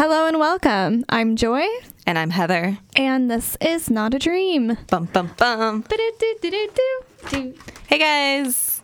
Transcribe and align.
Hello 0.00 0.26
and 0.26 0.38
welcome. 0.38 1.04
I'm 1.10 1.36
Joy, 1.36 1.62
And 2.06 2.18
I'm 2.18 2.30
Heather. 2.30 2.78
and 2.96 3.30
this 3.30 3.58
is 3.60 3.90
Not 3.90 4.14
a 4.14 4.18
Dream. 4.18 4.78
Bum, 4.88 5.04
bum, 5.04 5.30
bum. 5.36 5.84
Hey, 7.86 7.98
guys. 7.98 8.80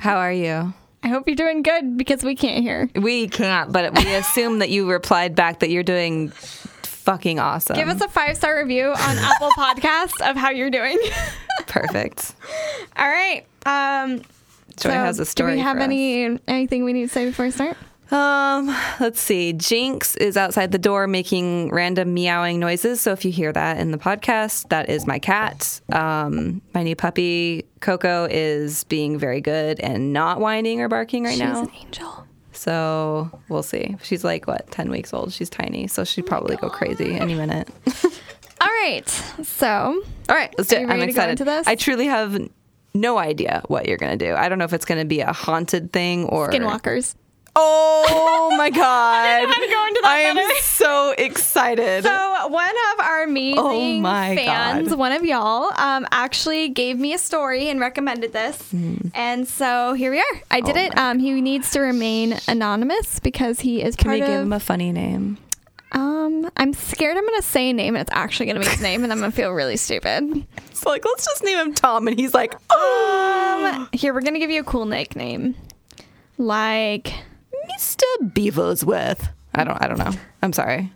How 0.00 0.16
are 0.16 0.32
you? 0.32 0.72
I 1.02 1.08
hope 1.08 1.26
you're 1.26 1.36
doing 1.36 1.62
good 1.62 1.98
because 1.98 2.24
we 2.24 2.34
can't 2.34 2.62
hear. 2.62 2.88
We 2.94 3.28
can't, 3.28 3.72
but 3.72 3.94
we 3.94 4.14
assume 4.14 4.60
that 4.60 4.70
you 4.70 4.90
replied 4.90 5.34
back 5.34 5.58
that 5.58 5.68
you're 5.68 5.82
doing 5.82 6.30
fucking 6.30 7.38
awesome. 7.38 7.76
Give 7.76 7.90
us 7.90 8.00
a 8.00 8.08
five 8.08 8.38
star 8.38 8.56
review 8.56 8.86
on 8.86 8.94
Apple 8.96 9.50
Podcasts 9.50 10.18
of 10.30 10.38
how 10.38 10.48
you're 10.48 10.70
doing. 10.70 10.98
Perfect. 11.66 12.34
All 12.96 13.06
right. 13.06 13.44
Um, 13.66 14.20
Joy 14.78 14.88
so 14.88 14.90
has 14.92 15.18
a 15.18 15.26
story. 15.26 15.52
Do 15.52 15.56
we 15.56 15.62
have 15.62 15.76
any 15.76 16.38
anything 16.48 16.84
we 16.84 16.94
need 16.94 17.08
to 17.08 17.12
say 17.12 17.26
before 17.26 17.44
we 17.44 17.50
start? 17.50 17.76
Um, 18.12 18.66
let's 19.00 19.20
see. 19.20 19.54
Jinx 19.54 20.16
is 20.16 20.36
outside 20.36 20.70
the 20.70 20.78
door 20.78 21.06
making 21.06 21.70
random 21.70 22.12
meowing 22.12 22.60
noises. 22.60 23.00
So 23.00 23.12
if 23.12 23.24
you 23.24 23.32
hear 23.32 23.52
that 23.52 23.78
in 23.78 23.90
the 23.90 23.98
podcast, 23.98 24.68
that 24.68 24.90
is 24.90 25.06
my 25.06 25.18
cat. 25.18 25.80
Um, 25.90 26.60
my 26.74 26.82
new 26.82 26.94
puppy 26.94 27.64
Coco 27.80 28.28
is 28.30 28.84
being 28.84 29.18
very 29.18 29.40
good 29.40 29.80
and 29.80 30.12
not 30.12 30.40
whining 30.40 30.82
or 30.82 30.88
barking 30.88 31.24
right 31.24 31.32
She's 31.32 31.40
now. 31.40 31.64
She's 31.64 31.68
an 31.68 31.74
angel. 31.74 32.26
So 32.52 33.40
we'll 33.48 33.62
see. 33.62 33.96
She's 34.02 34.24
like 34.24 34.46
what, 34.46 34.70
ten 34.70 34.90
weeks 34.90 35.14
old. 35.14 35.32
She's 35.32 35.48
tiny, 35.48 35.86
so 35.86 36.04
she'd 36.04 36.26
probably 36.26 36.56
go 36.56 36.68
crazy 36.68 37.14
any 37.14 37.34
minute. 37.34 37.68
All 38.60 38.68
right. 38.68 39.08
So 39.42 40.02
All 40.28 40.36
right, 40.36 40.54
let's 40.58 40.68
do 40.68 40.76
it. 40.76 40.82
I'm 40.82 40.98
to 40.98 41.04
excited. 41.04 41.30
into 41.32 41.44
this? 41.44 41.66
I 41.66 41.76
truly 41.76 42.06
have 42.06 42.38
no 42.94 43.16
idea 43.16 43.62
what 43.68 43.88
you're 43.88 43.96
gonna 43.96 44.18
do. 44.18 44.34
I 44.34 44.50
don't 44.50 44.58
know 44.58 44.66
if 44.66 44.74
it's 44.74 44.84
gonna 44.84 45.06
be 45.06 45.20
a 45.20 45.32
haunted 45.32 45.92
thing 45.92 46.26
or 46.26 46.50
skinwalkers. 46.50 47.14
Oh 47.54 48.54
my 48.56 48.70
god! 48.70 49.48
how 49.48 49.54
to 49.60 49.68
go 49.68 49.86
into 49.88 50.00
that 50.02 50.08
I 50.10 50.18
am 50.20 50.36
better. 50.36 50.54
so 50.62 51.14
excited. 51.18 52.04
So 52.04 52.48
one 52.48 52.74
of 52.94 53.00
our 53.00 53.24
amazing 53.24 53.58
Oh 53.58 54.02
fans, 54.34 54.88
God. 54.88 54.98
one 54.98 55.12
of 55.12 55.24
y'all, 55.24 55.70
um, 55.76 56.06
actually 56.10 56.70
gave 56.70 56.98
me 56.98 57.12
a 57.14 57.18
story 57.18 57.68
and 57.68 57.78
recommended 57.78 58.32
this, 58.32 58.72
and 59.14 59.46
so 59.46 59.92
here 59.94 60.10
we 60.10 60.18
are. 60.18 60.40
I 60.50 60.60
did. 60.60 60.76
Oh 60.76 60.80
it. 60.80 60.96
Um, 60.98 61.18
he 61.18 61.40
needs 61.40 61.70
to 61.72 61.80
remain 61.80 62.38
anonymous 62.48 63.20
because 63.20 63.60
he 63.60 63.82
is 63.82 63.96
Can 63.96 64.06
part 64.06 64.14
we 64.20 64.26
give 64.26 64.30
of. 64.40 64.46
him 64.46 64.52
a 64.52 64.60
funny 64.60 64.90
name? 64.92 65.36
um, 65.92 66.50
I'm 66.56 66.72
scared 66.72 67.18
I'm 67.18 67.26
gonna 67.26 67.42
say 67.42 67.68
a 67.68 67.72
name 67.74 67.96
and 67.96 68.00
it's 68.00 68.10
actually 68.16 68.46
gonna 68.46 68.60
be 68.60 68.66
his 68.66 68.80
name, 68.80 69.04
and 69.04 69.12
I'm 69.12 69.18
gonna 69.20 69.30
feel 69.30 69.50
really 69.52 69.76
stupid. 69.76 70.46
So 70.72 70.88
like, 70.88 71.04
let's 71.04 71.26
just 71.26 71.44
name 71.44 71.58
him 71.58 71.74
Tom, 71.74 72.08
and 72.08 72.18
he's 72.18 72.32
like, 72.32 72.54
oh, 72.70 73.74
Um, 73.76 73.88
here 73.92 74.14
we're 74.14 74.22
gonna 74.22 74.38
give 74.38 74.50
you 74.50 74.60
a 74.60 74.64
cool 74.64 74.86
nickname, 74.86 75.54
like 76.38 77.12
Mr. 77.70 78.02
Beaversworth. 78.32 79.28
I 79.54 79.64
don't. 79.64 79.80
I 79.82 79.86
don't 79.88 79.98
know. 79.98 80.12
I'm 80.42 80.52
sorry. 80.52 80.92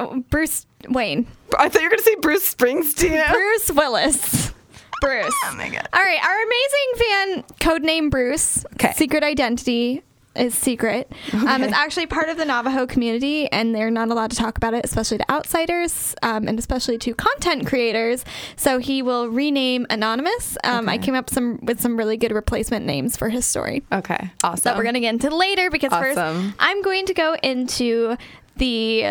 oh, 0.00 0.22
Bruce 0.30 0.66
Wayne, 0.88 1.26
I 1.58 1.68
thought 1.68 1.80
you 1.80 1.86
were 1.86 1.90
gonna 1.90 2.02
say 2.02 2.16
Bruce 2.16 2.54
Springsteen. 2.54 3.28
Bruce 3.32 3.70
Willis, 3.70 4.52
Bruce. 5.00 5.34
Oh 5.44 5.54
my 5.56 5.68
god. 5.68 5.88
All 5.92 6.02
right, 6.02 6.18
our 6.24 6.42
amazing 6.42 6.92
fan, 6.96 7.42
codename 7.60 8.10
Bruce. 8.10 8.64
Okay. 8.74 8.92
Secret 8.94 9.22
identity 9.22 10.02
is 10.38 10.54
secret. 10.54 11.10
Um, 11.32 11.62
it's 11.62 11.72
actually 11.72 12.06
part 12.06 12.28
of 12.28 12.36
the 12.36 12.44
Navajo 12.44 12.86
community, 12.86 13.50
and 13.50 13.74
they're 13.74 13.90
not 13.90 14.08
allowed 14.08 14.30
to 14.30 14.36
talk 14.36 14.56
about 14.56 14.74
it, 14.74 14.84
especially 14.84 15.18
to 15.18 15.30
outsiders 15.30 16.14
um, 16.22 16.48
and 16.48 16.58
especially 16.58 16.98
to 16.98 17.14
content 17.14 17.66
creators. 17.66 18.24
So 18.56 18.78
he 18.78 19.02
will 19.02 19.28
rename 19.28 19.86
anonymous. 19.90 20.56
Um, 20.64 20.88
I 20.88 20.98
came 20.98 21.14
up 21.14 21.30
some 21.30 21.58
with 21.62 21.80
some 21.80 21.96
really 21.96 22.16
good 22.16 22.32
replacement 22.32 22.86
names 22.86 23.16
for 23.16 23.28
his 23.28 23.44
story 23.44 23.82
Okay. 23.92 24.30
Awesome. 24.42 24.62
that 24.64 24.76
we're 24.76 24.82
going 24.84 24.94
to 24.94 25.00
get 25.00 25.14
into 25.14 25.34
later 25.34 25.70
because 25.70 25.92
first 25.92 26.18
I'm 26.58 26.82
going 26.82 27.06
to 27.06 27.14
go 27.14 27.36
into 27.42 28.16
the, 28.56 29.04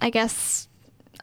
I 0.00 0.10
guess, 0.10 0.68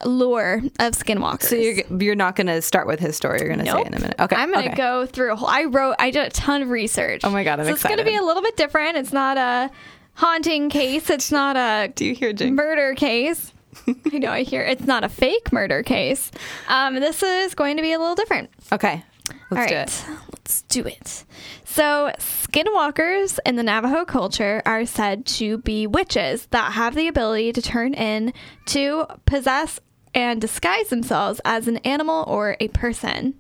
lure 0.06 0.62
of 0.80 0.94
skinwalkers. 0.94 1.44
So 1.44 1.56
you're 1.56 1.84
you're 2.02 2.16
not 2.16 2.36
gonna 2.36 2.62
start 2.62 2.88
with 2.88 3.00
his 3.00 3.16
story. 3.16 3.40
You're 3.40 3.50
gonna 3.50 3.66
say 3.66 3.82
it 3.82 3.88
in 3.88 3.94
a 3.94 4.00
minute. 4.00 4.16
Okay. 4.20 4.36
I'm 4.36 4.52
gonna 4.52 4.68
okay. 4.68 4.76
go 4.76 5.06
through 5.06 5.34
a 5.34 5.36
whole. 5.36 5.50
I 5.50 5.66
wrote. 5.66 5.96
I 6.00 6.12
did 6.12 6.28
a 6.28 6.30
ton 6.30 6.62
of 6.62 6.70
research. 6.70 7.22
Oh 7.24 7.30
my 7.30 7.44
God, 7.44 7.60
I'm 7.60 7.66
so 7.66 7.74
it's 7.74 7.84
gonna 7.84 8.04
be 8.04 8.16
a 8.16 8.24
little 8.24 8.44
bit 8.44 8.56
different. 8.58 8.98
It's 8.98 9.14
not 9.14 9.38
a 9.38 9.70
haunting 10.14 10.70
case. 10.70 11.10
It's 11.10 11.32
not 11.32 11.56
a 11.56 11.92
Do 11.94 12.06
you 12.06 12.14
hear 12.16 12.34
Jinx? 12.34 12.56
murder 12.56 12.94
case. 12.96 13.54
I 14.14 14.18
know. 14.18 14.32
I 14.32 14.44
hear 14.44 14.62
it's 14.64 14.86
not 14.86 15.04
a 15.04 15.10
fake 15.10 15.54
murder 15.54 15.84
case. 15.84 16.32
Um, 16.68 16.96
this 16.96 17.24
is 17.24 17.56
going 17.56 17.78
to 17.78 17.82
be 17.82 17.94
a 17.94 18.00
little 18.00 18.16
different. 18.16 18.50
Okay. 18.72 19.04
Let's 19.52 19.62
All 19.62 19.68
do 19.68 19.76
it. 19.76 20.06
let's 20.34 20.62
do 20.64 20.86
it. 20.86 21.24
So, 21.64 22.12
skinwalkers 22.18 23.38
in 23.46 23.56
the 23.56 23.64
Navajo 23.64 24.06
culture 24.06 24.62
are 24.66 24.86
said 24.86 25.26
to 25.28 25.60
be 25.60 25.86
witches 25.88 26.48
that 26.48 26.74
have 26.74 26.96
the 26.96 27.08
ability 27.08 27.54
to 27.54 27.62
turn 27.62 27.94
in 27.94 28.34
to 28.68 29.06
possess 29.26 29.80
and 30.14 30.42
disguise 30.42 30.90
themselves 30.90 31.40
as 31.46 31.68
an 31.68 31.78
animal 31.78 32.24
or 32.28 32.58
a 32.60 32.68
person. 32.70 33.36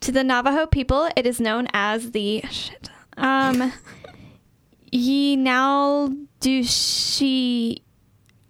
To 0.00 0.12
the 0.12 0.24
Navajo 0.24 0.66
people, 0.66 1.08
it 1.16 1.26
is 1.26 1.40
known 1.40 1.68
as 1.72 2.10
the 2.12 2.42
shit. 2.50 2.90
Um, 3.16 3.72
Yinaldushi. 4.92 6.18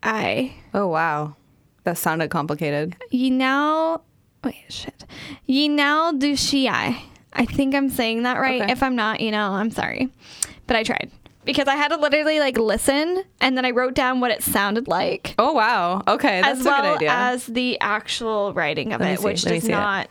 I. 0.02 0.54
Oh 0.74 0.88
wow, 0.88 1.36
that 1.84 1.96
sounded 1.98 2.30
complicated. 2.30 2.96
Ye 3.10 3.30
Yinal. 3.30 4.00
Wait, 4.42 4.56
shit. 4.68 5.04
I 5.48 7.02
I 7.34 7.46
think 7.46 7.74
I'm 7.74 7.88
saying 7.88 8.24
that 8.24 8.38
right. 8.38 8.62
Okay. 8.62 8.72
If 8.72 8.82
I'm 8.82 8.96
not, 8.96 9.20
you 9.20 9.30
know, 9.30 9.52
I'm 9.52 9.70
sorry. 9.70 10.08
But 10.66 10.76
I 10.76 10.82
tried. 10.82 11.10
Because 11.44 11.66
I 11.68 11.74
had 11.74 11.88
to 11.88 11.96
literally 11.96 12.38
like 12.38 12.56
listen 12.56 13.24
and 13.40 13.56
then 13.56 13.64
I 13.64 13.70
wrote 13.72 13.94
down 13.94 14.20
what 14.20 14.30
it 14.30 14.42
sounded 14.42 14.86
like. 14.86 15.34
Oh 15.38 15.52
wow. 15.52 16.02
Okay, 16.06 16.40
that's 16.40 16.60
as 16.60 16.66
a 16.66 16.68
well 16.68 16.82
good 16.82 16.96
idea. 16.98 17.10
as 17.12 17.46
the 17.46 17.80
actual 17.80 18.52
writing 18.52 18.92
of 18.92 19.00
Let 19.00 19.14
it, 19.14 19.22
which 19.24 19.42
does 19.42 19.62
see 19.62 19.68
it. 19.68 19.72
not. 19.72 20.08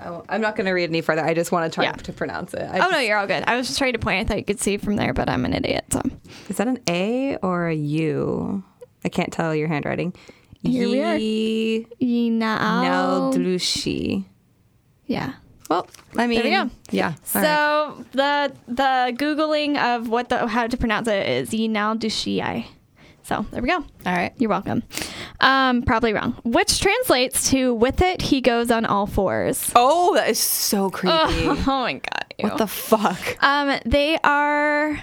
Oh, 0.00 0.24
I'm 0.28 0.40
not 0.40 0.54
going 0.54 0.66
to 0.66 0.72
read 0.72 0.90
any 0.90 1.00
further. 1.00 1.24
I 1.24 1.34
just 1.34 1.50
want 1.50 1.72
to 1.72 1.74
try 1.74 1.84
Yeah. 1.84 1.92
to 1.92 2.12
pronounce 2.12 2.54
it. 2.54 2.62
I 2.62 2.86
Oh 2.86 2.90
no, 2.90 2.98
you're 2.98 3.18
all 3.18 3.26
good. 3.26 3.42
I 3.48 3.56
was 3.56 3.66
just 3.66 3.78
trying 3.78 3.94
to 3.94 3.98
point. 3.98 4.20
I 4.20 4.24
thought 4.28 4.38
you 4.38 4.44
could 4.44 4.60
see 4.60 4.76
from 4.76 4.94
there, 4.96 5.12
but 5.12 5.28
I'm 5.28 5.44
an 5.44 5.54
idiot. 5.54 5.86
So 5.92 6.02
Is 6.48 6.58
that 6.58 6.68
an 6.68 6.78
A 6.88 7.36
or 7.38 7.66
a 7.68 7.74
U? 7.74 8.62
I 9.04 9.08
can't 9.08 9.32
tell 9.32 9.54
your 9.54 9.66
handwriting. 9.68 10.14
Here 10.62 10.88
we 10.88 11.02
are. 11.02 11.16
Ye-. 11.16 11.86
Yeah. 15.06 15.32
Well, 15.68 15.86
I 16.16 16.26
mean, 16.26 16.42
we 16.42 16.50
go. 16.50 16.70
Yeah. 16.90 17.14
So 17.24 17.40
right. 17.40 18.12
the 18.12 18.52
the 18.66 19.12
googling 19.16 19.76
of 19.76 20.08
what 20.08 20.28
the 20.28 20.46
how 20.46 20.66
to 20.66 20.76
pronounce 20.76 21.08
it 21.08 21.28
is 21.28 21.50
Yinal 21.50 21.98
Yinaldushii. 21.98 22.66
So 23.22 23.44
there 23.50 23.60
we 23.60 23.68
go. 23.68 23.76
all 23.76 23.84
right. 24.06 24.32
You're 24.38 24.48
welcome. 24.48 24.82
Um, 25.40 25.82
probably 25.82 26.14
wrong. 26.14 26.34
Which 26.44 26.80
translates 26.80 27.50
to 27.50 27.74
"with 27.74 28.00
it 28.00 28.22
he 28.22 28.40
goes 28.40 28.70
on 28.70 28.86
all 28.86 29.06
fours. 29.06 29.70
Oh, 29.76 30.14
that 30.14 30.30
is 30.30 30.38
so 30.38 30.88
creepy. 30.88 31.14
Oh, 31.46 31.64
my 31.66 31.92
god! 31.94 32.34
ew. 32.38 32.48
What 32.48 32.58
the 32.58 32.66
fuck? 32.66 33.42
um, 33.44 33.78
they 33.84 34.18
are 34.24 35.02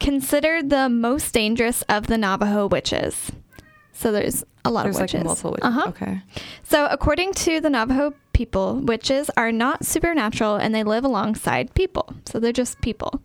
considered 0.00 0.70
the 0.70 0.88
most 0.88 1.32
dangerous 1.32 1.82
of 1.82 2.08
the 2.08 2.18
Navajo 2.18 2.66
witches. 2.66 3.30
So 3.92 4.10
there's 4.12 4.42
a 4.64 4.70
lot 4.70 4.84
There's 4.84 4.96
of 4.96 5.00
like 5.02 5.12
witches. 5.12 5.24
multiple. 5.24 5.50
witches. 5.52 5.66
Uh-huh. 5.66 5.88
Okay. 5.90 6.22
So, 6.62 6.86
according 6.86 7.34
to 7.34 7.60
the 7.60 7.70
Navajo 7.70 8.14
people, 8.32 8.80
witches 8.80 9.30
are 9.36 9.52
not 9.52 9.84
supernatural 9.84 10.56
and 10.56 10.74
they 10.74 10.82
live 10.82 11.04
alongside 11.04 11.74
people. 11.74 12.14
So, 12.26 12.38
they're 12.38 12.52
just 12.52 12.80
people. 12.80 13.22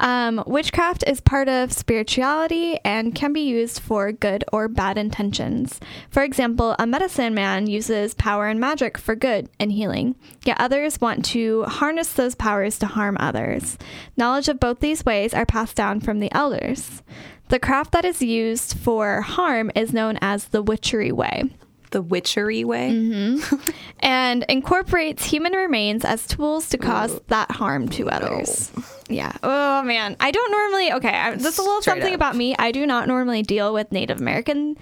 Um, 0.00 0.42
witchcraft 0.46 1.04
is 1.06 1.20
part 1.20 1.48
of 1.48 1.72
spirituality 1.72 2.78
and 2.84 3.14
can 3.14 3.32
be 3.32 3.40
used 3.40 3.80
for 3.80 4.12
good 4.12 4.44
or 4.52 4.68
bad 4.68 4.98
intentions. 4.98 5.80
For 6.10 6.22
example, 6.22 6.76
a 6.78 6.86
medicine 6.86 7.34
man 7.34 7.66
uses 7.66 8.14
power 8.14 8.48
and 8.48 8.60
magic 8.60 8.98
for 8.98 9.14
good 9.14 9.48
and 9.58 9.72
healing, 9.72 10.16
yet 10.44 10.60
others 10.60 11.00
want 11.00 11.24
to 11.26 11.64
harness 11.64 12.12
those 12.12 12.34
powers 12.34 12.78
to 12.78 12.86
harm 12.86 13.16
others. 13.20 13.78
Knowledge 14.16 14.48
of 14.48 14.60
both 14.60 14.80
these 14.80 15.04
ways 15.04 15.34
are 15.34 15.46
passed 15.46 15.76
down 15.76 16.00
from 16.00 16.20
the 16.20 16.32
elders. 16.32 17.02
The 17.48 17.58
craft 17.58 17.92
that 17.92 18.04
is 18.04 18.22
used 18.22 18.78
for 18.78 19.20
harm 19.20 19.70
is 19.74 19.92
known 19.92 20.18
as 20.22 20.46
the 20.46 20.62
witchery 20.62 21.12
way 21.12 21.50
The 21.92 22.02
witchery 22.02 22.64
way. 22.64 22.90
Mm-hmm. 22.90 23.70
and 24.00 24.44
incorporates 24.48 25.24
human 25.24 25.52
remains 25.52 26.04
as 26.04 26.26
tools 26.26 26.68
to 26.70 26.78
cause 26.78 27.20
that 27.28 27.50
harm 27.50 27.88
to 27.90 28.10
others. 28.10 28.72
Yeah. 29.08 29.32
Oh 29.42 29.82
man, 29.82 30.16
I 30.18 30.30
don't 30.30 30.50
normally. 30.50 30.92
Okay, 30.94 31.08
I, 31.16 31.34
this 31.36 31.46
is 31.54 31.58
a 31.58 31.62
little 31.62 31.80
Straight 31.82 31.92
something 31.96 32.12
up. 32.14 32.16
about 32.18 32.36
me. 32.36 32.56
I 32.58 32.72
do 32.72 32.86
not 32.86 33.06
normally 33.08 33.42
deal 33.42 33.72
with 33.74 33.92
Native 33.92 34.20
American 34.20 34.76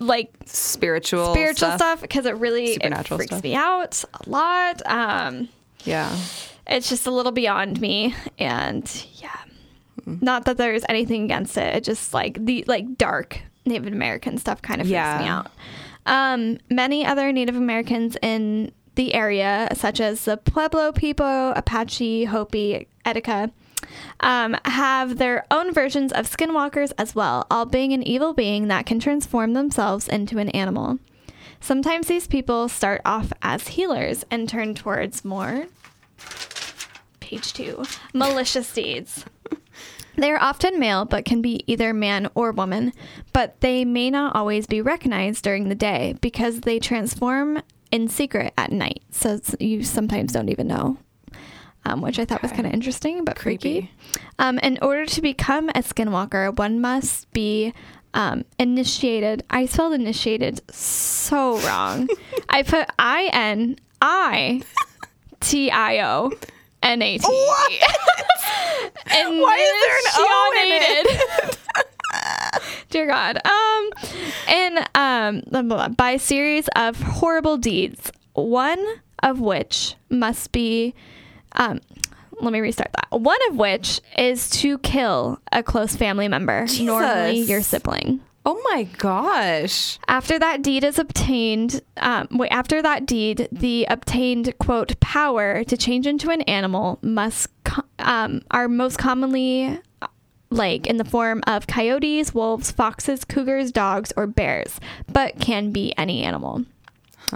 like 0.00 0.32
Spiritual. 0.46 1.32
spiritual 1.32 1.72
stuff 1.72 2.00
because 2.00 2.24
it 2.26 2.36
really 2.36 2.66
it 2.66 2.74
Supernatural 2.74 3.18
freaks 3.18 3.30
stuff. 3.32 3.42
me 3.42 3.54
out 3.54 4.04
a 4.14 4.28
lot. 4.30 4.82
Um, 4.86 5.48
Yeah. 5.84 6.14
it's 6.66 6.88
just 6.88 7.06
a 7.06 7.10
little 7.10 7.32
beyond 7.32 7.80
me, 7.80 8.14
and 8.38 8.84
yeah. 9.14 9.28
Mm-hmm. 10.02 10.24
Not 10.24 10.44
that 10.46 10.56
there's 10.56 10.84
anything 10.88 11.24
against 11.24 11.56
it. 11.56 11.74
It 11.76 11.84
just 11.84 12.14
like 12.14 12.44
the 12.44 12.64
like 12.68 12.96
dark 12.96 13.40
Native 13.66 13.92
American 13.92 14.38
stuff 14.38 14.62
kind 14.62 14.80
of 14.80 14.86
freaks 14.86 14.92
Yeah. 14.94 15.18
me 15.18 15.26
out. 15.28 15.50
Um, 16.06 16.58
many 16.70 17.04
other 17.04 17.32
Native 17.32 17.56
Americans 17.56 18.16
in 18.22 18.72
the 18.94 19.14
area, 19.14 19.68
such 19.74 20.00
as 20.00 20.24
the 20.24 20.36
Pueblo 20.36 20.90
people, 20.92 21.52
Apache, 21.54 22.24
Hopi, 22.24 22.88
Etika, 23.04 23.50
um, 24.20 24.56
have 24.64 25.18
their 25.18 25.44
own 25.50 25.72
versions 25.72 26.12
of 26.12 26.28
skinwalkers 26.28 26.92
as 26.98 27.14
well, 27.14 27.46
all 27.50 27.64
being 27.66 27.92
an 27.92 28.02
evil 28.02 28.32
being 28.32 28.68
that 28.68 28.86
can 28.86 28.98
transform 28.98 29.52
themselves 29.52 30.08
into 30.08 30.38
an 30.38 30.48
animal. 30.50 30.98
Sometimes 31.60 32.06
these 32.06 32.26
people 32.26 32.68
start 32.68 33.00
off 33.04 33.32
as 33.42 33.68
healers 33.68 34.24
and 34.30 34.48
turn 34.48 34.74
towards 34.74 35.24
more, 35.24 35.66
page 37.20 37.52
two, 37.52 37.84
malicious 38.14 38.72
deeds. 38.72 39.24
They 40.18 40.32
are 40.32 40.42
often 40.42 40.80
male, 40.80 41.04
but 41.04 41.24
can 41.24 41.40
be 41.40 41.62
either 41.68 41.94
man 41.94 42.28
or 42.34 42.50
woman, 42.50 42.92
but 43.32 43.60
they 43.60 43.84
may 43.84 44.10
not 44.10 44.34
always 44.34 44.66
be 44.66 44.82
recognized 44.82 45.44
during 45.44 45.68
the 45.68 45.76
day 45.76 46.16
because 46.20 46.62
they 46.62 46.80
transform 46.80 47.62
in 47.92 48.08
secret 48.08 48.52
at 48.58 48.72
night. 48.72 49.02
So 49.12 49.38
you 49.60 49.84
sometimes 49.84 50.32
don't 50.32 50.48
even 50.48 50.66
know, 50.66 50.98
um, 51.84 52.00
which 52.00 52.18
I 52.18 52.24
thought 52.24 52.42
was 52.42 52.50
kind 52.50 52.66
of 52.66 52.72
interesting 52.72 53.24
but 53.24 53.38
freaky. 53.38 53.80
Creepy. 53.80 53.90
Um, 54.40 54.58
in 54.58 54.78
order 54.82 55.06
to 55.06 55.22
become 55.22 55.68
a 55.68 55.82
skinwalker, 55.82 56.56
one 56.58 56.80
must 56.80 57.30
be 57.32 57.72
um, 58.12 58.44
initiated. 58.58 59.44
I 59.50 59.66
spelled 59.66 59.92
initiated 59.92 60.62
so 60.74 61.60
wrong. 61.60 62.08
I 62.48 62.64
put 62.64 62.88
I 62.98 63.30
N 63.32 63.76
I 64.02 64.62
T 65.38 65.70
I 65.70 66.00
O 66.04 66.32
N 66.82 67.02
A 67.02 67.18
T. 67.18 67.24
And 69.10 69.40
Why 69.40 69.56
is 69.56 69.72
there 69.84 69.96
an 69.96 70.04
O 70.18 70.52
in 70.62 70.72
initiated. 70.72 71.58
Dear 72.90 73.06
God. 73.06 73.38
Um, 73.44 73.90
and 74.48 74.78
um, 74.94 75.42
blah, 75.50 75.62
blah, 75.62 75.76
blah, 75.76 75.88
by 75.88 76.10
a 76.12 76.18
series 76.18 76.68
of 76.76 77.00
horrible 77.00 77.56
deeds, 77.56 78.12
one 78.34 78.84
of 79.22 79.40
which 79.40 79.94
must 80.10 80.52
be, 80.52 80.94
um, 81.52 81.80
let 82.40 82.52
me 82.52 82.60
restart 82.60 82.90
that. 82.92 83.18
One 83.18 83.38
of 83.50 83.56
which 83.56 84.00
is 84.16 84.48
to 84.50 84.78
kill 84.78 85.40
a 85.52 85.62
close 85.62 85.96
family 85.96 86.28
member, 86.28 86.66
normally 86.80 87.40
your 87.40 87.62
sibling. 87.62 88.20
Oh 88.50 88.58
my 88.72 88.84
gosh. 88.96 89.98
After 90.08 90.38
that 90.38 90.62
deed 90.62 90.82
is 90.82 90.98
obtained, 90.98 91.82
um, 91.98 92.28
wait, 92.30 92.48
after 92.50 92.80
that 92.80 93.04
deed, 93.04 93.46
the 93.52 93.86
obtained 93.90 94.54
quote 94.58 94.98
power 95.00 95.64
to 95.64 95.76
change 95.76 96.06
into 96.06 96.30
an 96.30 96.40
animal 96.42 96.98
must 97.02 97.48
co- 97.64 97.82
um, 97.98 98.40
are 98.50 98.66
most 98.66 98.96
commonly 98.96 99.78
like 100.48 100.86
in 100.86 100.96
the 100.96 101.04
form 101.04 101.42
of 101.46 101.66
coyotes, 101.66 102.32
wolves, 102.32 102.70
foxes, 102.70 103.22
cougars, 103.22 103.70
dogs, 103.70 104.14
or 104.16 104.26
bears, 104.26 104.80
but 105.12 105.38
can 105.38 105.70
be 105.70 105.92
any 105.98 106.22
animal, 106.22 106.64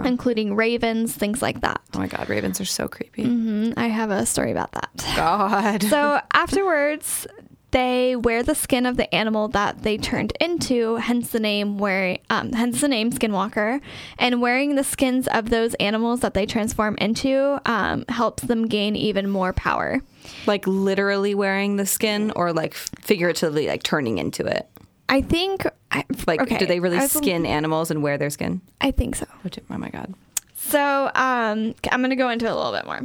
including 0.03 0.55
ravens, 0.55 1.13
things 1.13 1.43
like 1.43 1.61
that. 1.61 1.79
Oh 1.93 1.99
my 1.99 2.07
god, 2.07 2.27
ravens 2.27 2.59
are 2.59 2.65
so 2.65 2.87
creepy. 2.87 3.25
hmm 3.25 3.73
I 3.77 3.85
have 3.89 4.09
a 4.09 4.25
story 4.25 4.49
about 4.49 4.71
that. 4.71 4.89
God. 5.15 5.83
So 5.83 6.21
afterwards, 6.33 7.27
they 7.73 8.15
wear 8.15 8.41
the 8.43 8.55
skin 8.55 8.85
of 8.85 8.95
the 8.97 9.13
animal 9.13 9.49
that 9.49 9.83
they 9.83 9.97
turned 9.97 10.31
into, 10.39 10.95
hence 10.95 11.29
the 11.31 11.39
name 11.39 11.77
where, 11.77 12.17
um, 12.29 12.53
hence 12.53 12.79
the 12.81 12.87
name 12.87 13.11
Skinwalker. 13.11 13.81
And 14.17 14.41
wearing 14.41 14.75
the 14.75 14.83
skins 14.83 15.27
of 15.27 15.49
those 15.49 15.73
animals 15.75 16.21
that 16.21 16.33
they 16.33 16.45
transform 16.45 16.95
into 16.99 17.59
um, 17.65 18.05
helps 18.07 18.43
them 18.43 18.67
gain 18.67 18.95
even 18.95 19.29
more 19.29 19.51
power. 19.53 20.01
like 20.47 20.65
literally 20.65 21.35
wearing 21.35 21.75
the 21.75 21.85
skin 21.85 22.31
or 22.35 22.53
like 22.53 22.73
figuratively 22.75 23.67
like 23.67 23.83
turning 23.83 24.17
into 24.19 24.45
it. 24.45 24.69
I 25.09 25.21
think, 25.21 25.65
I, 25.91 26.05
Like 26.25 26.41
okay, 26.41 26.57
do 26.57 26.65
they 26.65 26.79
really 26.79 26.97
was- 26.97 27.11
skin 27.11 27.45
animals 27.45 27.91
and 27.91 28.01
wear 28.01 28.17
their 28.17 28.29
skin? 28.29 28.61
I 28.79 28.91
think 28.91 29.15
so. 29.17 29.25
Which, 29.41 29.59
oh 29.69 29.77
my 29.77 29.89
god. 29.89 30.13
So 30.55 31.11
um, 31.13 31.75
I'm 31.91 32.01
gonna 32.01 32.15
go 32.15 32.29
into 32.29 32.45
it 32.45 32.51
a 32.51 32.55
little 32.55 32.71
bit 32.71 32.85
more. 32.85 33.01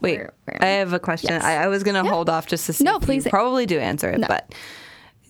Wait, 0.00 0.18
Where- 0.18 0.32
where- 0.44 0.62
I 0.62 0.66
have 0.78 0.92
a 0.92 0.98
question. 0.98 1.30
Yes. 1.30 1.44
I, 1.44 1.64
I 1.64 1.66
was 1.68 1.82
gonna 1.82 2.04
Yeah. 2.04 2.10
hold 2.10 2.28
off 2.30 2.46
just 2.46 2.66
to 2.66 2.72
see. 2.72 2.84
No, 2.84 2.98
please. 2.98 3.24
You 3.24 3.30
probably 3.30 3.66
do 3.66 3.78
answer 3.78 4.10
it, 4.10 4.18
No. 4.20 4.28
but 4.28 4.54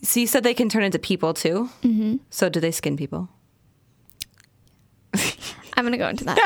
so 0.03 0.19
you 0.19 0.27
said 0.27 0.43
they 0.43 0.53
can 0.53 0.69
turn 0.69 0.83
into 0.83 0.99
people 0.99 1.33
too. 1.33 1.69
Mm-hmm. 1.83 2.17
So 2.29 2.49
do 2.49 2.59
they 2.59 2.71
skin 2.71 2.97
people? 2.97 3.29
I'm 5.75 5.83
gonna 5.85 5.97
go 5.97 6.07
into 6.09 6.25
that. 6.25 6.37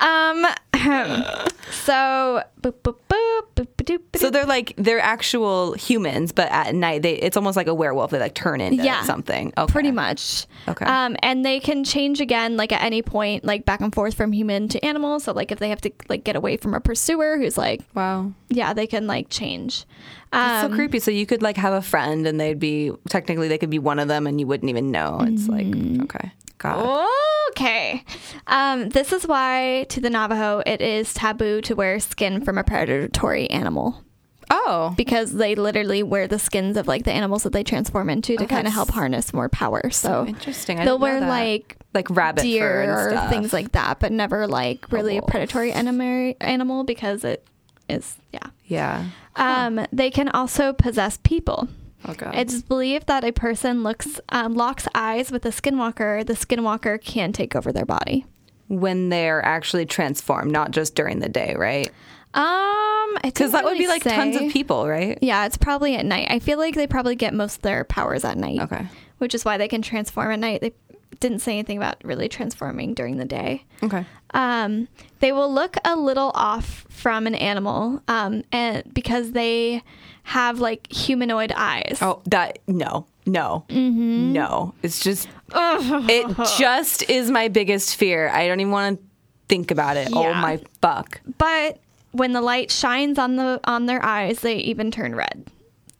um, 0.00 0.46
so 1.70 2.42
boop, 2.60 2.74
boop, 2.82 2.96
boop, 3.08 3.40
boop, 3.54 3.66
boop, 3.76 3.98
boop, 4.12 4.18
So 4.18 4.30
they're 4.30 4.44
like 4.46 4.74
they're 4.76 5.00
actual 5.00 5.74
humans, 5.74 6.32
but 6.32 6.48
at 6.50 6.74
night 6.74 7.02
they 7.02 7.14
it's 7.14 7.36
almost 7.36 7.56
like 7.56 7.66
a 7.66 7.74
werewolf. 7.74 8.10
They 8.10 8.18
like 8.18 8.34
turn 8.34 8.60
into 8.60 8.82
Yeah. 8.84 9.02
something. 9.04 9.52
Okay. 9.56 9.72
Pretty 9.72 9.90
much. 9.90 10.46
Okay. 10.68 10.84
Um, 10.84 11.16
and 11.22 11.44
they 11.44 11.60
can 11.60 11.84
change 11.84 12.20
again, 12.20 12.56
like 12.56 12.72
at 12.72 12.82
any 12.82 13.02
point, 13.02 13.44
like 13.44 13.64
back 13.64 13.80
and 13.80 13.94
forth 13.94 14.14
from 14.14 14.32
human 14.32 14.68
to 14.68 14.84
animal. 14.84 15.20
So, 15.20 15.32
like 15.32 15.50
if 15.52 15.58
they 15.58 15.68
have 15.70 15.80
to 15.82 15.90
like 16.08 16.24
get 16.24 16.36
away 16.36 16.56
from 16.56 16.74
a 16.74 16.80
pursuer 16.80 17.38
who's 17.38 17.56
like, 17.58 17.82
Wow. 17.94 18.32
yeah, 18.48 18.72
they 18.72 18.86
can 18.86 19.06
like 19.06 19.28
change. 19.28 19.84
That's 20.32 20.64
Um, 20.64 20.70
so 20.70 20.76
creepy. 20.76 20.98
So 20.98 21.10
you 21.10 21.26
could 21.26 21.42
like 21.42 21.56
have 21.56 21.74
a 21.74 21.82
friend 21.82 22.26
and 22.26 22.40
they'd 22.40 22.58
be 22.58 22.90
technically 23.08 23.48
they 23.48 23.58
could 23.58 23.70
be 23.70 23.78
one 23.78 23.98
of 23.98 24.08
them 24.08 24.26
and 24.26 24.40
you 24.40 24.46
wouldn't 24.46 24.70
even 24.70 24.90
know. 24.90 25.20
It's 25.22 25.46
Mm-hmm. 25.48 26.00
like 26.00 26.16
okay. 26.16 26.32
God. 26.62 27.08
Okay. 27.50 28.04
Um, 28.46 28.88
this 28.90 29.12
is 29.12 29.26
why 29.26 29.84
to 29.90 30.00
the 30.00 30.08
Navajo 30.10 30.62
it 30.64 30.80
is 30.80 31.12
taboo 31.12 31.60
to 31.62 31.74
wear 31.74 32.00
skin 32.00 32.44
from 32.44 32.56
a 32.58 32.64
predatory 32.64 33.48
animal 33.50 34.02
Oh. 34.50 34.92
because 34.96 35.32
they 35.32 35.54
literally 35.54 36.02
wear 36.02 36.26
the 36.28 36.38
skins 36.38 36.76
of 36.76 36.86
like 36.86 37.04
the 37.04 37.12
animals 37.12 37.42
that 37.44 37.52
they 37.52 37.62
transform 37.64 38.08
into 38.10 38.36
to 38.36 38.44
Oh, 38.44 38.46
kind 38.46 38.66
of 38.66 38.72
help 38.72 38.90
harness 38.90 39.32
more 39.32 39.48
power. 39.48 39.90
So, 39.90 40.26
interesting. 40.26 40.78
I 40.78 40.84
they'll 40.84 40.98
wear 40.98 41.20
that. 41.20 41.28
like 41.28 41.76
like 41.94 42.08
rabbit 42.10 42.42
deer 42.42 42.82
and 42.82 42.90
or 42.90 43.28
things 43.28 43.52
like 43.52 43.72
that, 43.72 43.98
but 44.00 44.12
never 44.12 44.46
like 44.46 44.90
really 44.92 45.16
a 45.18 45.22
predatory 45.22 45.72
animal 45.72 46.34
animal 46.40 46.84
because 46.84 47.24
it 47.24 47.46
is 47.88 48.16
yeah. 48.32 48.46
Yeah. 48.66 49.04
Um, 49.36 49.86
they 49.92 50.10
can 50.10 50.28
also 50.30 50.72
possess 50.72 51.18
people. 51.22 51.68
Oh 52.06 52.14
god. 52.14 52.34
It's 52.34 52.62
believed 52.62 53.06
that 53.06 53.24
a 53.24 53.32
person 53.32 53.82
looks 53.82 54.20
um, 54.30 54.54
locks 54.54 54.88
eyes 54.94 55.30
with 55.30 55.44
a 55.46 55.50
skinwalker. 55.50 56.26
The 56.26 56.34
skinwalker 56.34 57.00
can 57.02 57.32
take 57.32 57.54
over 57.54 57.72
their 57.72 57.86
body. 57.86 58.24
when 58.68 59.08
they're 59.10 59.44
actually 59.44 59.86
transformed, 59.86 60.50
not 60.50 60.70
just 60.70 60.94
during 60.94 61.18
the 61.20 61.28
day, 61.28 61.54
right? 61.56 61.90
Um, 62.34 63.18
Because 63.22 63.52
that 63.52 63.64
would 63.64 63.76
be 63.78 63.86
like 63.88 64.02
tons 64.02 64.36
of 64.36 64.50
people, 64.50 64.88
right? 64.88 65.18
Yeah, 65.20 65.44
it's 65.46 65.58
probably 65.58 65.94
at 65.96 66.06
night. 66.06 66.28
I 66.30 66.38
feel 66.38 66.58
like 66.58 66.74
they 66.74 66.86
probably 66.86 67.14
get 67.14 67.34
most 67.34 67.56
of 67.56 67.62
their 67.62 67.84
powers 67.84 68.24
at 68.24 68.38
night. 68.38 68.60
Okay. 68.60 68.86
Which 69.18 69.34
is 69.34 69.44
why 69.44 69.58
they 69.58 69.68
can 69.68 69.82
transform 69.82 70.32
at 70.32 70.38
night. 70.38 70.60
They 70.62 70.72
didn't 71.20 71.40
say 71.40 71.52
anything 71.52 71.76
about 71.76 71.96
really 72.02 72.28
transforming 72.28 72.94
during 72.94 73.18
the 73.18 73.26
day. 73.26 73.64
Okay. 73.82 74.04
Um, 74.32 74.88
they 75.20 75.30
will 75.32 75.52
look 75.52 75.76
a 75.84 75.94
little 75.94 76.32
off 76.34 76.86
from 76.88 77.26
an 77.26 77.34
animal, 77.34 78.02
um, 78.08 78.42
and 78.50 78.82
because 78.94 79.32
they 79.32 79.82
have 80.24 80.60
like 80.60 80.90
humanoid 80.92 81.52
eyes. 81.54 81.98
Oh, 82.00 82.20
that 82.26 82.58
no, 82.66 83.06
no, 83.26 83.64
no. 83.68 84.74
It's 84.82 85.02
just 85.02 85.28
it 85.54 86.36
just 86.58 87.08
is 87.08 87.30
my 87.30 87.48
biggest 87.48 87.96
fear. 87.96 88.28
I 88.28 88.46
don't 88.46 88.60
even 88.60 88.72
want 88.72 88.98
to 88.98 89.06
think 89.48 89.70
about 89.70 89.96
it. 89.96 90.08
Oh 90.12 90.32
my 90.34 90.60
fuck. 90.80 91.20
But 91.38 91.78
when 92.12 92.32
the 92.32 92.40
light 92.40 92.70
shines 92.70 93.18
on 93.18 93.36
the 93.36 93.60
on 93.64 93.86
their 93.86 94.04
eyes, 94.04 94.40
they 94.40 94.56
even 94.56 94.90
turn 94.90 95.14
red. 95.14 95.46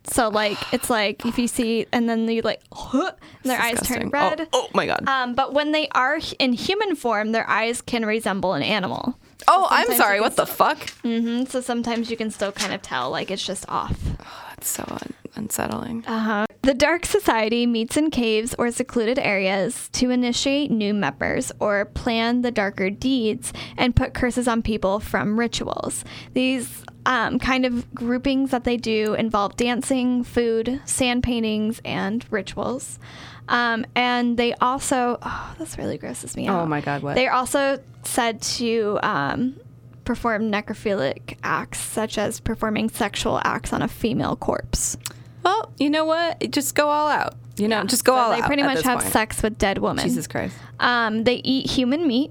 So 0.05 0.29
like 0.29 0.59
it's 0.73 0.91
like 0.91 1.25
if 1.25 1.38
you 1.38 1.47
see 1.47 1.87
and 1.93 2.09
then 2.09 2.29
you 2.29 2.43
like 2.43 2.62
and 2.93 3.12
their 3.45 3.61
eyes 3.61 3.81
turn 3.83 4.09
red. 4.11 4.49
Oh, 4.52 4.67
oh 4.67 4.69
my 4.75 4.87
god. 4.87 5.07
Um, 5.07 5.35
but 5.35 5.55
when 5.55 5.73
they 5.73 5.88
are 5.88 6.19
in 6.38 6.52
human 6.52 6.97
form, 6.97 7.33
their 7.33 7.49
eyes 7.49 7.81
can 7.81 8.05
resemble 8.05 8.55
an 8.55 8.62
animal. 8.62 9.19
Oh, 9.49 9.66
I'm 9.70 9.92
sorry. 9.94 10.20
What 10.20 10.37
the 10.37 10.46
fuck? 10.46 10.78
Mm-hmm. 11.04 11.44
So 11.44 11.61
sometimes 11.61 12.11
you 12.11 12.16
can 12.16 12.30
still 12.30 12.52
kind 12.52 12.72
of 12.72 12.82
tell 12.82 13.11
like 13.11 13.30
it's 13.30 13.44
just 13.44 13.68
off. 13.68 13.99
That's 14.50 14.68
so 14.68 14.84
un- 14.88 15.14
unsettling. 15.34 16.04
Uh-huh. 16.06 16.46
The 16.62 16.75
Dark 16.75 17.06
Society 17.06 17.66
meets 17.66 17.96
in 17.96 18.11
caves 18.11 18.54
or 18.56 18.70
secluded 18.70 19.18
areas 19.18 19.88
to 19.94 20.11
initiate 20.11 20.70
new 20.70 20.94
members 20.94 21.50
or 21.58 21.87
plan 21.87 22.42
the 22.42 22.52
darker 22.52 22.88
deeds 22.88 23.52
and 23.76 23.96
put 23.96 24.14
curses 24.14 24.46
on 24.46 24.62
people 24.62 25.00
from 25.00 25.38
rituals. 25.38 26.04
These 26.34 26.84
um, 27.04 27.40
kind 27.40 27.66
of 27.66 27.92
groupings 27.92 28.52
that 28.52 28.62
they 28.62 28.76
do 28.76 29.14
involve 29.14 29.56
dancing, 29.56 30.22
food, 30.22 30.80
sand 30.84 31.25
paintings, 31.25 31.80
and 31.84 32.25
rituals. 32.30 33.00
Um, 33.49 33.84
and 33.94 34.37
they 34.37 34.54
also, 34.54 35.18
oh, 35.22 35.54
this 35.58 35.76
really 35.78 35.99
grosses 35.99 36.37
me 36.37 36.49
out. 36.49 36.62
Oh 36.62 36.66
my 36.66 36.80
God, 36.80 37.02
what? 37.02 37.14
They're 37.16 37.32
also 37.32 37.78
said 38.04 38.40
to 38.42 38.99
um, 39.02 39.61
perform 40.04 40.50
necrophilic 40.50 41.37
acts, 41.42 41.80
such 41.80 42.18
as 42.18 42.40
performing 42.40 42.88
sexual 42.88 43.40
acts 43.44 43.72
on 43.72 43.82
a 43.82 43.88
female 43.88 44.37
corpse. 44.37 44.96
Well, 45.42 45.72
you 45.78 45.90
know 45.90 46.04
what? 46.04 46.50
Just 46.50 46.75
go 46.75 46.88
all 46.88 47.08
out. 47.08 47.34
You 47.56 47.68
know, 47.68 47.84
just 47.84 48.04
go 48.04 48.12
So 48.12 48.16
all 48.16 48.30
they 48.30 48.37
out. 48.37 48.40
They 48.42 48.46
pretty 48.46 48.62
much 48.62 48.82
have 48.82 49.00
point. 49.00 49.12
sex 49.12 49.42
with 49.42 49.58
dead 49.58 49.78
women. 49.78 50.04
Jesus 50.04 50.26
Christ. 50.26 50.56
Um, 50.80 51.25
they 51.25 51.37
eat 51.37 51.70
human 51.70 52.06
meat. 52.06 52.30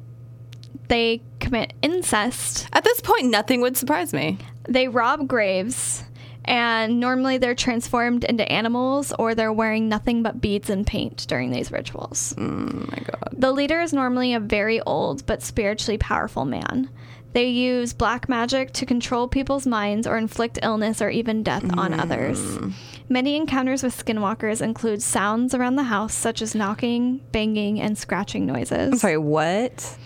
They 0.87 1.21
commit 1.39 1.73
incest. 1.81 2.67
At 2.73 2.83
this 2.83 2.99
point, 3.01 3.25
nothing 3.25 3.61
would 3.61 3.77
surprise 3.77 4.13
me. 4.13 4.39
They 4.67 4.87
rob 4.87 5.27
graves, 5.27 6.03
And 6.45 6.99
normally 6.99 7.37
they're 7.37 7.55
transformed 7.55 8.23
into 8.23 8.51
animals 8.51 9.13
or 9.19 9.35
they're 9.35 9.53
wearing 9.53 9.87
nothing 9.87 10.23
but 10.23 10.41
beads 10.41 10.69
and 10.69 10.85
paint 10.85 11.25
during 11.27 11.51
these 11.51 11.71
rituals. 11.71 12.33
Oh 12.37 12.41
my 12.41 12.97
god. 12.97 13.29
The 13.33 13.51
leader 13.51 13.79
is 13.79 13.93
normally 13.93 14.33
a 14.33 14.39
very 14.39 14.81
old 14.81 15.25
but 15.25 15.43
spiritually 15.43 15.97
powerful 15.97 16.45
man. 16.45 16.89
They 17.33 17.47
use 17.47 17.93
black 17.93 18.27
magic 18.27 18.73
to 18.73 18.85
control 18.85 19.27
people's 19.27 19.65
minds 19.65 20.05
or 20.05 20.17
inflict 20.17 20.59
illness 20.61 21.01
or 21.01 21.09
even 21.09 21.43
death 21.43 21.63
on 21.77 21.93
mm. 21.93 21.99
others. 21.99 22.59
Many 23.07 23.35
encounters 23.37 23.83
with 23.83 23.95
skinwalkers 23.97 24.61
include 24.61 25.01
sounds 25.01 25.53
around 25.53 25.75
the 25.75 25.83
house, 25.83 26.13
such 26.13 26.41
as 26.41 26.55
knocking, 26.55 27.21
banging, 27.31 27.79
and 27.79 27.97
scratching 27.97 28.45
noises. 28.45 28.91
I'm 28.91 28.97
sorry, 28.97 29.17
what? 29.17 29.97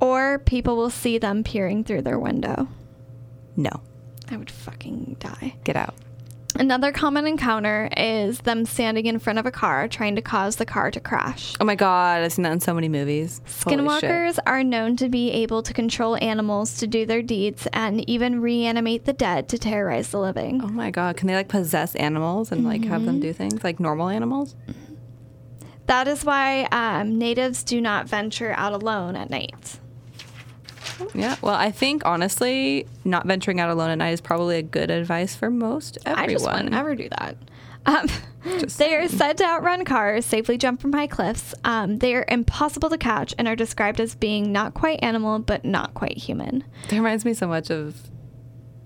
Or 0.00 0.38
people 0.40 0.76
will 0.76 0.90
see 0.90 1.16
them 1.16 1.44
peering 1.44 1.84
through 1.84 2.02
their 2.02 2.18
window. 2.18 2.68
No. 3.56 3.80
I 4.30 4.36
would 4.36 4.50
fucking 4.50 5.16
die. 5.20 5.54
Get 5.64 5.76
out. 5.76 5.94
Another 6.58 6.90
common 6.90 7.26
encounter 7.26 7.90
is 7.96 8.40
them 8.40 8.64
standing 8.64 9.04
in 9.04 9.18
front 9.18 9.38
of 9.38 9.44
a 9.44 9.50
car 9.50 9.88
trying 9.88 10.16
to 10.16 10.22
cause 10.22 10.56
the 10.56 10.64
car 10.64 10.90
to 10.90 11.00
crash. 11.00 11.54
Oh 11.60 11.64
my 11.66 11.74
god, 11.74 12.22
I've 12.22 12.32
seen 12.32 12.44
that 12.44 12.52
in 12.52 12.60
so 12.60 12.72
many 12.72 12.88
movies. 12.88 13.42
Holy 13.64 13.76
shit. 13.76 13.84
Skinwalkers 13.84 14.38
are 14.46 14.64
known 14.64 14.96
to 14.96 15.10
be 15.10 15.30
able 15.32 15.62
to 15.62 15.74
control 15.74 16.16
animals 16.22 16.78
to 16.78 16.86
do 16.86 17.04
their 17.04 17.20
deeds 17.20 17.68
and 17.74 18.08
even 18.08 18.40
reanimate 18.40 19.04
the 19.04 19.12
dead 19.12 19.50
to 19.50 19.58
terrorize 19.58 20.08
the 20.08 20.18
living. 20.18 20.62
Oh 20.62 20.68
my 20.68 20.90
god, 20.90 21.18
can 21.18 21.28
they 21.28 21.34
like 21.34 21.48
possess 21.48 21.94
animals 21.96 22.50
and 22.50 22.64
like 22.64 22.84
have 22.86 23.04
them 23.04 23.20
do 23.20 23.34
things 23.34 23.62
like 23.62 23.78
normal 23.78 24.08
animals? 24.08 24.54
That 25.86 26.08
is 26.08 26.24
why 26.24 26.64
um, 26.72 27.18
natives 27.18 27.62
do 27.62 27.80
not 27.80 28.08
venture 28.08 28.52
out 28.52 28.72
alone 28.72 29.14
at 29.14 29.28
night. 29.30 29.78
Yeah. 31.14 31.36
Well, 31.42 31.54
I 31.54 31.70
think 31.70 32.04
honestly, 32.04 32.86
not 33.04 33.26
venturing 33.26 33.60
out 33.60 33.70
alone 33.70 33.90
at 33.90 33.98
night 33.98 34.10
is 34.10 34.20
probably 34.20 34.58
a 34.58 34.62
good 34.62 34.90
advice 34.90 35.34
for 35.34 35.50
most 35.50 35.98
everyone. 36.06 36.30
I 36.30 36.32
just 36.32 36.46
wouldn't 36.46 36.74
ever 36.74 36.94
do 36.94 37.08
that. 37.10 37.36
Um, 37.86 38.08
they 38.76 38.94
are 38.94 39.08
said 39.08 39.38
to 39.38 39.44
outrun 39.44 39.84
cars, 39.84 40.26
safely 40.26 40.58
jump 40.58 40.80
from 40.80 40.92
high 40.92 41.06
cliffs. 41.06 41.54
Um, 41.64 41.98
they 41.98 42.14
are 42.14 42.24
impossible 42.28 42.90
to 42.90 42.98
catch 42.98 43.34
and 43.38 43.46
are 43.48 43.56
described 43.56 44.00
as 44.00 44.14
being 44.14 44.52
not 44.52 44.74
quite 44.74 44.98
animal, 45.02 45.38
but 45.38 45.64
not 45.64 45.94
quite 45.94 46.16
human. 46.16 46.64
That 46.88 46.96
reminds 46.96 47.24
me 47.24 47.34
so 47.34 47.46
much 47.46 47.70
of. 47.70 48.10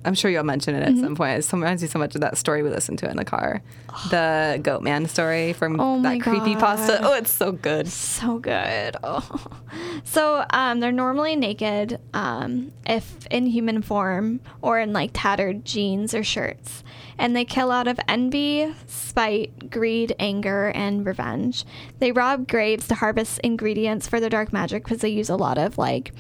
I'm 0.05 0.15
sure 0.15 0.31
you'll 0.31 0.45
mention 0.45 0.75
it 0.75 0.83
at 0.83 0.91
Mm-hmm. 0.93 1.03
some 1.03 1.15
point. 1.17 1.39
It 1.45 1.53
reminds 1.53 1.83
me 1.83 1.89
so 1.89 1.99
much 1.99 2.15
of 2.15 2.23
that 2.23 2.39
story 2.39 2.63
we 2.63 2.71
listened 2.71 2.99
to 3.01 3.11
in 3.11 3.17
the 3.17 3.25
car, 3.25 3.61
the 4.11 4.59
goat 4.63 4.83
man 4.83 5.07
story 5.07 5.53
from 5.53 5.79
Oh 5.81 6.01
that 6.03 6.21
creepy 6.23 6.55
pasta. 6.57 7.01
Oh, 7.03 7.13
it's 7.15 7.31
so 7.31 7.53
good. 7.53 7.89
So 7.89 8.39
good. 8.39 8.97
Oh. 9.05 9.23
So 10.05 10.45
um, 10.51 10.81
they're 10.81 10.91
normally 10.93 11.37
naked, 11.37 12.01
um, 12.15 12.73
if 12.87 13.27
in 13.31 13.47
human 13.47 13.83
form, 13.83 14.41
or 14.63 14.81
in 14.81 14.93
like 14.93 15.11
tattered 15.13 15.65
jeans 15.65 16.13
or 16.15 16.25
shirts. 16.25 16.83
And 17.19 17.37
they 17.37 17.45
kill 17.45 17.71
out 17.71 17.87
of 17.87 18.01
envy, 18.09 18.75
spite, 18.87 19.71
greed, 19.71 20.15
anger, 20.19 20.69
and 20.75 21.05
revenge. 21.07 21.65
They 21.99 22.13
rob 22.13 22.49
graves 22.49 22.89
to 22.89 22.95
harvest 22.97 23.39
ingredients 23.41 24.09
for 24.09 24.19
their 24.21 24.31
dark 24.31 24.53
magic 24.53 24.85
because 24.85 25.03
they 25.03 25.11
use 25.11 25.29
a 25.29 25.37
lot 25.37 25.59
of 25.59 25.77
like, 25.79 26.13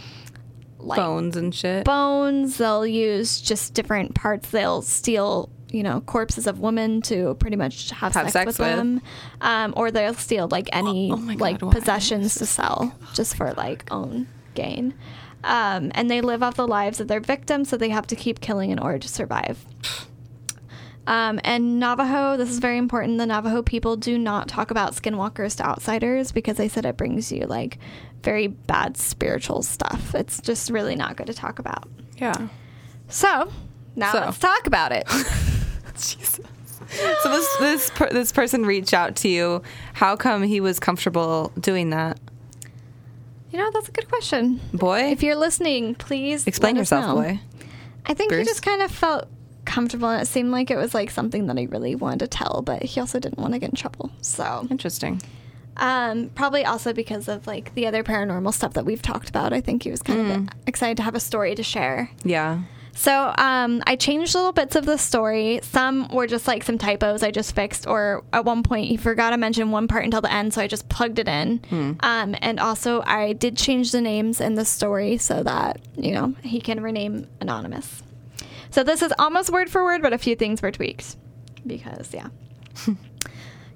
like 0.82 0.96
Bones 0.96 1.36
and 1.36 1.54
shit. 1.54 1.84
bones. 1.84 2.58
They'll 2.58 2.86
use 2.86 3.40
just 3.40 3.74
different 3.74 4.14
parts. 4.14 4.50
They'll 4.50 4.82
steal, 4.82 5.50
you 5.70 5.82
know, 5.82 6.00
corpses 6.02 6.46
of 6.46 6.60
women 6.60 7.02
to 7.02 7.34
pretty 7.34 7.56
much 7.56 7.90
have, 7.90 8.12
Have 8.14 8.30
sex, 8.30 8.32
sex 8.32 8.46
with, 8.46 8.58
with. 8.58 8.76
them, 8.76 9.02
um, 9.40 9.74
or 9.76 9.90
they'll 9.90 10.14
steal 10.14 10.48
like 10.50 10.68
any 10.72 11.10
Oh 11.12 11.16
my 11.16 11.34
God, 11.34 11.40
like 11.40 11.62
why? 11.62 11.70
possessions 11.72 12.34
to 12.36 12.46
sell 12.46 12.94
just 13.14 13.36
for 13.36 13.52
like 13.52 13.84
own 13.92 14.26
gain. 14.54 14.94
Um, 15.42 15.90
and 15.94 16.10
they 16.10 16.20
live 16.20 16.42
off 16.42 16.56
the 16.56 16.68
lives 16.68 17.00
of 17.00 17.08
their 17.08 17.20
victims, 17.20 17.68
so 17.70 17.76
they 17.78 17.88
have 17.88 18.06
to 18.08 18.16
keep 18.16 18.40
killing 18.40 18.70
in 18.70 18.78
order 18.78 18.98
to 18.98 19.08
survive. 19.08 19.64
Um, 21.06 21.40
and 21.44 21.80
Navajo, 21.80 22.36
this 22.36 22.50
is 22.50 22.58
very 22.58 22.76
important. 22.78 23.18
The 23.18 23.26
Navajo 23.26 23.62
people 23.62 23.96
do 23.96 24.18
not 24.18 24.48
talk 24.48 24.70
about 24.70 24.92
skinwalkers 24.92 25.56
to 25.56 25.64
outsiders 25.66 26.30
because 26.30 26.56
they 26.58 26.68
said 26.68 26.84
it 26.84 26.96
brings 26.96 27.32
you 27.32 27.46
like 27.46 27.78
very 28.22 28.46
bad 28.48 28.96
spiritual 28.96 29.62
stuff. 29.62 30.14
It's 30.14 30.40
just 30.40 30.70
really 30.70 30.94
not 30.96 31.16
good 31.16 31.26
to 31.26 31.34
talk 31.34 31.58
about. 31.58 31.88
Yeah. 32.18 32.48
So 33.08 33.50
now 33.96 34.12
So. 34.12 34.20
let's 34.20 34.38
talk 34.38 34.66
about 34.66 34.92
it. 34.92 35.06
Jesus. 35.94 36.40
So 37.22 37.28
this 37.28 37.56
this 37.58 37.90
per, 37.90 38.08
this 38.10 38.32
person 38.32 38.64
reached 38.66 38.92
out 38.94 39.14
to 39.16 39.28
you. 39.28 39.62
How 39.92 40.16
come 40.16 40.42
he 40.42 40.60
was 40.60 40.80
comfortable 40.80 41.52
doing 41.60 41.90
that? 41.90 42.18
you 43.52 43.58
know, 43.58 43.68
that's 43.72 43.88
a 43.88 43.92
good 43.92 44.08
question. 44.08 44.60
Boy, 44.72 45.10
If 45.10 45.24
you're 45.24 45.34
listening, 45.34 45.96
please 45.96 46.46
explain 46.46 46.76
yourself, 46.76 47.16
boy. 47.16 47.40
I 48.06 48.14
think 48.14 48.32
he 48.32 48.44
just 48.44 48.62
kind 48.62 48.80
of 48.80 48.92
felt 48.92 49.26
comfortable, 49.64 50.08
and 50.08 50.22
it 50.22 50.26
seemed 50.26 50.52
like 50.52 50.70
it 50.70 50.76
was 50.76 50.94
like 50.94 51.10
something 51.10 51.46
that 51.48 51.58
he 51.58 51.66
really 51.66 51.96
wanted 51.96 52.20
to 52.20 52.26
tell, 52.28 52.62
but 52.62 52.82
he 52.84 53.00
also 53.00 53.18
didn't 53.18 53.38
want 53.40 53.52
to 53.54 53.58
get 53.58 53.70
in 53.70 53.76
trouble. 53.76 54.12
So, 54.20 54.68
Interesting. 54.70 55.20
Um, 55.80 56.30
probably 56.34 56.64
also 56.64 56.92
because 56.92 57.26
of 57.26 57.46
like 57.46 57.74
the 57.74 57.86
other 57.86 58.04
paranormal 58.04 58.54
stuff 58.54 58.74
that 58.74 58.84
we've 58.84 59.02
talked 59.02 59.28
about. 59.28 59.52
I 59.52 59.60
think 59.60 59.82
he 59.82 59.90
was 59.90 60.02
kind 60.02 60.30
of 60.30 60.48
excited 60.66 60.96
to 60.98 61.02
have 61.02 61.14
a 61.14 61.20
story 61.20 61.54
to 61.54 61.62
share. 61.62 62.10
Yeah. 62.22 62.62
So 62.92 63.32
um, 63.38 63.82
I 63.86 63.96
changed 63.96 64.34
little 64.34 64.52
bits 64.52 64.76
of 64.76 64.84
the 64.84 64.98
story. 64.98 65.60
Some 65.62 66.08
were 66.08 66.26
just 66.26 66.46
like 66.46 66.64
some 66.64 66.76
typos 66.76 67.22
I 67.22 67.30
just 67.30 67.54
fixed, 67.54 67.86
or 67.86 68.24
at 68.32 68.44
one 68.44 68.62
point 68.62 68.88
he 68.88 68.96
forgot 68.96 69.30
to 69.30 69.38
mention 69.38 69.70
one 69.70 69.88
part 69.88 70.04
until 70.04 70.20
the 70.20 70.30
end, 70.30 70.52
so 70.52 70.60
I 70.60 70.66
just 70.66 70.88
plugged 70.88 71.18
it 71.18 71.28
in. 71.28 71.60
Um, 72.00 72.36
and 72.40 72.60
also 72.60 73.02
I 73.06 73.32
did 73.32 73.56
change 73.56 73.92
the 73.92 74.00
names 74.02 74.40
in 74.40 74.54
the 74.54 74.64
story 74.64 75.16
so 75.16 75.42
that 75.44 75.80
you 75.96 76.12
know 76.12 76.34
he 76.42 76.60
can 76.60 76.82
rename 76.82 77.26
anonymous. 77.40 78.02
So 78.70 78.82
this 78.84 79.02
is 79.02 79.12
almost 79.18 79.50
word 79.50 79.70
for 79.70 79.82
word, 79.82 80.02
but 80.02 80.12
a 80.12 80.18
few 80.18 80.36
things 80.36 80.60
were 80.60 80.70
tweaked 80.70 81.16
because 81.66 82.12
yeah. 82.12 82.28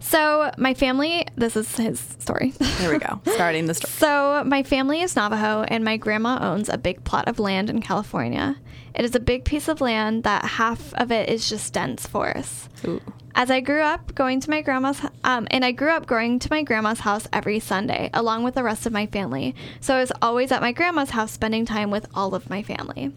so 0.04 0.50
my 0.58 0.74
family, 0.74 1.26
this 1.34 1.56
is 1.56 1.74
his 1.76 1.98
story. 1.98 2.52
Here 2.78 2.92
we 2.92 2.98
go. 2.98 3.20
Starting 3.32 3.66
the 3.66 3.74
story. 3.74 3.90
So, 3.90 4.44
my 4.44 4.62
family 4.62 5.00
is 5.00 5.16
Navajo, 5.16 5.62
and 5.62 5.82
my 5.82 5.96
grandma 5.96 6.38
owns 6.40 6.68
a 6.68 6.76
big 6.76 7.02
plot 7.04 7.26
of 7.26 7.38
land 7.38 7.70
in 7.70 7.80
California. 7.80 8.56
It 8.94 9.04
is 9.04 9.14
a 9.14 9.20
big 9.20 9.44
piece 9.44 9.66
of 9.66 9.80
land 9.80 10.22
that 10.24 10.44
half 10.44 10.92
of 10.94 11.10
it 11.10 11.28
is 11.30 11.48
just 11.48 11.72
dense 11.72 12.06
forest. 12.06 12.68
Ooh. 12.86 13.00
As 13.34 13.50
I 13.50 13.60
grew 13.60 13.80
up 13.80 14.14
going 14.14 14.40
to 14.40 14.50
my 14.50 14.60
grandma's, 14.60 15.00
um, 15.24 15.48
and 15.50 15.64
I 15.64 15.72
grew 15.72 15.90
up 15.90 16.06
going 16.06 16.38
to 16.38 16.50
my 16.50 16.62
grandma's 16.62 17.00
house 17.00 17.26
every 17.32 17.58
Sunday, 17.58 18.10
along 18.14 18.44
with 18.44 18.54
the 18.54 18.62
rest 18.62 18.86
of 18.86 18.92
my 18.92 19.06
family. 19.06 19.56
So 19.80 19.96
I 19.96 20.00
was 20.00 20.12
always 20.22 20.52
at 20.52 20.60
my 20.60 20.70
grandma's 20.70 21.10
house 21.10 21.32
spending 21.32 21.64
time 21.64 21.90
with 21.90 22.06
all 22.14 22.34
of 22.34 22.50
my 22.50 22.62
family. 22.62 23.12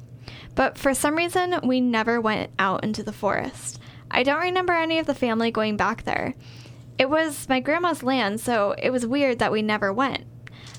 But 0.55 0.77
for 0.77 0.95
some 0.95 1.15
reason, 1.15 1.59
we 1.63 1.81
never 1.81 2.19
went 2.19 2.49
out 2.57 2.83
into 2.83 3.03
the 3.03 3.11
forest. 3.11 3.79
I 4.09 4.23
don't 4.23 4.41
remember 4.41 4.73
any 4.73 4.97
of 4.97 5.05
the 5.05 5.13
family 5.13 5.51
going 5.51 5.77
back 5.77 6.03
there. 6.03 6.33
It 6.97 7.09
was 7.09 7.47
my 7.47 7.59
grandma's 7.59 8.01
land, 8.03 8.39
so 8.39 8.73
it 8.77 8.89
was 8.89 9.05
weird 9.05 9.39
that 9.39 9.51
we 9.51 9.61
never 9.61 9.93
went. 9.93 10.25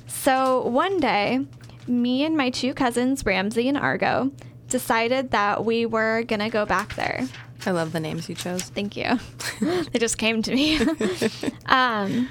So 0.07 0.67
one 0.67 0.99
day, 0.99 1.47
me 1.87 2.25
and 2.25 2.37
my 2.37 2.51
two 2.51 2.75
cousins, 2.75 3.25
Ramsey 3.25 3.69
and 3.69 3.79
Argo, 3.79 4.33
decided 4.69 5.31
that 5.31 5.65
we 5.65 5.87
were 5.87 6.23
gonna 6.25 6.51
go 6.51 6.67
back 6.67 6.95
there. 6.97 7.27
I 7.67 7.71
love 7.71 7.93
the 7.93 8.01
names 8.01 8.29
you 8.29 8.35
chose. 8.35 8.63
Thank 8.63 8.97
you. 8.97 9.19
they 9.61 9.99
just 9.99 10.19
came 10.19 10.43
to 10.43 10.55
me. 10.55 10.81
um, 11.67 12.29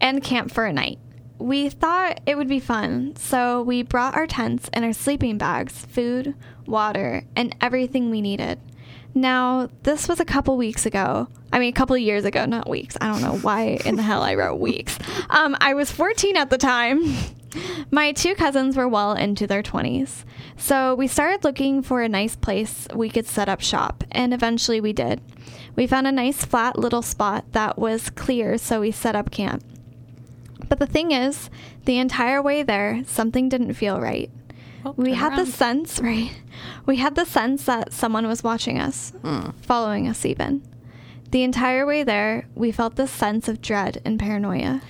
and 0.00 0.22
camp 0.22 0.52
for 0.52 0.64
a 0.64 0.72
night. 0.72 0.98
We 1.38 1.68
thought 1.68 2.20
it 2.26 2.36
would 2.36 2.48
be 2.48 2.58
fun, 2.58 3.14
so 3.16 3.62
we 3.62 3.82
brought 3.82 4.16
our 4.16 4.26
tents 4.26 4.68
and 4.72 4.84
our 4.84 4.92
sleeping 4.92 5.38
bags, 5.38 5.86
food, 5.86 6.34
water, 6.66 7.22
and 7.36 7.54
everything 7.60 8.10
we 8.10 8.20
needed. 8.20 8.58
Now, 9.14 9.68
this 9.82 10.08
was 10.08 10.20
a 10.20 10.24
couple 10.24 10.56
weeks 10.56 10.86
ago. 10.86 11.28
I 11.52 11.58
mean, 11.58 11.70
a 11.70 11.76
couple 11.76 11.96
of 11.96 12.02
years 12.02 12.24
ago, 12.24 12.44
not 12.44 12.68
weeks. 12.68 12.96
I 13.00 13.10
don't 13.10 13.22
know 13.22 13.38
why 13.38 13.78
in 13.84 13.96
the 13.96 14.02
hell 14.02 14.22
I 14.22 14.34
wrote 14.34 14.56
weeks. 14.56 14.98
Um, 15.30 15.56
I 15.60 15.74
was 15.74 15.90
14 15.90 16.36
at 16.36 16.50
the 16.50 16.58
time. 16.58 17.02
My 17.90 18.12
two 18.12 18.34
cousins 18.34 18.76
were 18.76 18.88
well 18.88 19.14
into 19.14 19.46
their 19.46 19.62
20s. 19.62 20.24
So 20.56 20.94
we 20.94 21.06
started 21.06 21.44
looking 21.44 21.82
for 21.82 22.02
a 22.02 22.08
nice 22.08 22.36
place 22.36 22.86
we 22.94 23.08
could 23.08 23.26
set 23.26 23.48
up 23.48 23.60
shop, 23.60 24.04
and 24.10 24.34
eventually 24.34 24.80
we 24.80 24.92
did. 24.92 25.20
We 25.74 25.86
found 25.86 26.06
a 26.06 26.12
nice 26.12 26.44
flat 26.44 26.78
little 26.78 27.02
spot 27.02 27.52
that 27.52 27.78
was 27.78 28.10
clear, 28.10 28.58
so 28.58 28.80
we 28.80 28.90
set 28.90 29.16
up 29.16 29.30
camp. 29.30 29.64
But 30.68 30.80
the 30.80 30.86
thing 30.86 31.12
is, 31.12 31.48
the 31.86 31.98
entire 31.98 32.42
way 32.42 32.62
there, 32.62 33.02
something 33.06 33.48
didn't 33.48 33.74
feel 33.74 34.00
right. 34.00 34.30
Oh, 34.84 34.94
We 34.96 35.12
had 35.14 35.36
the 35.36 35.46
sense, 35.46 35.98
right? 36.00 36.30
We 36.86 36.96
had 36.96 37.14
the 37.14 37.24
sense 37.26 37.64
that 37.64 37.92
someone 37.92 38.26
was 38.26 38.44
watching 38.44 38.78
us, 38.78 39.12
following 39.62 40.08
us 40.08 40.24
even. 40.24 40.62
The 41.30 41.42
entire 41.42 41.84
way 41.84 42.04
there, 42.04 42.46
we 42.54 42.72
felt 42.72 42.96
this 42.96 43.10
sense 43.10 43.48
of 43.48 43.60
dread 43.60 44.00
and 44.04 44.18
paranoia. 44.18 44.80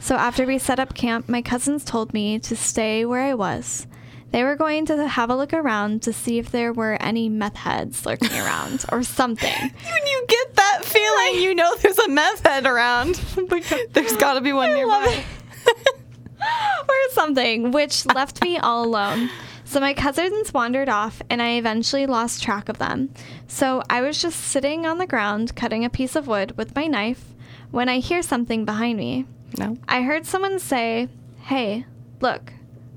So 0.00 0.16
after 0.16 0.46
we 0.46 0.58
set 0.58 0.80
up 0.80 0.94
camp, 0.94 1.28
my 1.28 1.42
cousins 1.42 1.84
told 1.84 2.12
me 2.14 2.38
to 2.40 2.56
stay 2.56 3.04
where 3.04 3.20
I 3.22 3.34
was. 3.34 3.86
They 4.32 4.44
were 4.44 4.56
going 4.56 4.86
to 4.86 5.06
have 5.08 5.28
a 5.28 5.36
look 5.36 5.52
around 5.52 6.02
to 6.02 6.12
see 6.12 6.38
if 6.38 6.50
there 6.50 6.72
were 6.72 6.96
any 7.00 7.28
meth 7.28 7.56
heads 7.56 8.06
lurking 8.06 8.32
around 8.32 8.84
or 8.92 9.02
something. 9.02 9.52
When 9.60 10.06
you 10.06 10.24
get 10.28 10.54
that 10.54 10.84
feeling, 10.84 11.42
you 11.42 11.54
know 11.54 11.74
there's 11.76 11.98
a 11.98 12.08
meth 12.08 12.46
head 12.46 12.64
around. 12.66 13.14
there's 13.92 14.16
got 14.16 14.34
to 14.34 14.40
be 14.40 14.52
one 14.52 14.70
love 14.70 15.04
nearby. 15.04 15.24
or 16.88 17.12
something, 17.12 17.70
which 17.70 18.06
left 18.06 18.42
me 18.42 18.58
all 18.58 18.84
alone. 18.84 19.30
So 19.64 19.78
my 19.78 19.94
cousins 19.94 20.52
wandered 20.52 20.88
off, 20.88 21.22
and 21.30 21.40
I 21.40 21.50
eventually 21.50 22.06
lost 22.06 22.42
track 22.42 22.68
of 22.68 22.78
them. 22.78 23.10
So 23.46 23.82
I 23.88 24.00
was 24.00 24.20
just 24.20 24.40
sitting 24.40 24.84
on 24.84 24.98
the 24.98 25.06
ground 25.06 25.54
cutting 25.54 25.84
a 25.84 25.90
piece 25.90 26.16
of 26.16 26.26
wood 26.26 26.56
with 26.56 26.74
my 26.74 26.86
knife 26.86 27.34
when 27.70 27.88
I 27.88 28.00
hear 28.00 28.20
something 28.22 28.64
behind 28.64 28.98
me. 28.98 29.26
No. 29.58 29.76
I 29.88 30.02
heard 30.02 30.26
someone 30.26 30.58
say, 30.58 31.08
Hey, 31.42 31.86
look, 32.20 32.52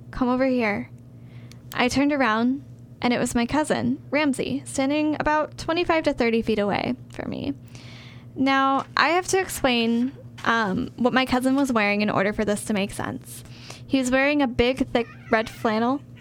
come 0.10 0.30
over 0.30 0.46
here. 0.46 0.90
I 1.74 1.88
turned 1.88 2.12
around, 2.12 2.64
and 3.02 3.14
it 3.14 3.20
was 3.20 3.36
my 3.36 3.46
cousin, 3.46 4.02
Ramsey, 4.10 4.64
standing 4.66 5.16
about 5.20 5.58
25 5.58 6.04
to 6.06 6.14
30 6.14 6.42
feet 6.42 6.60
away 6.60 6.96
from 7.12 7.30
me. 7.30 7.54
Now, 8.36 8.86
I 8.98 9.10
have 9.10 9.28
to 9.28 9.40
explain 9.40 10.12
um, 10.44 10.90
what 10.98 11.14
my 11.14 11.26
cousin 11.26 11.56
was 11.56 11.72
wearing 11.72 12.02
in 12.02 12.10
order 12.10 12.34
for 12.34 12.46
this 12.46 12.64
to 12.66 12.74
make 12.74 12.92
sense. 12.92 13.44
He 13.86 14.00
was 14.00 14.12
wearing 14.12 14.42
a 14.42 14.48
big, 14.48 14.88
thick 14.90 15.08
red 15.32 15.50
flannel. 15.50 16.02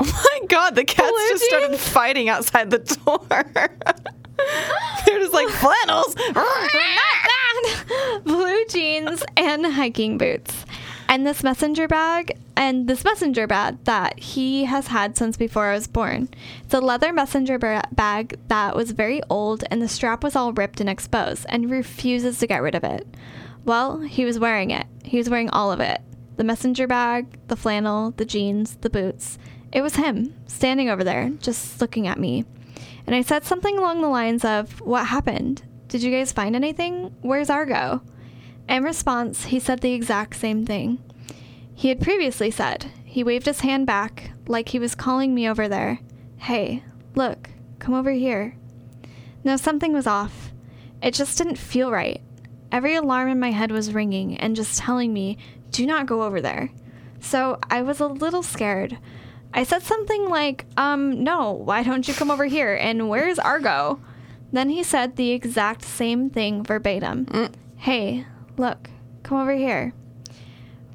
Oh 0.00 0.24
my 0.40 0.46
god, 0.48 0.74
the 0.74 0.84
cats 0.84 1.12
just 1.28 1.44
started 1.44 1.78
fighting 1.78 2.28
outside 2.28 2.70
the 2.70 2.78
door. 2.78 3.20
They're 5.06 5.18
just 5.18 5.32
like 5.32 5.48
flannels. 5.48 6.16
blue 8.24 8.64
jeans 8.66 9.22
and 9.36 9.66
hiking 9.66 10.18
boots. 10.18 10.64
And 11.08 11.26
this 11.26 11.42
messenger 11.42 11.88
bag, 11.88 12.38
and 12.58 12.88
this 12.88 13.04
messenger 13.04 13.46
bag 13.46 13.78
that 13.84 14.18
he 14.18 14.64
has 14.64 14.88
had 14.88 15.16
since 15.16 15.36
before 15.36 15.66
I 15.66 15.74
was 15.74 15.86
born. 15.86 16.28
It's 16.64 16.74
a 16.74 16.80
leather 16.80 17.12
messenger 17.12 17.56
ba- 17.56 17.88
bag 17.92 18.36
that 18.48 18.74
was 18.74 18.90
very 18.90 19.22
old, 19.30 19.62
and 19.70 19.80
the 19.80 19.86
strap 19.86 20.24
was 20.24 20.34
all 20.34 20.52
ripped 20.52 20.80
and 20.80 20.90
exposed, 20.90 21.46
and 21.48 21.62
he 21.62 21.70
refuses 21.70 22.40
to 22.40 22.48
get 22.48 22.60
rid 22.60 22.74
of 22.74 22.82
it. 22.82 23.06
Well, 23.64 24.00
he 24.00 24.24
was 24.24 24.40
wearing 24.40 24.72
it. 24.72 24.88
He 25.04 25.18
was 25.18 25.30
wearing 25.30 25.48
all 25.50 25.70
of 25.70 25.78
it 25.78 26.00
the 26.36 26.44
messenger 26.44 26.86
bag, 26.86 27.26
the 27.48 27.56
flannel, 27.56 28.12
the 28.12 28.24
jeans, 28.24 28.76
the 28.80 28.90
boots. 28.90 29.38
It 29.72 29.80
was 29.80 29.96
him, 29.96 30.34
standing 30.46 30.88
over 30.88 31.02
there, 31.02 31.30
just 31.40 31.80
looking 31.80 32.06
at 32.06 32.18
me. 32.18 32.44
And 33.06 33.14
I 33.14 33.22
said 33.22 33.44
something 33.44 33.78
along 33.78 34.02
the 34.02 34.08
lines 34.08 34.44
of, 34.44 34.80
What 34.80 35.06
happened? 35.06 35.62
Did 35.86 36.02
you 36.02 36.10
guys 36.10 36.32
find 36.32 36.56
anything? 36.56 37.14
Where's 37.22 37.50
Argo? 37.50 38.02
In 38.68 38.82
response, 38.82 39.46
he 39.46 39.60
said 39.60 39.80
the 39.80 39.94
exact 39.94 40.36
same 40.36 40.66
thing. 40.66 41.02
He 41.78 41.90
had 41.90 42.00
previously 42.00 42.50
said, 42.50 42.90
he 43.04 43.22
waved 43.22 43.46
his 43.46 43.60
hand 43.60 43.86
back 43.86 44.32
like 44.48 44.70
he 44.70 44.80
was 44.80 44.96
calling 44.96 45.32
me 45.32 45.48
over 45.48 45.68
there. 45.68 46.00
Hey, 46.36 46.82
look, 47.14 47.50
come 47.78 47.94
over 47.94 48.10
here. 48.10 48.56
No, 49.44 49.56
something 49.56 49.92
was 49.92 50.08
off. 50.08 50.50
It 51.00 51.14
just 51.14 51.38
didn't 51.38 51.54
feel 51.54 51.92
right. 51.92 52.20
Every 52.72 52.96
alarm 52.96 53.28
in 53.28 53.38
my 53.38 53.52
head 53.52 53.70
was 53.70 53.94
ringing 53.94 54.36
and 54.38 54.56
just 54.56 54.80
telling 54.80 55.12
me, 55.12 55.38
do 55.70 55.86
not 55.86 56.06
go 56.06 56.24
over 56.24 56.40
there. 56.40 56.72
So 57.20 57.60
I 57.70 57.82
was 57.82 58.00
a 58.00 58.08
little 58.08 58.42
scared. 58.42 58.98
I 59.54 59.62
said 59.62 59.82
something 59.82 60.28
like, 60.28 60.66
um, 60.76 61.22
no, 61.22 61.52
why 61.52 61.84
don't 61.84 62.08
you 62.08 62.12
come 62.12 62.32
over 62.32 62.46
here? 62.46 62.74
And 62.74 63.08
where's 63.08 63.38
Argo? 63.38 64.00
Then 64.52 64.70
he 64.70 64.82
said 64.82 65.14
the 65.14 65.30
exact 65.30 65.84
same 65.84 66.28
thing 66.28 66.64
verbatim. 66.64 67.28
Hey, 67.76 68.26
look, 68.56 68.90
come 69.22 69.38
over 69.38 69.54
here. 69.54 69.94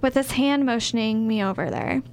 With 0.04 0.14
his 0.16 0.34
hand 0.34 0.66
motioning 0.66 1.28
me 1.28 1.42
over 1.42 1.72
there. 1.72 2.04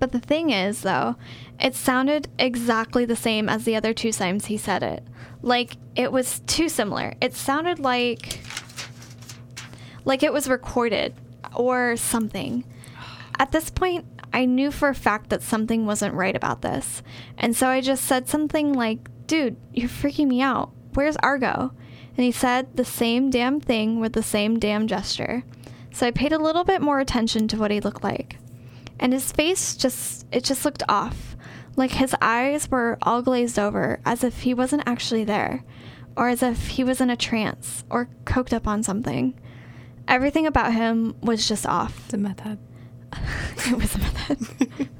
But 0.00 0.10
the 0.10 0.20
thing 0.20 0.50
is, 0.50 0.82
though, 0.82 1.16
it 1.58 1.74
sounded 1.74 2.28
exactly 2.38 3.04
the 3.04 3.16
same 3.16 3.48
as 3.48 3.64
the 3.64 3.76
other 3.76 3.94
two 3.94 4.12
times 4.12 4.46
he 4.46 4.58
said 4.58 4.82
it. 4.82 5.04
Like, 5.40 5.76
it 5.94 6.10
was 6.10 6.40
too 6.40 6.68
similar. 6.68 7.14
It 7.20 7.32
sounded 7.34 7.78
like. 7.78 8.40
like 10.04 10.24
it 10.24 10.32
was 10.32 10.48
recorded 10.48 11.14
or 11.54 11.96
something. 11.96 12.64
At 13.38 13.52
this 13.52 13.70
point, 13.70 14.04
I 14.32 14.44
knew 14.44 14.72
for 14.72 14.88
a 14.88 14.94
fact 14.94 15.30
that 15.30 15.42
something 15.42 15.86
wasn't 15.86 16.14
right 16.14 16.34
about 16.34 16.62
this. 16.62 17.02
And 17.38 17.54
so 17.56 17.68
I 17.68 17.80
just 17.80 18.04
said 18.04 18.28
something 18.28 18.72
like, 18.72 19.08
dude, 19.28 19.56
you're 19.72 19.88
freaking 19.88 20.26
me 20.26 20.42
out. 20.42 20.72
Where's 20.94 21.16
Argo? 21.18 21.72
And 22.16 22.24
he 22.24 22.32
said 22.32 22.76
the 22.76 22.84
same 22.84 23.30
damn 23.30 23.60
thing 23.60 24.00
with 24.00 24.12
the 24.12 24.24
same 24.24 24.58
damn 24.58 24.88
gesture. 24.88 25.44
So 25.96 26.06
I 26.06 26.10
paid 26.10 26.34
a 26.34 26.38
little 26.38 26.62
bit 26.62 26.82
more 26.82 27.00
attention 27.00 27.48
to 27.48 27.56
what 27.56 27.70
he 27.70 27.80
looked 27.80 28.04
like. 28.04 28.36
And 29.00 29.14
his 29.14 29.32
face 29.32 29.74
just, 29.74 30.26
it 30.30 30.44
just 30.44 30.62
looked 30.62 30.82
off. 30.90 31.34
Like 31.74 31.92
his 31.92 32.14
eyes 32.20 32.70
were 32.70 32.98
all 33.00 33.22
glazed 33.22 33.58
over, 33.58 33.98
as 34.04 34.22
if 34.22 34.42
he 34.42 34.52
wasn't 34.52 34.82
actually 34.84 35.24
there, 35.24 35.64
or 36.14 36.28
as 36.28 36.42
if 36.42 36.66
he 36.66 36.84
was 36.84 37.00
in 37.00 37.08
a 37.08 37.16
trance 37.16 37.82
or 37.88 38.10
coked 38.26 38.52
up 38.52 38.68
on 38.68 38.82
something. 38.82 39.40
Everything 40.06 40.46
about 40.46 40.74
him 40.74 41.16
was 41.22 41.48
just 41.48 41.64
off. 41.64 42.08
The 42.08 42.18
method. 42.18 42.58
it 43.66 43.78
was 43.78 43.94
a 43.94 43.98
method. 43.98 44.90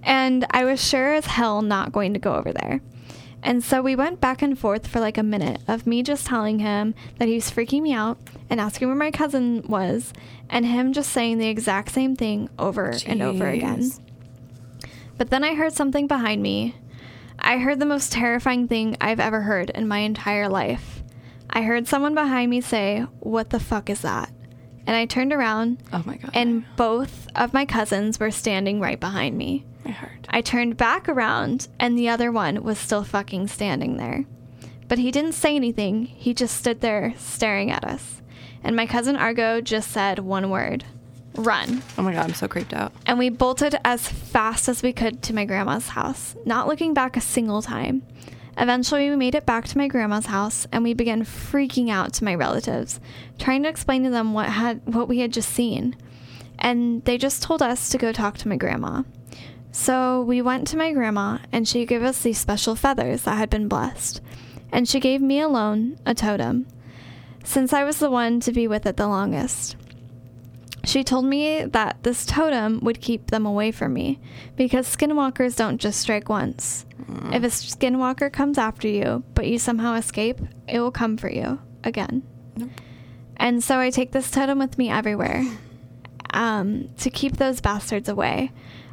and 0.02 0.46
I 0.50 0.64
was 0.64 0.82
sure 0.82 1.12
as 1.12 1.26
hell 1.26 1.60
not 1.60 1.92
going 1.92 2.14
to 2.14 2.18
go 2.18 2.36
over 2.36 2.54
there. 2.54 2.80
And 3.42 3.62
so 3.64 3.82
we 3.82 3.96
went 3.96 4.20
back 4.20 4.40
and 4.40 4.56
forth 4.58 4.86
for 4.86 5.00
like 5.00 5.18
a 5.18 5.22
minute 5.22 5.60
of 5.66 5.86
me 5.86 6.02
just 6.02 6.26
telling 6.26 6.60
him 6.60 6.94
that 7.18 7.26
he 7.28 7.34
was 7.34 7.50
freaking 7.50 7.82
me 7.82 7.92
out 7.92 8.18
and 8.48 8.60
asking 8.60 8.86
where 8.88 8.96
my 8.96 9.10
cousin 9.10 9.62
was, 9.66 10.12
and 10.48 10.64
him 10.64 10.92
just 10.92 11.10
saying 11.10 11.38
the 11.38 11.48
exact 11.48 11.90
same 11.90 12.14
thing 12.14 12.48
over 12.58 12.92
and 13.06 13.20
over 13.22 13.48
again. 13.48 13.90
But 15.18 15.30
then 15.30 15.44
I 15.44 15.54
heard 15.54 15.72
something 15.72 16.06
behind 16.06 16.42
me. 16.42 16.74
I 17.38 17.58
heard 17.58 17.80
the 17.80 17.86
most 17.86 18.12
terrifying 18.12 18.68
thing 18.68 18.96
I've 19.00 19.20
ever 19.20 19.40
heard 19.42 19.70
in 19.70 19.88
my 19.88 19.98
entire 19.98 20.48
life. 20.48 21.02
I 21.50 21.62
heard 21.62 21.88
someone 21.88 22.14
behind 22.14 22.50
me 22.50 22.60
say, 22.60 23.00
What 23.20 23.50
the 23.50 23.60
fuck 23.60 23.90
is 23.90 24.02
that? 24.02 24.30
And 24.86 24.96
I 24.96 25.06
turned 25.06 25.32
around, 25.32 25.78
Oh 25.92 26.02
my 26.06 26.16
god. 26.16 26.30
and 26.34 26.64
both 26.76 27.26
of 27.34 27.52
my 27.52 27.64
cousins 27.66 28.18
were 28.20 28.30
standing 28.30 28.80
right 28.80 28.98
behind 28.98 29.36
me. 29.36 29.64
I 29.84 29.90
heard. 29.90 30.26
I 30.30 30.40
turned 30.40 30.76
back 30.76 31.08
around, 31.08 31.68
and 31.78 31.98
the 31.98 32.08
other 32.08 32.30
one 32.30 32.62
was 32.62 32.78
still 32.78 33.04
fucking 33.04 33.48
standing 33.48 33.96
there. 33.96 34.24
But 34.88 34.98
he 34.98 35.10
didn't 35.10 35.32
say 35.32 35.56
anything, 35.56 36.04
he 36.04 36.34
just 36.34 36.56
stood 36.56 36.80
there 36.80 37.14
staring 37.16 37.70
at 37.70 37.84
us. 37.84 38.20
And 38.62 38.76
my 38.76 38.86
cousin 38.86 39.16
Argo 39.16 39.60
just 39.60 39.90
said 39.90 40.18
one 40.18 40.50
word 40.50 40.84
run. 41.34 41.82
Oh 41.96 42.02
my 42.02 42.12
god, 42.12 42.26
I'm 42.26 42.34
so 42.34 42.48
creeped 42.48 42.74
out. 42.74 42.92
And 43.06 43.18
we 43.18 43.28
bolted 43.30 43.76
as 43.84 44.06
fast 44.08 44.68
as 44.68 44.82
we 44.82 44.92
could 44.92 45.22
to 45.22 45.34
my 45.34 45.44
grandma's 45.44 45.88
house, 45.88 46.36
not 46.44 46.68
looking 46.68 46.94
back 46.94 47.16
a 47.16 47.20
single 47.20 47.62
time. 47.62 48.02
Eventually, 48.58 49.08
we 49.08 49.16
made 49.16 49.34
it 49.34 49.46
back 49.46 49.66
to 49.68 49.78
my 49.78 49.88
grandma's 49.88 50.26
house, 50.26 50.66
and 50.72 50.84
we 50.84 50.92
began 50.92 51.24
freaking 51.24 51.88
out 51.88 52.12
to 52.14 52.24
my 52.24 52.34
relatives, 52.34 53.00
trying 53.38 53.62
to 53.62 53.68
explain 53.68 54.04
to 54.04 54.10
them 54.10 54.34
what 54.34 54.50
had 54.50 54.82
what 54.84 55.08
we 55.08 55.20
had 55.20 55.32
just 55.32 55.48
seen. 55.48 55.96
And 56.58 57.02
they 57.04 57.16
just 57.16 57.42
told 57.42 57.62
us 57.62 57.88
to 57.88 57.98
go 57.98 58.12
talk 58.12 58.36
to 58.38 58.48
my 58.48 58.56
grandma. 58.56 59.02
So 59.72 60.20
we 60.22 60.42
went 60.42 60.68
to 60.68 60.76
my 60.76 60.92
grandma, 60.92 61.38
and 61.50 61.66
she 61.66 61.86
gave 61.86 62.02
us 62.02 62.20
these 62.20 62.38
special 62.38 62.76
feathers 62.76 63.22
that 63.22 63.38
had 63.38 63.50
been 63.50 63.68
blessed. 63.68 64.20
And 64.70 64.86
she 64.88 65.00
gave 65.00 65.20
me 65.20 65.40
alone 65.40 65.98
a 66.06 66.14
totem, 66.14 66.66
since 67.42 67.72
I 67.72 67.82
was 67.84 67.98
the 67.98 68.10
one 68.10 68.38
to 68.40 68.52
be 68.52 68.68
with 68.68 68.86
it 68.86 68.96
the 68.96 69.08
longest. 69.08 69.76
She 70.84 71.04
told 71.04 71.24
me 71.24 71.64
that 71.64 72.02
this 72.02 72.26
totem 72.26 72.80
would 72.80 73.00
keep 73.00 73.30
them 73.30 73.46
away 73.46 73.70
from 73.70 73.92
me 73.92 74.20
because 74.56 74.94
skinwalkers 74.94 75.56
don't 75.56 75.80
just 75.80 76.00
strike 76.00 76.28
once. 76.28 76.84
If 77.32 77.44
a 77.44 77.46
skinwalker 77.46 78.32
comes 78.32 78.58
after 78.58 78.88
you, 78.88 79.22
but 79.34 79.46
you 79.46 79.58
somehow 79.58 79.94
escape, 79.94 80.40
it 80.66 80.80
will 80.80 80.90
come 80.90 81.16
for 81.16 81.30
you 81.30 81.60
again. 81.84 82.22
Nope. 82.56 82.70
And 83.36 83.62
so 83.62 83.78
I 83.78 83.90
take 83.90 84.12
this 84.12 84.30
totem 84.30 84.58
with 84.58 84.76
me 84.76 84.90
everywhere 84.90 85.44
um, 86.32 86.90
to 86.98 87.10
keep 87.10 87.36
those 87.36 87.60
bastards 87.60 88.08
away. 88.08 88.50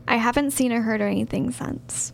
I 0.10 0.16
haven't 0.18 0.52
seen 0.52 0.74
or 0.74 0.82
heard 0.82 1.00
or 1.02 1.08
anything 1.08 1.52
since. 1.52 2.12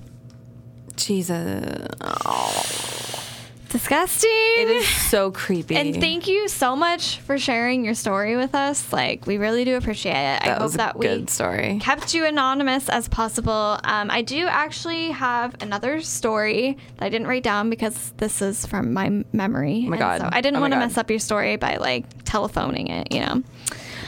Jesus. 0.97 1.87
Oh, 2.01 3.21
Disgusting. 3.69 4.29
it 4.31 4.69
is 4.69 4.87
so 4.87 5.31
creepy. 5.31 5.75
And 5.75 5.95
thank 5.99 6.27
you 6.27 6.47
so 6.47 6.75
much 6.77 7.19
for 7.19 7.37
sharing 7.37 7.83
your 7.83 7.93
story 7.93 8.37
with 8.37 8.55
us. 8.55 8.93
Like, 8.93 9.25
we 9.27 9.37
really 9.37 9.65
do 9.65 9.75
appreciate 9.75 10.13
it. 10.35 10.43
I 10.43 10.47
that 10.47 10.53
hope 10.53 10.61
was 10.61 10.75
a 10.75 10.77
that 10.77 10.97
we 10.97 11.25
story. 11.27 11.79
kept 11.81 12.13
you 12.13 12.25
anonymous 12.25 12.87
as 12.87 13.09
possible. 13.09 13.77
Um, 13.83 14.09
I 14.11 14.21
do 14.21 14.47
actually 14.47 15.11
have 15.11 15.61
another 15.61 15.99
story 16.01 16.77
that 16.97 17.05
I 17.05 17.09
didn't 17.09 17.27
write 17.27 17.43
down 17.43 17.69
because 17.69 18.11
this 18.17 18.41
is 18.41 18.65
from 18.65 18.93
my 18.93 19.25
memory. 19.33 19.83
Oh 19.87 19.89
my 19.89 19.97
God. 19.97 20.21
So 20.21 20.29
I 20.31 20.39
didn't 20.41 20.57
Oh 20.57 20.61
want 20.61 20.73
to 20.73 20.79
mess 20.79 20.97
up 20.97 21.09
your 21.09 21.19
story 21.19 21.57
by 21.57 21.75
like 21.77 22.05
telephoning 22.23 22.87
it, 22.87 23.11
you 23.11 23.19
know. 23.21 23.43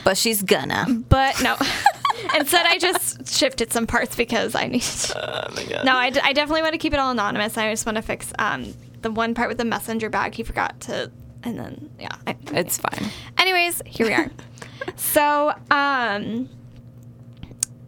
But 0.06 0.16
she's 0.18 0.44
gonna. 0.44 0.86
But 1.10 1.42
no. 1.42 1.58
Instead, 2.38 2.66
I 2.66 2.78
just 2.78 3.28
shifted 3.34 3.72
some 3.72 3.88
parts 3.88 4.16
because 4.16 4.56
I 4.56 4.68
need. 4.68 4.84
Oh 5.16 5.46
my 5.56 5.64
god. 5.66 5.86
No, 5.86 5.96
I, 5.96 6.10
d- 6.10 6.20
I 6.24 6.34
definitely 6.34 6.62
want 6.62 6.74
to 6.74 6.78
keep 6.80 6.94
it 6.94 7.00
all 7.00 7.12
anonymous. 7.12 7.58
I 7.58 7.70
just 7.72 7.86
want 7.86 7.96
to 7.98 8.02
fix 8.02 8.32
um, 8.40 8.74
the 9.02 9.12
one 9.12 9.34
part 9.34 9.50
with 9.50 9.58
the 9.58 9.66
messenger 9.66 10.10
bag. 10.10 10.34
He 10.36 10.44
forgot 10.44 10.80
to, 10.82 11.12
and 11.44 11.58
then 11.60 11.90
yeah. 12.00 12.16
I, 12.26 12.36
It's 12.54 12.78
fine. 12.78 13.10
Anyways, 13.38 13.82
here 13.86 14.08
we 14.08 14.14
are. 14.14 14.30
so, 14.96 15.54
um, 15.72 16.50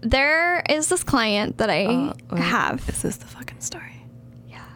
there 0.02 0.64
is 0.70 0.88
this 0.88 1.04
client 1.04 1.58
that 1.58 1.70
I 1.70 1.86
Uh, 1.86 2.14
wait, 2.32 2.42
have. 2.42 2.86
This 2.86 3.04
is 3.06 3.18
the 3.18 3.26
fucking 3.28 3.60
story? 3.60 3.89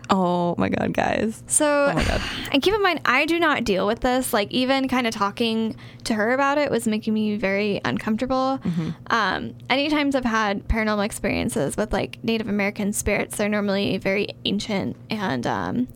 Oh 0.09 0.53
my 0.57 0.69
god, 0.69 0.93
guys. 0.93 1.43
So, 1.47 1.93
Oh 1.95 2.05
God. 2.05 2.21
and 2.51 2.61
keep 2.61 2.73
in 2.73 2.81
mind, 2.83 3.01
I 3.05 3.25
do 3.25 3.39
not 3.39 3.63
deal 3.63 3.87
with 3.87 4.01
this. 4.01 4.33
Like, 4.33 4.51
even 4.51 4.87
kind 4.87 5.07
of 5.07 5.13
talking 5.13 5.75
to 6.03 6.13
her 6.13 6.33
about 6.33 6.57
it 6.57 6.69
was 6.69 6.87
making 6.87 7.13
me 7.13 7.37
very 7.37 7.79
uncomfortable. 7.85 8.59
Mm-hmm. 8.63 8.89
Um, 9.07 9.55
anytimes 9.69 10.15
I've 10.15 10.25
had 10.25 10.67
paranormal 10.67 11.05
experiences 11.05 11.77
with 11.77 11.93
like 11.93 12.23
Native 12.23 12.47
American 12.49 12.91
spirits, 12.93 13.37
they're 13.37 13.49
normally 13.49 13.97
very 13.97 14.27
ancient, 14.45 14.95
and 15.09 15.47
um, 15.47 15.87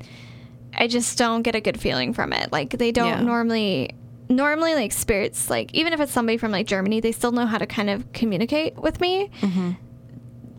I 0.78 0.88
just 0.88 1.18
don't 1.18 1.42
get 1.42 1.56
a 1.56 1.62
good 1.62 1.80
feeling 1.80 2.14
from 2.14 2.32
it. 2.34 2.52
Like, 2.52 2.72
they 2.78 2.92
don't 2.92 3.08
Yeah. 3.10 3.22
normally. 3.22 3.92
Normally, 4.30 4.74
like 4.76 4.92
spirits, 4.92 5.50
like 5.50 5.74
even 5.74 5.94
if 5.94 6.02
it's 6.02 6.12
somebody 6.12 6.38
from 6.38 6.52
like 6.52 6.68
Germany, 6.68 7.00
they 7.00 7.14
still 7.14 7.32
know 7.32 7.46
how 7.46 7.58
to 7.58 7.66
kind 7.66 7.90
of 7.90 8.12
communicate 8.12 8.76
with 8.76 9.00
me. 9.00 9.30
Mm-hmm. 9.40 9.72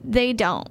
They 0.04 0.32
don't 0.32 0.66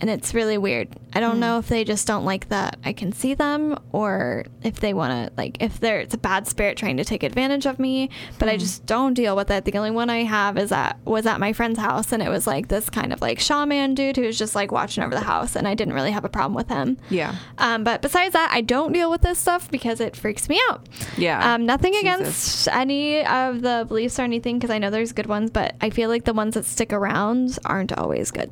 and 0.00 0.08
it's 0.10 0.32
really 0.34 0.56
weird. 0.58 0.88
I 1.12 1.18
Hmm. 1.18 1.24
don't 1.24 1.40
know 1.40 1.58
if 1.58 1.68
they 1.68 1.84
just 1.84 2.06
don't 2.06 2.24
like 2.24 2.48
that 2.48 2.76
I 2.84 2.92
can 2.92 3.12
see 3.12 3.34
them 3.34 3.76
or 3.92 4.46
if 4.62 4.80
they 4.80 4.94
want 4.94 5.12
to 5.28 5.32
like 5.36 5.56
if 5.60 5.78
they're 5.80 6.00
it's 6.00 6.14
a 6.14 6.18
bad 6.18 6.46
spirit 6.46 6.76
trying 6.76 6.96
to 6.96 7.04
take 7.04 7.22
advantage 7.22 7.66
of 7.66 7.78
me, 7.78 8.10
but 8.38 8.48
Hmm. 8.48 8.54
I 8.54 8.56
just 8.56 8.86
don't 8.86 9.14
deal 9.14 9.36
with 9.36 9.50
it. 9.50 9.64
The 9.64 9.76
only 9.76 9.90
one 9.90 10.08
I 10.10 10.24
have 10.24 10.56
is 10.58 10.72
at 10.72 10.98
was 11.04 11.26
at 11.26 11.38
my 11.40 11.52
friend's 11.52 11.78
house 11.78 12.12
and 12.12 12.22
it 12.22 12.28
was 12.28 12.46
like 12.46 12.68
this 12.68 12.88
kind 12.90 13.12
of 13.12 13.20
like 13.20 13.38
shaman 13.40 13.94
dude 13.94 14.16
who 14.16 14.22
was 14.22 14.38
just 14.38 14.54
like 14.54 14.72
watching 14.72 15.02
over 15.04 15.14
the 15.14 15.20
house 15.22 15.56
and 15.56 15.66
I 15.68 15.74
didn't 15.74 15.94
really 15.94 16.12
have 16.12 16.24
a 16.24 16.28
problem 16.28 16.54
with 16.54 16.68
him. 16.68 16.96
Yeah. 17.10 17.34
Um, 17.58 17.84
but 17.84 18.02
besides 18.02 18.32
that, 18.32 18.50
I 18.52 18.60
don't 18.62 18.92
deal 18.92 19.10
with 19.10 19.22
this 19.22 19.38
stuff 19.38 19.70
because 19.70 20.00
it 20.00 20.16
freaks 20.16 20.48
me 20.48 20.60
out. 20.70 20.86
Yeah. 21.18 21.54
Um, 21.54 21.66
nothing 21.66 21.92
Jesus. 21.92 22.02
against 22.02 22.68
any 22.68 23.24
of 23.24 23.62
the 23.62 23.84
beliefs 23.88 24.18
or 24.18 24.22
anything 24.22 24.58
because 24.58 24.70
I 24.70 24.78
know 24.78 24.90
there's 24.90 25.12
good 25.12 25.26
ones, 25.26 25.50
but 25.50 25.74
I 25.80 25.90
feel 25.90 26.08
like 26.08 26.24
the 26.24 26.32
ones 26.32 26.54
that 26.54 26.64
stick 26.64 26.92
around 26.92 27.58
aren't 27.64 27.92
always 27.92 28.30
good. 28.30 28.50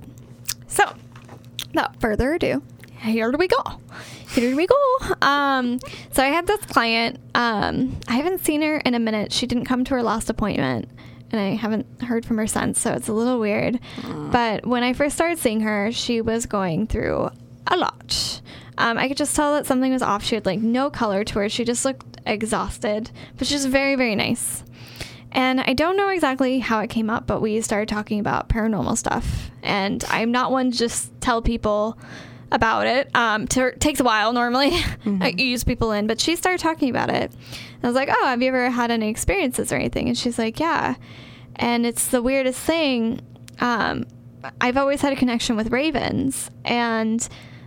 So, 0.66 0.84
without 1.68 2.00
further 2.00 2.34
ado, 2.34 2.62
here 3.00 3.30
we 3.32 3.48
go. 3.48 3.62
Here 4.28 4.54
we 4.54 4.66
go. 4.66 5.14
Um, 5.22 5.78
so 6.12 6.22
I 6.22 6.28
had 6.28 6.46
this 6.46 6.60
client. 6.66 7.18
Um, 7.34 7.98
I 8.08 8.16
haven't 8.16 8.44
seen 8.44 8.62
her 8.62 8.78
in 8.78 8.94
a 8.94 8.98
minute. 8.98 9.32
She 9.32 9.46
didn't 9.46 9.64
come 9.64 9.84
to 9.84 9.94
her 9.94 10.02
last 10.02 10.28
appointment, 10.30 10.88
and 11.30 11.40
I 11.40 11.54
haven't 11.54 12.02
heard 12.02 12.26
from 12.26 12.38
her 12.38 12.46
since. 12.46 12.80
So 12.80 12.92
it's 12.92 13.08
a 13.08 13.12
little 13.12 13.38
weird. 13.38 13.78
But 14.32 14.66
when 14.66 14.82
I 14.82 14.92
first 14.92 15.14
started 15.14 15.38
seeing 15.38 15.60
her, 15.60 15.92
she 15.92 16.20
was 16.20 16.46
going 16.46 16.86
through 16.88 17.30
a 17.66 17.76
lot. 17.76 18.40
Um, 18.76 18.96
I 18.96 19.08
could 19.08 19.16
just 19.16 19.34
tell 19.34 19.54
that 19.54 19.66
something 19.66 19.92
was 19.92 20.02
off. 20.02 20.22
She 20.24 20.34
had 20.34 20.46
like 20.46 20.60
no 20.60 20.90
color 20.90 21.24
to 21.24 21.38
her. 21.40 21.48
She 21.48 21.64
just 21.64 21.84
looked 21.84 22.20
exhausted, 22.26 23.10
but 23.36 23.46
she 23.46 23.54
was 23.54 23.66
very, 23.66 23.96
very 23.96 24.14
nice. 24.14 24.62
And 25.32 25.60
I 25.60 25.74
don't 25.74 25.96
know 25.96 26.08
exactly 26.08 26.58
how 26.58 26.80
it 26.80 26.88
came 26.88 27.10
up, 27.10 27.26
but 27.26 27.40
we 27.40 27.60
started 27.60 27.88
talking 27.88 28.18
about 28.18 28.48
paranormal 28.48 28.96
stuff. 28.96 29.50
And 29.62 30.02
I'm 30.08 30.32
not 30.32 30.50
one 30.50 30.70
to 30.70 30.78
just 30.78 31.12
tell 31.20 31.42
people 31.42 31.98
about 32.50 32.86
it. 32.86 33.14
Um, 33.14 33.46
to, 33.48 33.66
it 33.66 33.80
takes 33.80 34.00
a 34.00 34.04
while 34.04 34.32
normally. 34.32 34.72
I 35.20 35.34
use 35.36 35.64
people 35.64 35.92
in, 35.92 36.06
but 36.06 36.20
she 36.20 36.36
started 36.36 36.60
talking 36.60 36.90
about 36.90 37.10
it. 37.10 37.30
And 37.30 37.84
I 37.84 37.86
was 37.86 37.94
like, 37.94 38.08
"Oh, 38.10 38.26
have 38.26 38.40
you 38.42 38.48
ever 38.48 38.70
had 38.70 38.90
any 38.90 39.08
experiences 39.08 39.70
or 39.72 39.76
anything?" 39.76 40.08
And 40.08 40.16
she's 40.16 40.38
like, 40.38 40.58
"Yeah." 40.58 40.94
And 41.56 41.84
it's 41.84 42.08
the 42.08 42.22
weirdest 42.22 42.60
thing. 42.60 43.20
Um, 43.60 44.06
I've 44.60 44.76
always 44.76 45.00
had 45.02 45.12
a 45.12 45.16
connection 45.16 45.56
with 45.56 45.70
ravens, 45.72 46.50
and 46.64 47.26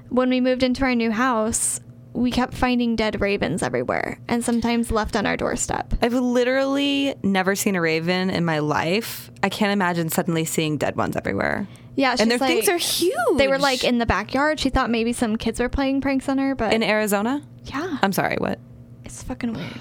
when 0.09 0.29
we 0.29 0.41
moved 0.41 0.63
into 0.63 0.83
our 0.83 0.95
new 0.95 1.11
house, 1.11 1.79
we 2.13 2.31
kept 2.31 2.53
finding 2.53 2.95
dead 2.95 3.21
ravens 3.21 3.63
everywhere, 3.63 4.19
and 4.27 4.43
sometimes 4.43 4.91
left 4.91 5.15
on 5.15 5.25
our 5.25 5.37
doorstep. 5.37 5.93
I've 6.01 6.13
literally 6.13 7.15
never 7.23 7.55
seen 7.55 7.75
a 7.75 7.81
raven 7.81 8.29
in 8.29 8.45
my 8.45 8.59
life. 8.59 9.31
I 9.43 9.49
can't 9.49 9.71
imagine 9.71 10.09
suddenly 10.09 10.45
seeing 10.45 10.77
dead 10.77 10.95
ones 10.95 11.15
everywhere. 11.15 11.67
Yeah, 11.95 12.15
and 12.19 12.31
their 12.31 12.37
she's 12.37 12.47
things 12.47 12.69
are 12.69 12.77
huge. 12.77 13.37
They 13.37 13.47
were 13.47 13.59
like 13.59 13.83
in 13.83 13.97
the 13.97 14.05
backyard. 14.05 14.59
She 14.59 14.69
thought 14.69 14.89
maybe 14.89 15.13
some 15.13 15.35
kids 15.35 15.59
were 15.59 15.69
playing 15.69 16.01
pranks 16.01 16.29
on 16.29 16.37
her, 16.37 16.55
but 16.55 16.73
in 16.73 16.83
Arizona. 16.83 17.41
yeah, 17.65 17.97
I'm 18.01 18.13
sorry. 18.13 18.37
What? 18.37 18.59
it's 19.03 19.23
fucking 19.23 19.53
weird. 19.53 19.73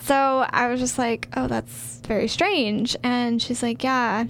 So 0.00 0.46
I 0.50 0.68
was 0.68 0.80
just 0.80 0.98
like, 0.98 1.28
oh, 1.36 1.46
that's 1.48 2.00
very 2.06 2.28
strange. 2.28 2.96
And 3.02 3.40
she's 3.42 3.62
like, 3.62 3.82
yeah. 3.82 4.24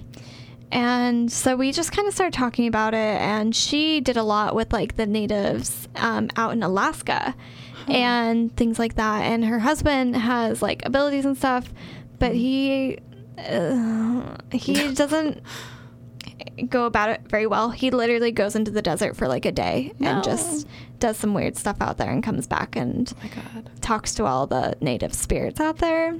And 0.71 1.31
so 1.31 1.55
we 1.55 1.71
just 1.71 1.91
kind 1.93 2.07
of 2.07 2.13
started 2.13 2.33
talking 2.37 2.67
about 2.67 2.93
it. 2.93 2.97
And 3.21 3.55
she 3.55 4.01
did 4.01 4.17
a 4.17 4.23
lot 4.23 4.53
with 4.55 4.73
like 4.73 4.95
the 4.97 5.05
natives 5.05 5.87
um, 5.95 6.29
out 6.35 6.51
in 6.53 6.61
Alaska 6.63 7.35
and 7.87 8.53
things 8.57 8.77
like 8.77 8.95
that. 8.95 9.21
And 9.21 9.45
her 9.45 9.59
husband 9.59 10.15
has 10.17 10.61
like 10.61 10.85
abilities 10.85 11.23
and 11.25 11.37
stuff, 11.37 11.71
but 12.19 12.33
he 12.35 12.97
uh, 13.37 14.35
he 14.51 14.91
doesn't 14.93 15.41
go 16.69 16.85
about 16.85 17.09
it 17.11 17.21
very 17.29 17.47
well. 17.47 17.69
He 17.69 17.91
literally 17.91 18.31
goes 18.31 18.55
into 18.55 18.71
the 18.71 18.81
desert 18.81 19.15
for 19.15 19.27
like 19.27 19.45
a 19.45 19.51
day 19.51 19.93
No. 19.99 20.09
and 20.09 20.23
just 20.23 20.67
does 20.99 21.15
some 21.17 21.33
weird 21.33 21.55
stuff 21.55 21.77
out 21.79 21.97
there 21.97 22.09
and 22.11 22.23
comes 22.23 22.47
back 22.47 22.75
and 22.75 23.11
Oh 23.15 23.19
my 23.23 23.29
god. 23.29 23.69
talks 23.81 24.15
to 24.15 24.25
all 24.25 24.47
the 24.47 24.75
native 24.81 25.13
spirits 25.13 25.59
out 25.59 25.77
there. 25.77 26.15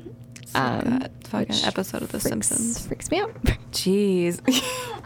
Um, 0.56 1.00
that 1.00 1.12
fucking 1.28 1.64
episode 1.66 2.02
of 2.02 2.12
The 2.12 2.20
freaks, 2.20 2.48
Simpsons. 2.48 2.88
freaks 2.88 3.12
me 3.12 3.20
out. 3.20 3.34
Jeez. 3.72 4.42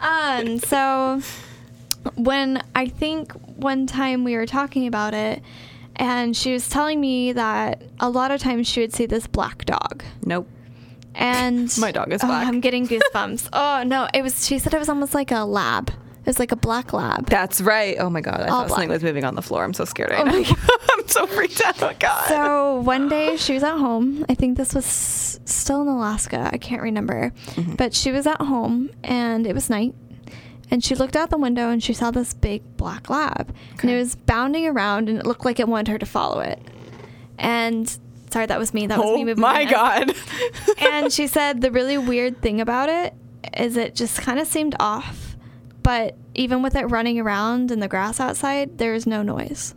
um, 0.02 0.58
so 0.58 1.20
when 2.16 2.62
I 2.74 2.86
think 2.86 3.32
one 3.56 3.86
time 3.86 4.24
we 4.24 4.36
were 4.36 4.46
talking 4.46 4.86
about 4.86 5.14
it, 5.14 5.42
and 5.96 6.36
she 6.36 6.52
was 6.52 6.68
telling 6.68 7.00
me 7.00 7.32
that 7.32 7.82
a 8.00 8.08
lot 8.08 8.30
of 8.30 8.40
times 8.40 8.66
she 8.66 8.80
would 8.80 8.92
see 8.94 9.06
this 9.06 9.26
black 9.26 9.64
dog. 9.64 10.02
nope. 10.24 10.48
And 11.14 11.70
My 11.78 11.92
dog 11.92 12.10
is 12.12 12.24
oh, 12.24 12.26
black. 12.26 12.46
I'm 12.46 12.60
getting 12.60 12.88
goosebumps. 12.88 13.50
oh 13.52 13.82
no, 13.86 14.08
it 14.14 14.22
was. 14.22 14.46
She 14.46 14.58
said 14.58 14.72
it 14.72 14.78
was 14.78 14.88
almost 14.88 15.12
like 15.12 15.30
a 15.30 15.44
lab. 15.44 15.92
It 16.22 16.26
was 16.26 16.38
like 16.38 16.52
a 16.52 16.56
black 16.56 16.92
lab. 16.92 17.26
That's 17.26 17.60
right. 17.60 17.96
Oh 17.98 18.08
my 18.08 18.20
god. 18.20 18.40
I 18.42 18.48
All 18.48 18.60
thought 18.62 18.70
something 18.70 18.88
was 18.88 19.02
moving 19.02 19.24
on 19.24 19.34
the 19.34 19.42
floor. 19.42 19.64
I'm 19.64 19.74
so 19.74 19.84
scared 19.84 20.10
right 20.10 20.20
Oh 20.20 20.24
now. 20.24 20.56
I'm 20.92 21.08
so 21.08 21.26
freaked 21.26 21.60
out. 21.64 21.82
Oh 21.82 21.86
my 21.86 21.94
god. 21.94 22.28
So 22.28 22.80
one 22.80 23.08
day 23.08 23.36
she 23.36 23.54
was 23.54 23.64
at 23.64 23.76
home. 23.76 24.24
I 24.28 24.34
think 24.34 24.56
this 24.56 24.72
was 24.72 24.84
s- 24.86 25.40
still 25.44 25.82
in 25.82 25.88
Alaska. 25.88 26.48
I 26.52 26.58
can't 26.58 26.80
remember. 26.82 27.32
Mm-hmm. 27.54 27.74
But 27.74 27.92
she 27.94 28.12
was 28.12 28.26
at 28.28 28.40
home 28.40 28.90
and 29.02 29.46
it 29.48 29.54
was 29.54 29.68
night. 29.68 29.94
And 30.70 30.82
she 30.84 30.94
looked 30.94 31.16
out 31.16 31.28
the 31.30 31.38
window 31.38 31.68
and 31.70 31.82
she 31.82 31.92
saw 31.92 32.10
this 32.12 32.32
big 32.34 32.76
black 32.76 33.10
lab. 33.10 33.52
And 33.80 33.90
it 33.90 33.96
was 33.98 34.14
bounding 34.14 34.66
around 34.66 35.08
and 35.08 35.18
it 35.18 35.26
looked 35.26 35.44
like 35.44 35.58
it 35.60 35.66
wanted 35.68 35.90
her 35.90 35.98
to 35.98 36.06
follow 36.06 36.40
it. 36.40 36.60
And 37.38 37.88
sorry, 38.30 38.46
that 38.46 38.58
was 38.58 38.72
me. 38.72 38.86
That 38.86 38.98
was 38.98 39.16
me 39.16 39.24
moving. 39.24 39.42
oh 39.44 39.48
my 39.48 39.64
god. 39.64 40.14
and 40.78 41.12
she 41.12 41.26
said 41.26 41.60
the 41.60 41.70
really 41.72 41.98
weird 41.98 42.40
thing 42.40 42.60
about 42.60 42.88
it 42.88 43.12
is 43.56 43.76
it 43.76 43.94
just 43.96 44.20
kind 44.22 44.38
of 44.38 44.46
seemed 44.46 44.76
off. 44.78 45.31
But 45.82 46.16
even 46.34 46.62
with 46.62 46.76
it 46.76 46.84
running 46.86 47.18
around 47.18 47.70
in 47.70 47.80
the 47.80 47.88
grass 47.88 48.20
outside, 48.20 48.78
there 48.78 48.94
is 48.94 49.06
no 49.06 49.22
noise. 49.22 49.74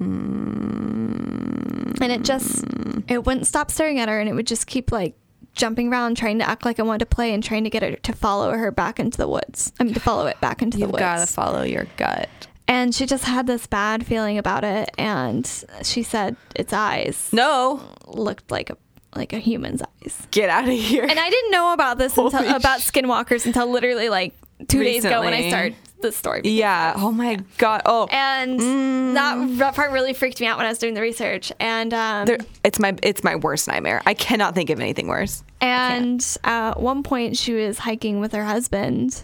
And 0.00 2.10
it 2.10 2.22
just, 2.22 2.64
it 3.08 3.24
wouldn't 3.24 3.46
stop 3.46 3.70
staring 3.70 3.98
at 4.00 4.08
her 4.08 4.18
and 4.18 4.28
it 4.28 4.34
would 4.34 4.46
just 4.46 4.66
keep 4.66 4.90
like 4.90 5.14
jumping 5.54 5.92
around, 5.92 6.16
trying 6.16 6.38
to 6.38 6.48
act 6.48 6.64
like 6.64 6.78
it 6.78 6.86
wanted 6.86 7.00
to 7.00 7.06
play 7.06 7.32
and 7.34 7.44
trying 7.44 7.64
to 7.64 7.70
get 7.70 7.82
her 7.82 7.92
to 7.96 8.12
follow 8.12 8.50
her 8.52 8.70
back 8.72 8.98
into 8.98 9.18
the 9.18 9.28
woods. 9.28 9.72
I 9.78 9.84
mean, 9.84 9.94
to 9.94 10.00
follow 10.00 10.26
it 10.26 10.40
back 10.40 10.62
into 10.62 10.78
You've 10.78 10.88
the 10.88 10.92
woods. 10.92 11.00
You 11.02 11.06
got 11.06 11.26
to 11.26 11.32
follow 11.32 11.62
your 11.62 11.86
gut. 11.96 12.28
and 12.66 12.94
she 12.94 13.06
just 13.06 13.24
had 13.24 13.46
this 13.46 13.66
bad 13.66 14.04
feeling 14.06 14.38
about 14.38 14.64
it. 14.64 14.90
And 14.98 15.48
she 15.82 16.02
said 16.02 16.36
its 16.56 16.72
eyes 16.72 17.28
No. 17.32 17.80
looked 18.06 18.50
like 18.50 18.70
a, 18.70 18.76
like 19.14 19.32
a 19.32 19.38
human's 19.38 19.82
eyes. 19.82 20.26
Get 20.32 20.48
out 20.48 20.64
of 20.64 20.70
here. 20.70 21.04
And 21.04 21.20
I 21.20 21.30
didn't 21.30 21.50
know 21.52 21.72
about 21.74 21.98
this 21.98 22.12
until 22.18 22.30
Holy 22.30 22.48
about 22.48 22.80
skinwalkers 22.80 23.46
until 23.46 23.70
literally 23.70 24.08
like 24.08 24.34
two 24.68 24.82
days 24.84 25.04
ago 25.04 25.20
when 25.20 25.34
I 25.34 25.48
started 25.48 25.74
the 26.00 26.10
story. 26.12 26.40
yeah. 26.44 26.94
Oh 26.96 27.12
my 27.12 27.36
god. 27.58 27.82
Oh. 27.86 28.06
And 28.10 28.58
Mm. 28.58 29.14
that, 29.14 29.58
that 29.58 29.74
part 29.76 29.92
really 29.92 30.12
freaked 30.14 30.40
me 30.40 30.46
out 30.48 30.56
when 30.56 30.66
I 30.66 30.68
was 30.68 30.78
doing 30.78 30.94
the 30.94 31.00
research. 31.00 31.52
And 31.60 31.94
um, 31.94 32.26
There, 32.26 32.38
it's 32.64 32.78
my 32.80 32.96
it's 33.02 33.22
my 33.22 33.36
worst 33.36 33.68
nightmare. 33.68 34.02
I 34.04 34.14
cannot 34.14 34.54
think 34.54 34.70
of 34.70 34.80
anything 34.80 35.06
worse. 35.06 35.44
and 35.60 36.24
at 36.42 36.80
one 36.80 37.02
point 37.04 37.36
she 37.36 37.52
was 37.54 37.78
hiking 37.78 38.18
with 38.20 38.32
her 38.32 38.44
husband, 38.44 39.22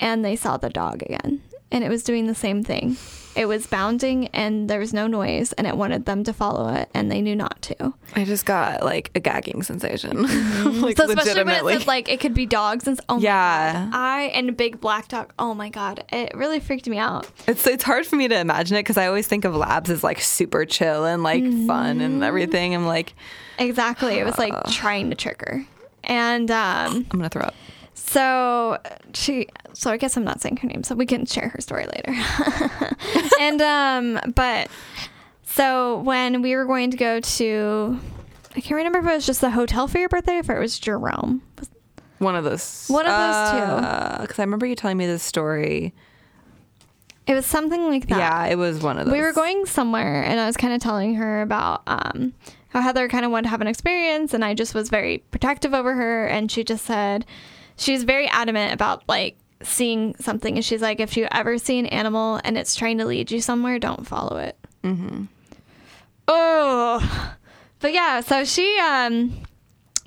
and 0.00 0.24
they 0.24 0.36
saw 0.36 0.56
the 0.58 0.68
dog 0.70 1.02
again, 1.02 1.40
and 1.72 1.82
it 1.82 1.88
was 1.88 2.02
doing 2.02 2.26
the 2.26 2.34
same 2.34 2.62
thing. 2.62 2.96
It 3.38 3.46
was 3.46 3.68
bounding, 3.68 4.26
and 4.28 4.68
there 4.68 4.80
was 4.80 4.92
no 4.92 5.06
noise, 5.06 5.52
and 5.52 5.64
it 5.66 5.76
wanted 5.76 6.06
them 6.06 6.24
to 6.24 6.32
follow 6.32 6.68
it, 6.74 6.88
and 6.92 7.08
they 7.10 7.20
knew 7.22 7.36
not 7.36 7.62
to. 7.62 7.94
I 8.16 8.24
just 8.24 8.44
got 8.44 8.82
like 8.82 9.12
a 9.14 9.20
gagging 9.20 9.62
sensation. 9.62 10.22
like 10.82 10.96
so 10.96 11.04
especially 11.04 11.44
when 11.44 11.64
it 11.64 11.78
said 11.78 11.86
like 11.86 12.08
it 12.08 12.18
could 12.18 12.34
be 12.34 12.46
dogs 12.46 12.88
and 12.88 13.00
oh 13.08 13.18
Yeah. 13.20 13.86
my 13.86 13.90
god, 13.92 13.96
I 13.96 14.22
and 14.34 14.48
a 14.48 14.52
big 14.52 14.80
black 14.80 15.06
dog. 15.06 15.32
Oh 15.38 15.54
my 15.54 15.68
god, 15.70 16.04
it 16.12 16.32
really 16.34 16.58
freaked 16.58 16.88
me 16.88 16.98
out. 16.98 17.30
It's 17.46 17.64
it's 17.66 17.84
hard 17.84 18.06
for 18.06 18.16
me 18.16 18.26
to 18.26 18.36
imagine 18.38 18.76
it 18.76 18.80
because 18.80 18.96
I 18.98 19.06
always 19.06 19.28
think 19.28 19.44
of 19.44 19.54
labs 19.54 19.88
as 19.88 20.02
like 20.02 20.20
super 20.20 20.64
chill 20.64 21.04
and 21.04 21.22
like 21.22 21.44
fun 21.44 21.96
Mm-hmm. 21.98 22.00
and 22.00 22.24
everything. 22.24 22.74
I'm 22.74 22.86
like, 22.86 23.14
Exactly, 23.58 24.18
it 24.18 24.24
was 24.24 24.36
like 24.38 24.52
trying 24.70 25.10
to 25.10 25.16
trick 25.16 25.40
her, 25.46 25.64
and 26.04 26.50
um, 26.50 27.06
I'm 27.10 27.18
gonna 27.18 27.28
throw 27.28 27.42
up. 27.42 27.54
So 27.98 28.78
she. 29.14 29.48
So 29.74 29.90
I 29.90 29.96
guess 29.96 30.16
I'm 30.16 30.24
not 30.24 30.40
saying 30.40 30.56
her 30.58 30.68
name, 30.68 30.82
so 30.82 30.94
we 30.94 31.06
can 31.06 31.26
share 31.26 31.48
her 31.48 31.60
story 31.60 31.86
later. 31.86 32.14
and 33.40 33.60
um, 33.62 34.32
but 34.34 34.68
so 35.44 36.00
when 36.00 36.42
we 36.42 36.56
were 36.56 36.64
going 36.64 36.90
to 36.90 36.96
go 36.96 37.20
to, 37.20 38.00
I 38.56 38.60
can't 38.60 38.76
remember 38.76 38.98
if 38.98 39.04
it 39.06 39.14
was 39.14 39.26
just 39.26 39.40
the 39.40 39.50
hotel 39.50 39.88
for 39.88 39.98
your 39.98 40.08
birthday, 40.08 40.36
or 40.36 40.40
if 40.40 40.50
it 40.50 40.58
was 40.58 40.78
Jerome. 40.78 41.42
One 42.18 42.34
of 42.34 42.44
those. 42.44 42.86
One 42.88 43.06
of 43.06 43.12
those 43.12 43.50
two. 43.50 44.22
Because 44.22 44.38
I 44.38 44.42
remember 44.42 44.66
you 44.66 44.74
telling 44.74 44.96
me 44.96 45.06
this 45.06 45.22
story. 45.22 45.94
It 47.28 47.34
was 47.34 47.46
something 47.46 47.88
like 47.88 48.08
that. 48.08 48.18
Yeah, 48.18 48.46
it 48.46 48.56
was 48.56 48.82
one 48.82 48.98
of 48.98 49.04
those. 49.04 49.12
we 49.12 49.20
were 49.20 49.34
going 49.34 49.66
somewhere 49.66 50.24
and 50.24 50.40
I 50.40 50.46
was 50.46 50.56
kind 50.56 50.72
of 50.72 50.80
telling 50.80 51.14
her 51.16 51.42
about 51.42 51.82
um, 51.86 52.32
how 52.70 52.80
Heather 52.80 53.06
kind 53.06 53.26
of 53.26 53.30
wanted 53.30 53.44
to 53.44 53.48
have 53.50 53.60
an 53.60 53.66
experience 53.66 54.32
and 54.32 54.42
I 54.42 54.54
just 54.54 54.74
was 54.74 54.88
very 54.88 55.18
protective 55.30 55.74
over 55.74 55.94
her 55.94 56.26
and 56.26 56.50
she 56.50 56.64
just 56.64 56.86
said 56.86 57.26
she 57.78 57.92
was 57.92 58.04
very 58.04 58.26
adamant 58.28 58.74
about 58.74 59.02
like 59.08 59.38
seeing 59.62 60.14
something 60.16 60.56
and 60.56 60.64
she's 60.64 60.82
like 60.82 61.00
if 61.00 61.16
you 61.16 61.26
ever 61.32 61.58
see 61.58 61.78
an 61.78 61.86
animal 61.86 62.40
and 62.44 62.56
it's 62.56 62.76
trying 62.76 62.98
to 62.98 63.04
lead 63.04 63.30
you 63.30 63.40
somewhere 63.40 63.78
don't 63.78 64.06
follow 64.06 64.36
it. 64.36 64.56
Mm-hmm. 64.84 65.24
Oh, 66.28 67.36
but 67.80 67.92
yeah, 67.92 68.20
so 68.20 68.44
she 68.44 68.78
um 68.80 69.32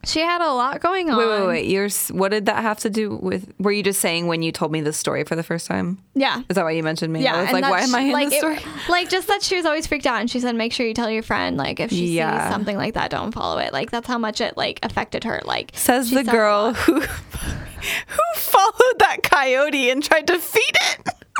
she 0.03 0.19
had 0.21 0.41
a 0.41 0.51
lot 0.53 0.81
going 0.81 1.09
on. 1.09 1.17
Wait, 1.17 1.27
wait, 1.27 1.47
wait. 1.47 1.65
You're, 1.67 1.89
what 2.11 2.29
did 2.29 2.47
that 2.47 2.61
have 2.61 2.79
to 2.79 2.89
do 2.89 3.15
with? 3.15 3.53
Were 3.59 3.71
you 3.71 3.83
just 3.83 3.99
saying 4.01 4.27
when 4.27 4.41
you 4.41 4.51
told 4.51 4.71
me 4.71 4.81
this 4.81 4.97
story 4.97 5.23
for 5.23 5.35
the 5.35 5.43
first 5.43 5.67
time? 5.67 5.99
Yeah. 6.15 6.41
Is 6.49 6.55
that 6.55 6.63
why 6.63 6.71
you 6.71 6.83
mentioned 6.83 7.13
me? 7.13 7.23
Yeah, 7.23 7.35
I 7.35 7.43
was 7.43 7.51
like, 7.51 7.63
why 7.63 7.81
am 7.81 7.93
I 7.95 7.99
she- 8.01 8.05
in 8.07 8.11
like 8.13 8.29
this 8.29 8.37
story? 8.39 8.55
it- 8.57 8.65
like 8.89 9.09
just 9.09 9.27
that 9.27 9.41
she 9.43 9.55
was 9.55 9.65
always 9.65 9.87
freaked 9.87 10.07
out, 10.07 10.19
and 10.19 10.29
she 10.29 10.39
said, 10.39 10.55
make 10.55 10.73
sure 10.73 10.85
you 10.85 10.93
tell 10.93 11.09
your 11.09 11.23
friend, 11.23 11.57
like 11.57 11.79
if 11.79 11.89
she 11.91 12.07
Yeah. 12.17 12.45
sees 12.45 12.53
something 12.53 12.77
like 12.77 12.95
that, 12.95 13.11
don't 13.11 13.31
follow 13.31 13.59
it. 13.59 13.73
Like 13.73 13.91
that's 13.91 14.07
how 14.07 14.17
much 14.17 14.41
it 14.41 14.57
like 14.57 14.79
affected 14.83 15.23
her. 15.25 15.41
Like 15.45 15.71
Says 15.75 16.09
the 16.11 16.23
girl 16.23 16.73
who 16.73 17.01
who 17.01 18.19
followed 18.35 18.99
that 18.99 19.19
coyote 19.23 19.89
and 19.89 20.03
tried 20.03 20.27
to 20.27 20.37
feed 20.39 20.75
it. 20.95 21.09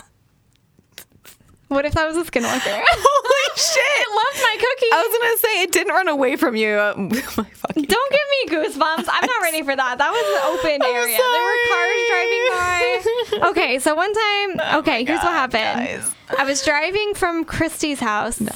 What 1.72 1.86
if 1.86 1.94
that 1.94 2.06
was 2.06 2.18
a 2.18 2.30
skinwalker? 2.30 2.84
Holy 2.86 3.56
shit! 3.56 3.80
it 3.80 4.10
loved 4.12 4.44
my 4.44 4.56
cookie. 4.60 4.92
I 4.92 5.08
was 5.08 5.18
gonna 5.18 5.38
say 5.38 5.62
it 5.64 5.72
didn't 5.72 5.94
run 5.94 6.10
away 6.10 6.36
from 6.36 6.58
you. 6.58 6.76
My 6.98 7.48
fucking 7.48 7.84
Don't 7.84 8.12
give 8.12 8.28
me 8.30 8.58
goosebumps. 8.58 9.08
I'm 9.08 9.26
not 9.26 9.42
ready 9.42 9.64
for 9.64 9.74
that. 9.74 9.98
That 9.98 10.12
was 10.12 10.26
an 10.36 10.52
open 10.52 10.82
I'm 10.84 10.94
area. 10.94 11.16
There 11.16 11.44
were 11.48 11.60
cars 11.72 12.02
driving 12.12 12.46
by. 12.52 13.50
Okay, 13.52 13.80
so 13.80 13.96
one 13.96 14.14
time, 14.14 14.60
oh 14.60 14.80
okay, 14.80 15.06
here's 15.06 15.24
what 15.24 15.32
happened. 15.32 15.88
guys. 15.88 16.14
I 16.38 16.44
was 16.44 16.62
driving 16.66 17.14
from 17.14 17.46
Christy's 17.46 18.02
house. 18.02 18.42
No. 18.42 18.52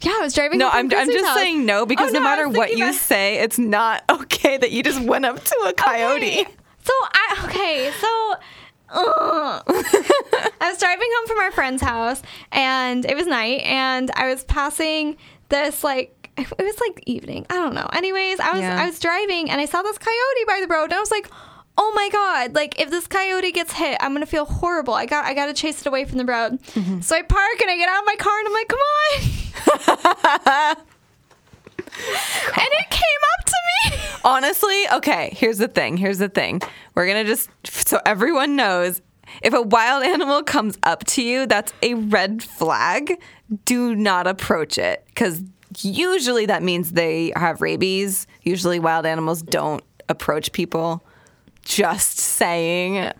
Yeah, 0.00 0.14
I 0.18 0.22
was 0.22 0.34
driving. 0.34 0.58
No, 0.58 0.68
I'm, 0.68 0.92
I'm 0.92 1.08
just 1.08 1.24
house. 1.24 1.36
saying 1.36 1.64
no 1.66 1.82
oh, 1.82 1.86
because 1.86 2.10
Oh, 2.10 2.14
no, 2.14 2.18
no, 2.18 2.24
matter 2.24 2.48
what 2.48 2.76
you 2.76 2.92
say, 2.92 3.38
it's 3.38 3.60
not 3.60 4.02
okay 4.10 4.56
that 4.56 4.72
you 4.72 4.82
just 4.82 5.00
went 5.00 5.24
up 5.24 5.42
to 5.42 5.56
a 5.68 5.72
coyote. 5.72 6.40
Okay. 6.40 6.46
So 6.82 6.92
I 6.92 7.44
okay, 7.44 7.92
so 8.00 8.34
ugh. 8.96 9.62
I 9.68 10.68
was 10.70 10.78
driving 10.78 11.08
home 11.16 11.26
from 11.28 11.38
our 11.38 11.50
friend's 11.52 11.82
house 11.82 12.22
and 12.52 13.04
it 13.04 13.14
was 13.16 13.26
night 13.26 13.60
and 13.62 14.10
I 14.14 14.28
was 14.28 14.44
passing 14.44 15.16
this 15.48 15.84
like 15.84 16.12
it 16.38 16.50
was 16.58 16.78
like 16.80 17.02
evening. 17.06 17.46
I 17.48 17.54
don't 17.54 17.74
know. 17.74 17.88
Anyways, 17.92 18.40
I 18.40 18.52
was 18.52 18.60
Yeah. 18.60 18.82
I 18.82 18.86
was 18.86 18.98
driving 18.98 19.50
and 19.50 19.60
I 19.60 19.64
saw 19.66 19.82
this 19.82 19.96
coyote 19.98 20.44
by 20.46 20.60
the 20.60 20.66
road 20.66 20.84
and 20.84 20.94
I 20.94 21.00
was 21.00 21.10
like, 21.10 21.28
"Oh 21.78 21.92
my 21.94 22.08
god, 22.12 22.54
like 22.54 22.78
if 22.80 22.90
this 22.90 23.06
coyote 23.06 23.52
gets 23.52 23.72
hit, 23.72 23.96
I'm 24.00 24.10
going 24.12 24.20
to 24.20 24.26
feel 24.26 24.44
horrible. 24.44 24.92
I 24.94 25.06
got 25.06 25.24
I 25.24 25.32
got 25.34 25.46
to 25.46 25.54
chase 25.54 25.80
it 25.80 25.86
away 25.86 26.04
from 26.04 26.18
the 26.18 26.26
road." 26.26 26.60
Mm-hmm. 26.74 27.00
So 27.00 27.16
I 27.16 27.22
park 27.22 27.60
and 27.62 27.70
I 27.70 27.76
get 27.76 27.88
out 27.88 28.00
of 28.00 28.06
my 28.06 28.16
car 28.16 28.38
and 28.38 28.48
I'm 28.48 28.54
like, 28.54 28.68
"Come 28.68 28.80
on." 30.76 30.76
and 32.46 32.68
it 32.72 32.90
came 32.90 33.22
up 33.38 33.44
to 33.44 33.56
me. 33.90 33.98
Honestly, 34.24 34.84
okay, 34.94 35.30
here's 35.36 35.58
the 35.58 35.68
thing. 35.68 35.96
Here's 35.96 36.18
the 36.18 36.28
thing. 36.28 36.60
We're 36.94 37.06
going 37.06 37.24
to 37.24 37.30
just, 37.30 37.48
so 37.64 38.00
everyone 38.04 38.56
knows, 38.56 39.00
if 39.42 39.54
a 39.54 39.62
wild 39.62 40.04
animal 40.04 40.42
comes 40.42 40.78
up 40.82 41.04
to 41.04 41.22
you, 41.22 41.46
that's 41.46 41.72
a 41.82 41.94
red 41.94 42.42
flag. 42.42 43.20
Do 43.64 43.94
not 43.94 44.26
approach 44.26 44.78
it 44.78 45.04
because 45.06 45.42
usually 45.80 46.46
that 46.46 46.62
means 46.62 46.92
they 46.92 47.32
have 47.36 47.60
rabies. 47.60 48.26
Usually, 48.42 48.78
wild 48.78 49.06
animals 49.06 49.42
don't 49.42 49.82
approach 50.08 50.52
people. 50.52 51.04
Just 51.64 52.18
saying. 52.18 53.12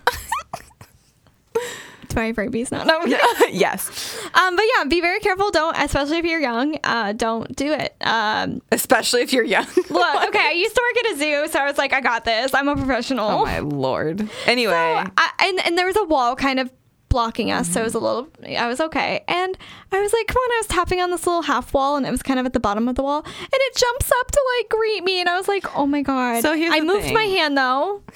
My 2.16 2.28
rabies 2.30 2.72
now. 2.72 2.82
No, 2.84 3.04
yes. 3.50 4.18
Um, 4.34 4.56
but 4.56 4.64
yeah, 4.74 4.84
be 4.84 5.02
very 5.02 5.20
careful. 5.20 5.50
Don't, 5.50 5.76
especially 5.76 6.16
if 6.16 6.24
you're 6.24 6.40
young, 6.40 6.78
uh, 6.82 7.12
don't 7.12 7.54
do 7.54 7.72
it. 7.74 7.94
Um, 8.00 8.62
Especially 8.72 9.20
if 9.20 9.34
you're 9.34 9.44
young. 9.44 9.66
look, 9.90 10.28
okay, 10.28 10.46
I 10.48 10.52
used 10.56 10.74
to 10.74 10.82
work 10.82 11.04
at 11.04 11.12
a 11.12 11.18
zoo, 11.18 11.48
so 11.52 11.60
I 11.60 11.66
was 11.66 11.76
like, 11.76 11.92
I 11.92 12.00
got 12.00 12.24
this. 12.24 12.54
I'm 12.54 12.68
a 12.68 12.74
professional. 12.74 13.28
Oh 13.28 13.44
my 13.44 13.58
lord. 13.58 14.28
Anyway. 14.46 14.72
I, 14.74 15.30
and, 15.40 15.60
and 15.66 15.76
there 15.76 15.84
was 15.84 15.96
a 15.98 16.04
wall 16.04 16.34
kind 16.36 16.58
of 16.58 16.72
blocking 17.10 17.50
us, 17.50 17.68
so 17.68 17.80
it 17.80 17.84
was 17.84 17.94
a 17.94 17.98
little, 17.98 18.28
I 18.46 18.66
was 18.66 18.80
okay. 18.80 19.22
And 19.28 19.56
I 19.92 20.00
was 20.00 20.12
like, 20.12 20.26
come 20.26 20.38
on, 20.38 20.50
I 20.54 20.58
was 20.58 20.66
tapping 20.68 21.00
on 21.00 21.10
this 21.10 21.26
little 21.26 21.42
half 21.42 21.74
wall, 21.74 21.96
and 21.96 22.06
it 22.06 22.10
was 22.10 22.22
kind 22.22 22.40
of 22.40 22.46
at 22.46 22.54
the 22.54 22.60
bottom 22.60 22.88
of 22.88 22.94
the 22.94 23.02
wall, 23.02 23.22
and 23.24 23.48
it 23.52 23.76
jumps 23.76 24.10
up 24.20 24.30
to 24.30 24.40
like 24.58 24.68
greet 24.70 25.04
me, 25.04 25.20
and 25.20 25.28
I 25.28 25.36
was 25.36 25.48
like, 25.48 25.76
oh 25.76 25.86
my 25.86 26.00
god. 26.02 26.40
So 26.42 26.54
here's 26.54 26.72
I 26.72 26.80
moved 26.80 27.04
thing. 27.04 27.14
my 27.14 27.24
hand 27.24 27.58
though. 27.58 28.02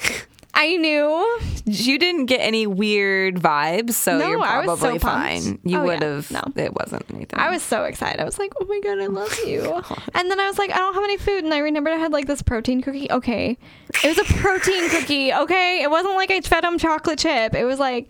I 0.53 0.77
knew. 0.77 1.39
You 1.65 1.99
didn't 1.99 2.27
get 2.27 2.39
any 2.41 2.67
weird 2.67 3.37
vibes, 3.37 3.93
so 3.93 4.19
No, 4.19 4.29
you're 4.29 4.43
I 4.43 4.67
was 4.67 4.79
so 4.81 4.85
probably 4.85 4.99
fine. 4.99 5.59
You 5.65 5.79
Oh, 5.79 5.85
would 5.85 6.01
yeah. 6.01 6.07
have. 6.15 6.31
No. 6.31 6.43
It 6.57 6.75
wasn't 6.75 7.05
anything. 7.15 7.39
I 7.39 7.51
was 7.51 7.63
so 7.63 7.85
excited. 7.85 8.21
I 8.21 8.25
was 8.25 8.39
like, 8.39 8.53
"Oh 8.61 8.65
my 8.67 8.81
god, 8.83 8.99
I 9.01 9.07
love 9.07 9.39
you!" 9.47 9.63
Oh 9.65 9.97
and 10.15 10.31
then 10.31 10.41
I 10.41 10.47
was 10.49 10.59
like, 10.59 10.71
"I 10.71 10.77
don't 10.79 10.95
have 10.95 11.05
any 11.05 11.17
food," 11.17 11.45
and 11.45 11.55
I 11.55 11.59
remembered 11.59 11.93
I 11.93 11.97
had 11.97 12.13
like 12.13 12.27
this 12.27 12.43
protein 12.43 12.83
cookie. 12.83 13.11
Okay, 13.11 13.57
it 14.03 14.09
was 14.09 14.19
a 14.19 14.25
protein 14.35 14.89
cookie. 14.91 15.33
Okay, 15.33 15.83
it 15.83 15.91
wasn't 15.91 16.15
like 16.15 16.31
I 16.31 16.41
fed 16.41 16.65
him 16.65 16.79
chocolate 16.79 17.19
chip. 17.21 17.55
It 17.55 17.65
was 17.65 17.79
like 17.79 18.09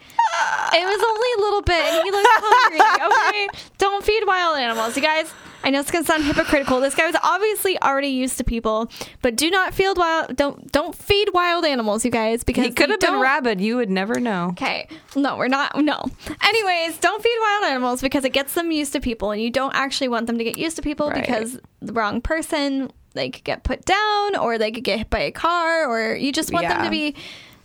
it 0.72 0.84
was 0.84 1.04
only 1.08 1.28
a 1.36 1.40
little 1.40 1.62
bit, 1.62 1.82
and 1.84 2.02
he 2.04 2.10
looked 2.10 2.28
hungry. 2.30 2.80
Okay, 3.30 3.48
don't 3.78 4.04
feed 4.04 4.24
wild 4.26 4.58
animals, 4.58 4.96
you 4.96 5.02
guys. 5.02 5.32
I 5.62 5.70
know 5.70 5.80
it's 5.80 5.90
gonna 5.90 6.04
sound 6.04 6.24
hypocritical. 6.24 6.80
This 6.80 6.94
guy 6.94 7.06
was 7.06 7.16
obviously 7.22 7.80
already 7.82 8.08
used 8.08 8.38
to 8.38 8.44
people, 8.44 8.90
but 9.22 9.36
do 9.36 9.50
not 9.50 9.74
feed 9.74 9.96
wild. 9.96 10.34
Don't 10.36 10.70
don't 10.72 10.94
feed 10.94 11.28
wild 11.34 11.64
animals, 11.64 12.04
you 12.04 12.10
guys, 12.10 12.42
because 12.44 12.64
He 12.64 12.70
could 12.70 12.88
have 12.90 13.00
been 13.00 13.20
rabid. 13.20 13.60
You 13.60 13.76
would 13.76 13.90
never 13.90 14.18
know. 14.20 14.48
Okay. 14.52 14.88
No, 15.14 15.36
we're 15.36 15.48
not. 15.48 15.76
No. 15.78 16.02
Anyways, 16.42 16.98
don't 16.98 17.22
feed 17.22 17.36
wild 17.42 17.64
animals 17.72 18.00
because 18.00 18.24
it 18.24 18.32
gets 18.32 18.54
them 18.54 18.70
used 18.72 18.92
to 18.94 19.00
people, 19.00 19.30
and 19.32 19.42
you 19.42 19.50
don't 19.50 19.74
actually 19.74 20.08
want 20.08 20.26
them 20.26 20.38
to 20.38 20.44
get 20.44 20.56
used 20.56 20.76
to 20.76 20.82
people 20.82 21.10
Right. 21.10 21.20
because 21.20 21.58
the 21.80 21.92
wrong 21.92 22.20
person, 22.20 22.90
they 23.14 23.28
could 23.30 23.44
get 23.44 23.62
put 23.62 23.84
down, 23.84 24.36
or 24.36 24.56
they 24.56 24.70
could 24.70 24.84
get 24.84 24.98
hit 24.98 25.10
by 25.10 25.20
a 25.20 25.30
car, 25.32 25.86
or 25.86 26.14
you 26.14 26.32
just 26.32 26.52
want 26.52 26.68
them 26.68 26.84
to 26.84 26.90
be 26.90 27.14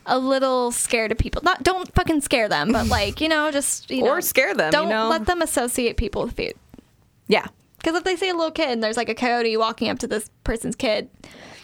a 0.05 0.19
little 0.19 0.71
scared 0.71 1.11
of 1.11 1.17
people. 1.17 1.41
Not 1.43 1.63
don't 1.63 1.91
fucking 1.95 2.21
scare 2.21 2.49
them, 2.49 2.71
but 2.71 2.87
like 2.99 3.21
you 3.21 3.29
know, 3.29 3.51
just 3.51 3.89
you 3.89 4.03
Or 4.05 4.15
know, 4.15 4.19
scare 4.21 4.53
them, 4.53 4.71
Don't 4.71 4.89
know? 4.89 5.07
let 5.07 5.25
them 5.25 5.41
associate 5.41 5.95
people 5.97 6.23
with 6.25 6.35
food. 6.35 6.53
Yeah. 7.27 7.47
Because 7.85 7.99
if 7.99 8.03
they 8.03 8.15
see 8.15 8.29
a 8.29 8.33
little 8.33 8.49
kid 8.49 8.69
and 8.69 8.83
there's 8.83 8.97
like 8.97 9.09
a 9.09 9.13
coyote 9.13 9.55
walking 9.57 9.89
up 9.89 9.99
to 9.99 10.07
this 10.07 10.27
person's 10.43 10.75
kid, 10.75 11.07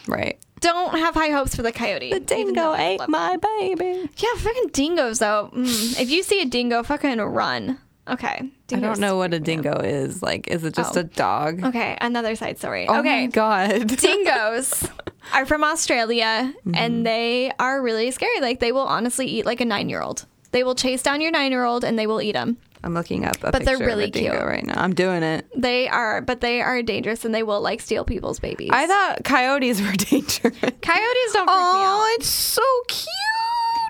Right. 0.08 0.38
don't 0.60 0.96
have 1.00 1.16
high 1.16 1.30
hopes 1.32 1.56
for 1.56 1.64
the 1.64 1.72
coyote. 1.72 2.12
though 2.20 2.74
I 2.74 2.98
love 3.00 3.10
my 3.10 3.38
baby. 3.38 4.08
Yeah, 4.18 4.30
fucking 4.38 4.68
dingoes 4.72 5.18
though. 5.18 5.50
Mm, 5.52 6.00
if 6.00 6.12
you 6.12 6.22
see 6.22 6.40
a 6.44 6.46
dingo, 6.46 6.84
fucking 6.84 7.18
run. 7.20 7.80
Okay. 8.08 8.52
I 8.72 8.76
don't 8.80 9.00
know 9.00 9.18
what 9.18 9.34
a 9.34 9.38
freak 9.38 9.48
me 9.48 9.54
out. 9.54 9.64
dingo 9.64 9.80
is. 9.82 10.22
Like, 10.22 10.48
is 10.48 10.64
it 10.64 10.76
just 10.76 10.96
Oh. 10.96 11.00
a 11.00 11.04
dog? 11.06 11.64
Okay, 11.64 11.98
another 12.02 12.36
side 12.36 12.60
story. 12.60 12.88
Oh 12.88 13.00
okay. 13.00 13.22
my 13.22 13.26
god. 13.28 13.88
Dingoes 13.98 14.88
are 15.34 15.48
from 15.48 15.64
Australia 15.64 16.54
Mm-hmm. 16.66 16.76
and 16.76 17.04
they 17.06 17.52
are 17.58 17.82
really 17.82 18.12
scary. 18.12 18.42
Like 18.42 18.60
they 18.60 18.72
will 18.72 18.82
honestly 18.86 19.26
eat 19.26 19.48
like 19.48 19.60
a 19.60 19.66
9-year-old. 19.66 20.28
They 20.52 20.64
will 20.64 20.76
chase 20.76 21.02
down 21.02 21.20
your 21.22 21.32
9-year-old 21.32 21.84
and 21.84 21.98
they 21.98 22.06
will 22.06 22.22
eat 22.22 22.34
them. 22.34 22.58
I'm 22.84 22.94
looking 22.94 23.26
up 23.26 23.36
a 23.44 23.52
But 23.52 23.64
they're 23.66 23.78
really 23.78 24.06
of 24.06 24.10
a 24.10 24.12
dingo 24.14 24.32
cute. 24.32 24.44
right 24.44 24.66
now. 24.66 24.82
I'm 24.82 24.94
doing 24.96 25.22
it. 25.24 25.46
They 25.56 25.88
are 25.88 26.22
but 26.22 26.42
they 26.42 26.62
are 26.62 26.82
dangerous 26.82 27.24
and 27.26 27.34
they 27.34 27.44
will 27.44 27.62
like 27.62 27.80
steal 27.82 28.04
people's 28.06 28.40
babies. 28.40 28.70
I 28.72 28.88
thought 28.88 29.24
coyotes 29.24 29.80
were 29.82 29.92
dangerous. 29.98 30.58
Coyotes 30.82 31.34
don't 31.34 31.48
freak 31.48 31.58
me 31.74 31.82
out. 31.84 32.00
Oh, 32.02 32.16
it's 32.18 32.28
so 32.28 32.62
cute. 32.88 33.08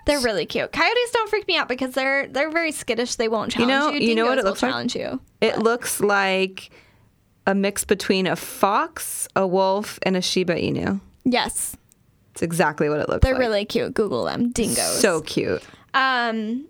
They're 0.08 0.20
really 0.20 0.46
cute. 0.46 0.72
Coyotes 0.72 1.12
don't 1.14 1.30
freak 1.30 1.48
me 1.48 1.58
out 1.58 1.68
because 1.70 1.94
they're 1.94 2.28
they're 2.28 2.50
very 2.52 2.72
skittish. 2.72 3.16
They 3.16 3.28
won't 3.28 3.56
You 3.56 3.66
challenge 3.66 3.94
know- 3.96 4.00
you. 4.02 4.10
you 4.10 4.16
know 4.16 4.26
what 4.26 4.40
it 4.40 4.44
looks 4.46 4.62
like? 4.64 4.96
you. 4.96 5.22
It 5.42 5.60
looks 5.60 6.02
like 6.02 6.70
a 7.48 7.56
mix 7.56 7.86
between 7.86 8.28
a 8.28 8.36
fox, 8.36 9.28
a 9.36 9.48
wolf, 9.48 10.00
and 10.04 10.16
a 10.18 10.22
Shiba 10.22 10.56
Inu. 10.56 11.00
Yes. 11.24 11.76
It's 12.34 12.42
exactly 12.42 12.88
what 12.90 13.00
it 13.00 13.10
looks 13.10 13.24
like. 13.24 13.34
They're 13.34 13.40
really 13.40 13.66
cute. 13.66 13.94
Google 13.94 14.26
them. 14.26 14.52
Dingoes. 14.52 15.00
so 15.00 15.22
cute. 15.22 15.62
Um, 15.94 16.66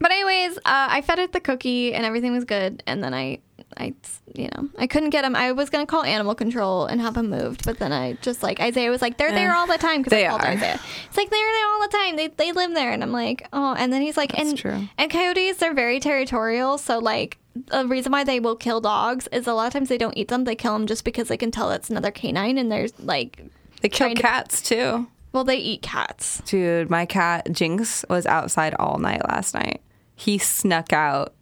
but 0.00 0.10
anyways, 0.10 0.58
uh, 0.58 0.60
I 0.64 1.02
fed 1.02 1.18
it 1.18 1.32
the 1.32 1.40
cookie 1.40 1.94
and 1.94 2.04
everything 2.04 2.32
was 2.32 2.44
good. 2.44 2.82
And 2.86 3.02
then 3.02 3.12
I, 3.14 3.38
I, 3.76 3.94
you 4.34 4.48
know, 4.54 4.68
I 4.78 4.86
couldn't 4.86 5.10
get 5.10 5.24
him. 5.24 5.36
I 5.36 5.52
was 5.52 5.70
gonna 5.70 5.86
call 5.86 6.02
animal 6.02 6.34
control 6.34 6.86
and 6.86 7.00
have 7.00 7.16
him 7.16 7.28
moved, 7.30 7.64
but 7.64 7.78
then 7.78 7.92
I 7.92 8.14
just 8.22 8.42
like 8.42 8.60
Isaiah 8.60 8.90
was 8.90 9.02
like, 9.02 9.18
they're 9.18 9.32
there 9.32 9.54
all 9.54 9.66
the 9.66 9.78
time 9.78 10.00
because 10.00 10.12
I 10.12 10.22
They 10.22 10.28
called 10.28 10.40
are. 10.42 10.46
Isaiah. 10.48 10.80
It's 11.06 11.16
like 11.16 11.30
they're 11.30 11.52
there 11.52 11.66
all 11.66 11.80
the 11.82 11.88
time. 11.88 12.16
They 12.16 12.28
they 12.28 12.52
live 12.52 12.74
there, 12.74 12.92
and 12.92 13.02
I'm 13.02 13.12
like, 13.12 13.46
oh. 13.52 13.74
And 13.78 13.92
then 13.92 14.00
he's 14.02 14.16
like, 14.16 14.32
That's 14.32 14.48
and 14.50 14.58
true. 14.58 14.88
and 14.96 15.10
coyotes 15.10 15.58
they're 15.58 15.74
very 15.74 16.00
territorial. 16.00 16.78
So 16.78 16.98
like 16.98 17.38
the 17.66 17.86
reason 17.86 18.12
why 18.12 18.24
they 18.24 18.40
will 18.40 18.56
kill 18.56 18.80
dogs 18.80 19.28
is 19.32 19.46
a 19.46 19.52
lot 19.52 19.66
of 19.66 19.72
times 19.72 19.88
they 19.88 19.98
don't 19.98 20.16
eat 20.16 20.28
them. 20.28 20.44
They 20.44 20.54
kill 20.54 20.72
them 20.74 20.86
just 20.86 21.04
because 21.04 21.28
they 21.28 21.36
can 21.36 21.50
tell 21.50 21.70
it's 21.72 21.90
another 21.90 22.10
canine, 22.10 22.56
and 22.58 22.70
there's 22.72 22.98
like, 23.00 23.42
They 23.82 23.88
kill 23.88 24.06
Trying 24.06 24.16
to- 24.16 24.22
cats 24.22 24.62
too. 24.62 25.08
well, 25.32 25.44
they 25.44 25.56
eat 25.56 25.82
cats. 25.82 26.40
Dude, 26.46 26.88
my 26.88 27.04
cat 27.04 27.48
Jinx 27.52 28.04
was 28.08 28.24
outside 28.26 28.74
all 28.78 28.98
night 28.98 29.22
last 29.28 29.54
night. 29.54 29.82
He 30.18 30.38
snuck 30.38 30.92
out 30.92 31.32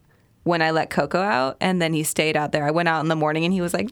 when 0.45 0.61
I 0.62 0.71
let 0.71 0.91
Coco 0.91 1.21
out, 1.21 1.57
and 1.61 1.81
then 1.81 1.93
he 1.93 2.03
stayed 2.05 2.37
out 2.37 2.53
there. 2.53 2.65
I 2.65 2.71
went 2.71 2.89
out 2.89 3.01
in 3.01 3.09
the 3.09 3.17
morning, 3.17 3.45
and 3.45 3.53
he 3.55 3.61
was 3.61 3.73
like, 3.75 3.91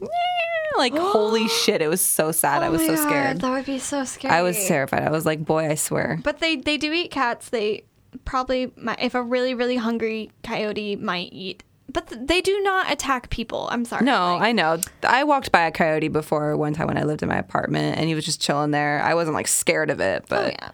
like 0.77 0.93
holy 0.95 1.47
shit! 1.63 1.81
It 1.81 1.87
was 1.89 2.01
so 2.01 2.31
sad. 2.31 2.61
I 2.63 2.67
Oh 2.67 2.71
was 2.71 2.81
so 2.85 2.95
God, 2.95 3.03
scared. 3.07 3.41
That 3.41 3.51
would 3.51 3.65
be 3.65 3.79
so 3.79 4.03
scary. 4.03 4.33
I 4.33 4.41
was 4.41 4.67
terrified. 4.67 5.03
I 5.03 5.09
was 5.11 5.25
like, 5.25 5.43
boy, 5.43 5.69
I 5.69 5.75
swear. 5.75 6.19
But 6.23 6.39
they 6.39 6.55
they 6.57 6.77
do 6.77 6.91
eat 6.93 7.11
cats. 7.11 7.49
They 7.49 7.83
probably 8.23 8.71
might, 8.77 9.01
if 9.01 9.15
a 9.15 9.21
really 9.23 9.53
really 9.53 9.77
hungry 9.77 10.31
coyote 10.43 10.95
might 10.95 11.33
eat. 11.33 11.63
But 11.91 12.07
th- 12.07 12.21
they 12.25 12.41
do 12.41 12.59
not 12.61 12.91
attack 12.91 13.29
people. 13.29 13.67
I'm 13.71 13.85
sorry. 13.85 14.03
No, 14.05 14.33
Like, 14.35 14.41
I 14.41 14.51
know. 14.51 14.79
I 15.03 15.23
walked 15.23 15.51
by 15.51 15.61
a 15.65 15.71
coyote 15.71 16.07
before 16.09 16.57
one 16.57 16.73
time 16.73 16.87
when 16.87 16.97
I 16.97 17.03
lived 17.03 17.21
in 17.23 17.29
my 17.29 17.37
apartment, 17.37 17.97
and 17.97 18.07
he 18.09 18.15
was 18.15 18.25
just 18.25 18.41
chilling 18.41 18.71
there. 18.71 19.01
I 19.01 19.13
wasn't 19.13 19.35
like 19.35 19.47
scared 19.47 19.89
of 19.89 19.99
it, 19.99 20.25
but 20.27 20.45
Oh 20.45 20.47
yeah, 20.47 20.69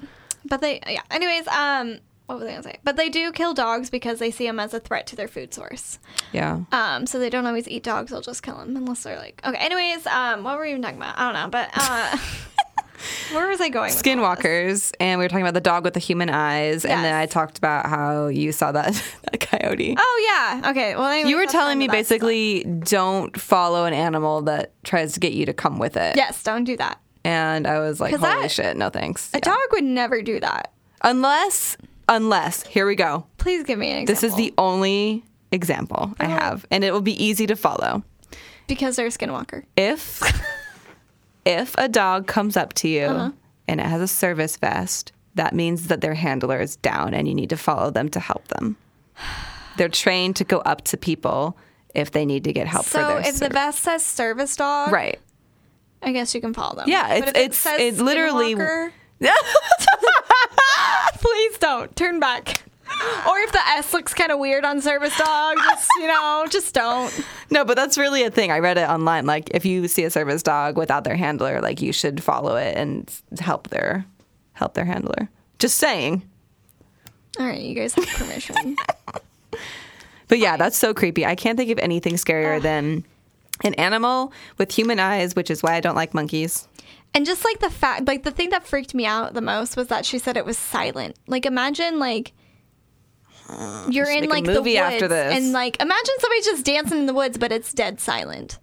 but 0.45 0.61
they 0.61 0.79
yeah. 0.87 1.01
Anyways, 1.11 1.47
um, 1.47 1.99
what 2.31 2.39
was 2.41 2.47
I 2.47 2.51
gonna 2.51 2.63
say? 2.63 2.79
But 2.83 2.95
they 2.97 3.09
do 3.09 3.31
kill 3.31 3.53
dogs 3.53 3.89
because 3.89 4.19
they 4.19 4.31
see 4.31 4.45
them 4.47 4.59
as 4.59 4.73
a 4.73 4.79
threat 4.79 5.07
to 5.07 5.15
their 5.15 5.27
food 5.27 5.53
source. 5.53 5.99
yeah. 6.31 6.61
Um, 6.71 7.05
so 7.05 7.19
they 7.19 7.29
don't 7.29 7.45
always 7.45 7.67
eat 7.67 7.83
dogs. 7.83 8.11
They'll 8.11 8.21
just 8.21 8.43
kill 8.43 8.57
them 8.57 8.75
unless 8.75 9.03
they're 9.03 9.17
like 9.17 9.41
okay. 9.45 9.57
Anyways, 9.57 10.05
um, 10.07 10.43
what 10.43 10.57
were 10.57 10.63
we 10.63 10.69
even 10.71 10.81
talking 10.81 10.97
about? 10.97 11.17
I 11.17 11.31
don't 11.31 11.41
know, 11.41 11.49
but 11.49 11.69
uh, 11.75 12.17
where 13.33 13.47
was 13.47 13.59
I 13.61 13.69
going? 13.69 13.85
with 13.93 13.95
all 13.95 14.01
this? 14.01 14.01
Skinwalkers, 14.01 14.93
and 14.99 15.19
we 15.19 15.25
were 15.25 15.29
talking 15.29 15.43
about 15.43 15.53
the 15.55 15.61
dog 15.61 15.83
with 15.83 15.93
the 15.93 15.99
human 15.99 16.29
eyes, 16.29 16.85
and 16.85 17.03
then 17.03 17.13
I 17.15 17.25
talked 17.25 17.57
about 17.57 17.87
how 17.87 18.27
you 18.27 18.51
saw 18.51 18.71
that, 18.71 18.93
that 19.31 19.39
coyote. 19.39 19.95
Oh 19.97 20.59
yeah. 20.61 20.69
Okay. 20.71 20.95
Well, 20.95 21.25
you 21.27 21.37
were 21.37 21.45
telling 21.47 21.77
me 21.79 21.87
that 21.87 22.05
stuff. 22.05 22.19
basically 22.19 22.63
don't 22.63 23.39
follow 23.39 23.85
an 23.85 23.93
animal 23.93 24.41
that 24.43 24.73
tries 24.83 25.13
to 25.13 25.19
get 25.19 25.33
you 25.33 25.45
to 25.47 25.53
come 25.53 25.79
with 25.79 25.97
it. 25.97 26.15
Yes, 26.15 26.43
don't 26.43 26.63
do 26.63 26.77
that. 26.77 26.99
And 27.23 27.67
I 27.67 27.79
was 27.79 27.99
like, 27.99 28.11
holy 28.15 28.21
that- 28.23 28.51
shit, 28.51 28.75
no 28.77 28.89
thanks. 28.89 29.31
A 29.33 29.37
Yeah. 29.37 29.41
dog 29.41 29.57
would 29.73 29.83
never 29.83 30.21
do 30.21 30.39
that. 30.39 30.71
Unless, 31.03 31.77
unless, 32.11 32.63
here 32.67 32.85
we 32.85 32.95
go. 32.95 33.25
Please 33.37 33.63
give 33.63 33.79
me 33.79 33.89
an 33.89 33.97
example. 34.03 34.13
This 34.13 34.23
is 34.23 34.35
the 34.35 34.53
only 34.57 35.23
example 35.51 36.13
I 36.19 36.25
have, 36.25 36.65
and 36.69 36.83
it 36.83 36.93
will 36.93 37.01
be 37.01 37.21
easy 37.23 37.47
to 37.47 37.55
follow. 37.55 38.03
because 38.67 38.95
they're 38.95 39.07
a 39.07 39.09
skinwalker. 39.09 39.63
If 39.75 40.21
if 41.45 41.73
a 41.77 41.87
dog 41.89 42.27
comes 42.27 42.55
up 42.55 42.73
to 42.73 42.87
you 42.87 43.05
Uh-huh. 43.05 43.31
and 43.67 43.79
it 43.79 43.85
has 43.87 44.01
a 44.01 44.07
service 44.07 44.57
vest, 44.57 45.11
that 45.35 45.53
means 45.55 45.87
that 45.87 46.01
their 46.01 46.13
handler 46.13 46.59
is 46.61 46.75
down 46.77 47.13
and 47.13 47.27
you 47.27 47.33
need 47.33 47.49
to 47.49 47.57
follow 47.57 47.89
them 47.89 48.09
to 48.09 48.19
help 48.19 48.47
them. 48.49 48.77
They're 49.77 49.89
trained 49.89 50.35
to 50.37 50.43
go 50.43 50.59
up 50.59 50.83
to 50.85 50.97
people 50.97 51.57
if 51.95 52.11
they 52.11 52.25
need 52.25 52.43
to 52.45 52.53
get 52.53 52.67
help 52.67 52.85
for 52.85 52.99
So 52.99 53.07
their 53.07 53.19
if 53.19 53.33
the 53.39 53.45
ser- 53.47 53.49
vest 53.49 53.79
says 53.79 54.05
service 54.05 54.55
dog, 54.55 54.91
right. 54.91 55.19
I 56.03 56.11
guess 56.13 56.33
you 56.35 56.41
can 56.41 56.53
follow 56.53 56.75
them. 56.75 56.89
Yeah, 56.89 57.07
But 57.07 57.17
it's- 57.17 57.29
if 57.29 57.35
it 57.35 57.39
it's- 57.45 57.57
says 57.57 57.79
it 57.79 58.03
literally- 58.03 58.55
skinwalker, 58.55 58.91
please 61.21 61.57
don't 61.57 61.95
turn 61.95 62.19
back. 62.19 62.63
Or 63.27 63.39
if 63.39 63.51
the 63.53 63.59
S 63.69 63.93
looks 63.93 64.13
kind 64.13 64.31
of 64.31 64.39
weird 64.39 64.65
on 64.65 64.81
service 64.81 65.17
dog, 65.17 65.55
just 65.57 65.89
you 65.99 66.07
know, 66.07 66.45
just 66.49 66.73
don't. 66.73 67.25
No, 67.49 67.63
but 67.63 67.75
that's 67.77 67.97
really 67.97 68.23
a 68.23 68.29
thing. 68.31 68.51
I 68.51 68.59
read 68.59 68.77
it 68.77 68.89
online. 68.89 69.25
Like 69.25 69.49
if 69.51 69.65
you 69.65 69.87
see 69.87 70.03
a 70.03 70.09
service 70.09 70.43
dog 70.43 70.77
without 70.77 71.05
their 71.05 71.15
handler, 71.15 71.61
like 71.61 71.81
you 71.81 71.93
should 71.93 72.21
follow 72.21 72.57
it 72.57 72.75
and 72.75 73.09
help 73.39 73.69
their 73.69 74.05
help 74.53 74.73
their 74.73 74.85
handler. 74.85 75.29
Just 75.57 75.77
saying. 75.77 76.23
All 77.39 77.45
right, 77.45 77.61
you 77.61 77.75
guys 77.75 77.93
have 77.93 78.05
permission. 78.07 78.75
But 80.27 80.39
yeah, 80.39 80.55
that's 80.55 80.77
so 80.77 80.93
creepy. 80.93 81.25
I 81.25 81.35
can't 81.35 81.57
think 81.57 81.71
of 81.71 81.79
anything 81.79 82.13
scarier 82.13 82.61
than 82.61 83.03
an 83.63 83.73
animal 83.75 84.31
with 84.57 84.71
human 84.71 84.99
eyes, 84.99 85.35
which 85.35 85.49
is 85.51 85.61
why 85.63 85.75
I 85.75 85.79
don't 85.79 85.95
like 85.95 86.13
monkeys. 86.13 86.67
and 87.13 87.25
just 87.25 87.43
like 87.43 87.59
the 87.59 87.69
fact, 87.69 88.07
like 88.07 88.23
the 88.23 88.31
thing 88.31 88.49
that 88.51 88.65
freaked 88.65 88.93
me 88.93 89.05
out 89.05 89.33
the 89.33 89.41
most 89.41 89.75
was 89.75 89.87
that 89.87 90.05
she 90.05 90.17
said 90.17 90.37
it 90.37 90.45
was 90.45 90.57
silent. 90.57 91.15
Like 91.27 91.45
imagine 91.45 91.99
like. 91.99 92.33
You're 93.89 94.09
in 94.09 94.29
like 94.29 94.45
the 94.45 94.53
movie 94.53 94.75
woods, 94.75 94.93
after 94.93 95.09
this. 95.09 95.35
and 95.35 95.51
like 95.51 95.75
imagine 95.81 96.15
somebody 96.19 96.41
just 96.43 96.65
dancing 96.65 96.99
in 96.99 97.05
the 97.05 97.13
woods, 97.13 97.37
but 97.37 97.51
it's 97.51 97.73
dead 97.73 97.99
silent. 97.99 98.59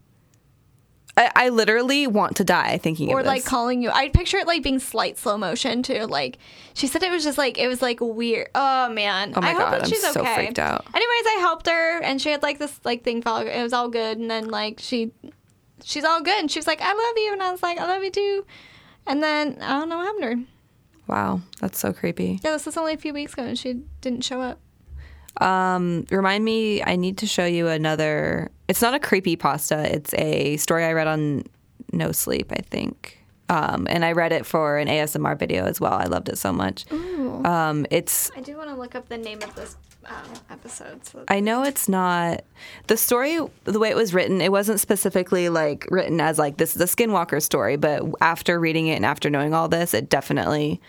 I, 1.19 1.33
I 1.35 1.49
literally 1.49 2.07
want 2.07 2.37
to 2.37 2.45
die 2.45 2.79
thinking 2.79 3.11
or 3.11 3.19
of 3.19 3.25
this. 3.25 3.33
like 3.33 3.45
calling 3.45 3.83
you. 3.83 3.91
I 3.91 4.09
picture 4.09 4.37
it 4.37 4.47
like 4.47 4.63
being 4.63 4.79
slight 4.79 5.19
slow 5.19 5.37
motion 5.37 5.83
too. 5.83 6.05
Like 6.07 6.39
she 6.75 6.87
said, 6.87 7.03
it 7.03 7.11
was 7.11 7.25
just 7.25 7.37
like 7.37 7.59
it 7.59 7.67
was 7.67 7.83
like 7.83 7.99
weird. 8.01 8.49
Oh 8.55 8.89
man. 8.89 9.33
Oh 9.35 9.41
my 9.41 9.49
I 9.49 9.51
hope 9.53 9.61
God, 9.63 9.73
that 9.73 9.83
I'm 9.83 9.89
she's 9.89 10.01
so 10.01 10.21
okay. 10.21 10.35
freaked 10.37 10.61
out. 10.61 10.87
Anyways, 10.95 11.27
I 11.27 11.37
helped 11.41 11.67
her, 11.67 12.01
and 12.03 12.23
she 12.23 12.31
had 12.31 12.43
like 12.45 12.59
this 12.61 12.79
like 12.85 13.03
thing 13.03 13.21
fall. 13.21 13.39
It 13.39 13.63
was 13.63 13.73
all 13.73 13.89
good, 13.89 14.19
and 14.19 14.31
then 14.31 14.49
like 14.49 14.79
she, 14.79 15.11
she's 15.83 16.05
all 16.05 16.23
good, 16.23 16.39
and 16.39 16.49
she 16.51 16.61
was 16.61 16.69
like, 16.69 16.81
"I 16.81 16.93
love 16.93 17.15
you," 17.17 17.33
and 17.33 17.43
I 17.43 17.51
was 17.51 17.63
like, 17.65 17.79
"I 17.79 17.87
love 17.87 18.05
you 18.05 18.11
too." 18.13 18.47
And 19.07 19.21
then 19.21 19.59
I 19.61 19.71
don't 19.79 19.89
know 19.89 19.97
what 19.97 20.07
happened 20.07 20.23
to 20.23 20.29
her. 20.37 20.43
wow, 21.09 21.41
that's 21.61 21.79
so 21.81 21.93
creepy. 21.93 22.39
Yeah, 22.45 22.53
this 22.53 22.65
was 22.67 22.77
only 22.77 22.93
a 22.95 22.99
few 22.99 23.13
weeks 23.13 23.33
ago, 23.33 23.43
and 23.43 23.59
she 23.59 23.81
didn't 24.01 24.23
show 24.23 24.41
up. 24.41 24.61
Um, 25.41 26.07
remind 26.11 26.45
me, 26.45 26.83
I 26.83 26.97
need 26.97 27.19
to 27.19 27.27
show 27.27 27.45
you 27.45 27.69
another. 27.69 28.51
It's 28.69 28.83
not 28.83 28.95
a 28.95 28.99
creepy 28.99 29.37
pasta. 29.37 29.95
It's 29.95 30.13
a 30.15 30.57
story 30.57 30.85
I 30.85 30.93
read 30.93 31.07
on 31.07 31.45
No 31.93 32.13
Sleep, 32.13 32.53
I 32.53 32.61
think. 32.63 33.19
Um, 33.51 33.87
and 33.89 34.05
I 34.05 34.13
read 34.13 34.33
it 34.33 34.45
for 34.45 34.77
an 34.79 34.89
ASMR 34.89 35.39
video 35.39 35.65
as 35.65 35.81
well. 35.81 35.95
I 35.95 36.05
loved 36.05 36.29
it 36.29 36.37
so 36.37 36.53
much. 36.53 36.91
Um, 36.93 37.87
it's 37.91 38.31
I 38.37 38.41
do 38.41 38.57
want 38.57 38.69
to 38.69 38.77
look 38.77 38.95
up 38.95 39.09
the 39.09 39.17
name 39.17 39.41
of 39.43 39.55
this 39.55 39.77
um, 40.05 40.33
episode. 40.51 41.07
So 41.07 41.25
I 41.29 41.41
know 41.41 41.63
it's 41.63 41.89
not 41.89 42.45
the 42.89 42.97
story 42.97 43.39
the 43.65 43.79
way 43.79 43.89
it 43.89 43.97
was 43.97 44.13
written. 44.13 44.43
It 44.43 44.53
wasn't 44.53 44.81
specifically 44.81 45.49
like 45.49 45.87
written 45.91 46.21
as 46.21 46.39
like 46.39 46.59
this 46.59 46.77
is 46.77 46.83
a 46.83 46.85
Skinwalker 46.85 47.43
story, 47.43 47.77
but 47.77 48.03
after 48.21 48.61
reading 48.61 48.89
it 48.89 48.97
and 48.97 49.07
after 49.07 49.31
knowing 49.31 49.55
all 49.55 49.69
this, 49.69 49.95
it 49.95 50.11
definitely 50.11 50.81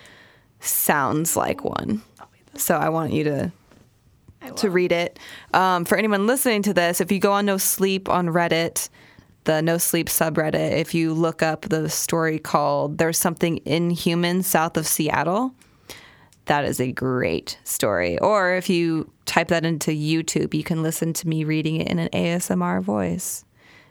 sounds 0.59 1.37
like 1.37 1.63
one. 1.63 2.01
So 2.55 2.75
I 2.75 2.89
want 2.89 3.13
you 3.13 3.23
to 3.25 3.51
to 4.55 4.69
read 4.69 4.91
it. 4.91 5.19
Um, 5.53 5.85
for 5.85 5.97
anyone 5.97 6.27
listening 6.27 6.61
to 6.63 6.73
this, 6.73 7.01
if 7.01 7.11
you 7.11 7.19
go 7.19 7.31
on 7.31 7.45
No 7.45 7.57
Sleep 7.57 8.09
on 8.09 8.27
Reddit, 8.27 8.89
the 9.45 9.61
No 9.61 9.77
Sleep 9.77 10.07
subreddit, 10.07 10.77
if 10.77 10.93
you 10.93 11.13
look 11.13 11.41
up 11.41 11.61
the 11.63 11.89
story 11.89 12.39
called 12.39 12.97
"There's 12.97 13.17
Something 13.17 13.59
Inhuman 13.65 14.43
South 14.43 14.77
of 14.77 14.87
Seattle," 14.87 15.53
that 16.45 16.65
is 16.65 16.79
a 16.79 16.91
great 16.91 17.57
story. 17.63 18.17
Or 18.19 18.53
if 18.55 18.69
you 18.69 19.11
type 19.25 19.49
that 19.49 19.65
into 19.65 19.91
YouTube, 19.91 20.53
you 20.53 20.63
can 20.63 20.81
listen 20.81 21.13
to 21.13 21.27
me 21.27 21.43
reading 21.43 21.77
it 21.77 21.87
in 21.87 21.99
an 21.99 22.09
ASMR 22.13 22.81
voice 22.81 23.45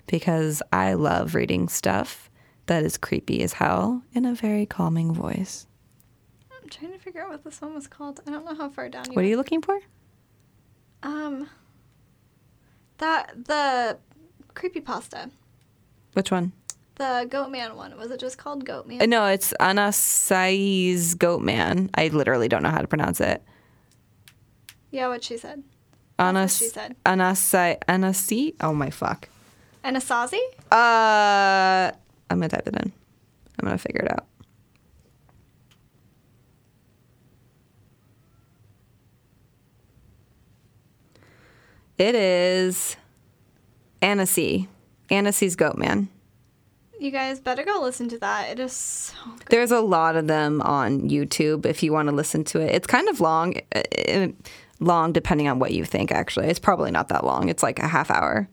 because 0.06 0.62
I 0.72 0.94
love 0.94 1.34
reading 1.34 1.68
stuff 1.68 2.30
that 2.66 2.82
is 2.82 2.96
creepy 2.96 3.42
as 3.42 3.54
hell 3.54 4.02
in 4.12 4.24
a 4.24 4.34
very 4.34 4.66
calming 4.66 5.12
voice. 5.12 5.66
I'm 6.50 6.68
trying 6.68 6.92
to 6.92 6.98
figure 6.98 7.22
out 7.22 7.30
what 7.30 7.44
this 7.44 7.60
one 7.60 7.74
was 7.74 7.86
called. 7.86 8.20
I 8.26 8.30
don't 8.30 8.44
know 8.44 8.54
how 8.54 8.68
far 8.68 8.88
down 8.88 9.06
you. 9.06 9.12
What 9.12 9.24
are 9.24 9.28
you 9.28 9.36
looking 9.36 9.62
for? 9.62 9.78
Um, 11.02 11.48
that 12.98 13.44
the 13.46 13.98
creepy 14.54 14.80
pasta, 14.80 15.30
Which 16.14 16.30
one? 16.30 16.52
the 16.96 17.26
goat 17.30 17.50
man 17.50 17.76
one. 17.76 17.96
Was 17.96 18.10
it 18.10 18.18
just 18.18 18.38
called 18.38 18.64
goat 18.64 18.86
man? 18.86 19.00
Uh, 19.02 19.06
No, 19.06 19.26
it's 19.26 19.54
Anasai's 19.60 21.14
Goat 21.14 21.40
Man. 21.42 21.90
I 21.94 22.08
literally 22.08 22.48
don't 22.48 22.62
know 22.64 22.70
how 22.70 22.80
to 22.80 22.88
pronounce 22.88 23.20
it. 23.20 23.42
yeah, 24.90 25.06
what 25.08 25.22
she 25.22 25.36
said. 25.36 25.62
Anas 26.18 26.56
she 26.58 26.66
said. 26.66 26.96
Anasai 27.06 27.78
Anasi. 27.88 28.54
Oh 28.60 28.74
my 28.74 28.90
fuck. 28.90 29.28
Anasazi? 29.84 30.40
Uh, 30.72 31.92
I'm 32.28 32.40
gonna 32.40 32.48
type 32.48 32.66
it 32.66 32.74
in. 32.74 32.92
I'm 33.60 33.64
gonna 33.64 33.78
figure 33.78 34.00
it 34.02 34.10
out. 34.10 34.26
It 41.98 42.14
is 42.14 42.96
Anasi. 44.00 44.68
Anasi's 45.10 45.56
Goat 45.56 45.76
Man. 45.76 46.08
You 47.00 47.10
guys 47.10 47.38
better 47.40 47.64
go 47.64 47.80
listen 47.80 48.08
to 48.10 48.18
that. 48.18 48.50
It 48.50 48.60
is 48.60 48.72
so 48.72 49.14
good. 49.38 49.48
There's 49.50 49.70
a 49.70 49.80
lot 49.80 50.16
of 50.16 50.26
them 50.26 50.60
on 50.62 51.08
YouTube 51.08 51.64
if 51.64 51.82
you 51.82 51.92
want 51.92 52.08
to 52.08 52.14
listen 52.14 52.44
to 52.44 52.60
it. 52.60 52.74
It's 52.74 52.86
kind 52.86 53.08
of 53.08 53.20
long, 53.20 53.54
uh, 53.74 53.82
uh, 54.08 54.28
long 54.80 55.12
depending 55.12 55.48
on 55.48 55.58
what 55.58 55.72
you 55.72 55.84
think. 55.84 56.10
Actually, 56.10 56.46
it's 56.48 56.58
probably 56.58 56.90
not 56.90 57.08
that 57.08 57.24
long. 57.24 57.48
It's 57.48 57.62
like 57.62 57.78
a 57.78 57.86
half 57.86 58.10
hour, 58.10 58.48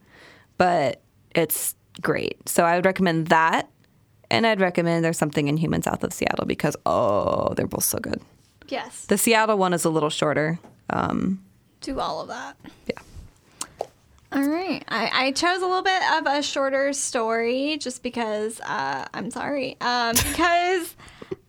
but 0.58 1.02
it's 1.36 1.76
great. 2.02 2.48
So 2.48 2.64
I 2.66 2.76
would 2.76 2.86
recommend 2.86 3.28
that, 3.28 3.70
and 4.30 4.46
I'd 4.46 4.62
recommend 4.62 5.04
there's 5.04 5.18
something 5.18 5.48
Inhuman 5.48 5.82
South 5.82 6.04
of 6.04 6.14
Seattle 6.14 6.46
because 6.46 6.76
oh, 6.86 7.54
they're 7.56 7.68
both 7.68 7.84
so 7.84 7.98
good. 7.98 8.22
Yes. 8.68 9.06
The 9.06 9.18
Seattle 9.18 9.58
one 9.58 9.74
is 9.74 9.86
a 9.86 9.90
little 9.90 10.10
shorter. 10.12 10.60
Um, 10.92 11.44
Do 11.82 12.00
all 12.00 12.22
of 12.22 12.28
that. 12.28 12.58
yeah. 12.88 13.02
All 14.36 14.48
right. 14.48 14.84
I, 14.90 15.28
I 15.28 15.32
chose 15.32 15.62
a 15.62 15.66
little 15.66 15.82
bit 15.82 16.02
of 16.14 16.26
a 16.28 16.44
shorter 16.44 16.92
story 16.94 17.78
just 17.80 18.04
because 18.04 18.60
uh, 18.62 19.06
I'm 19.14 19.32
sorry. 19.32 19.78
Um, 19.82 20.12
because 20.28 20.96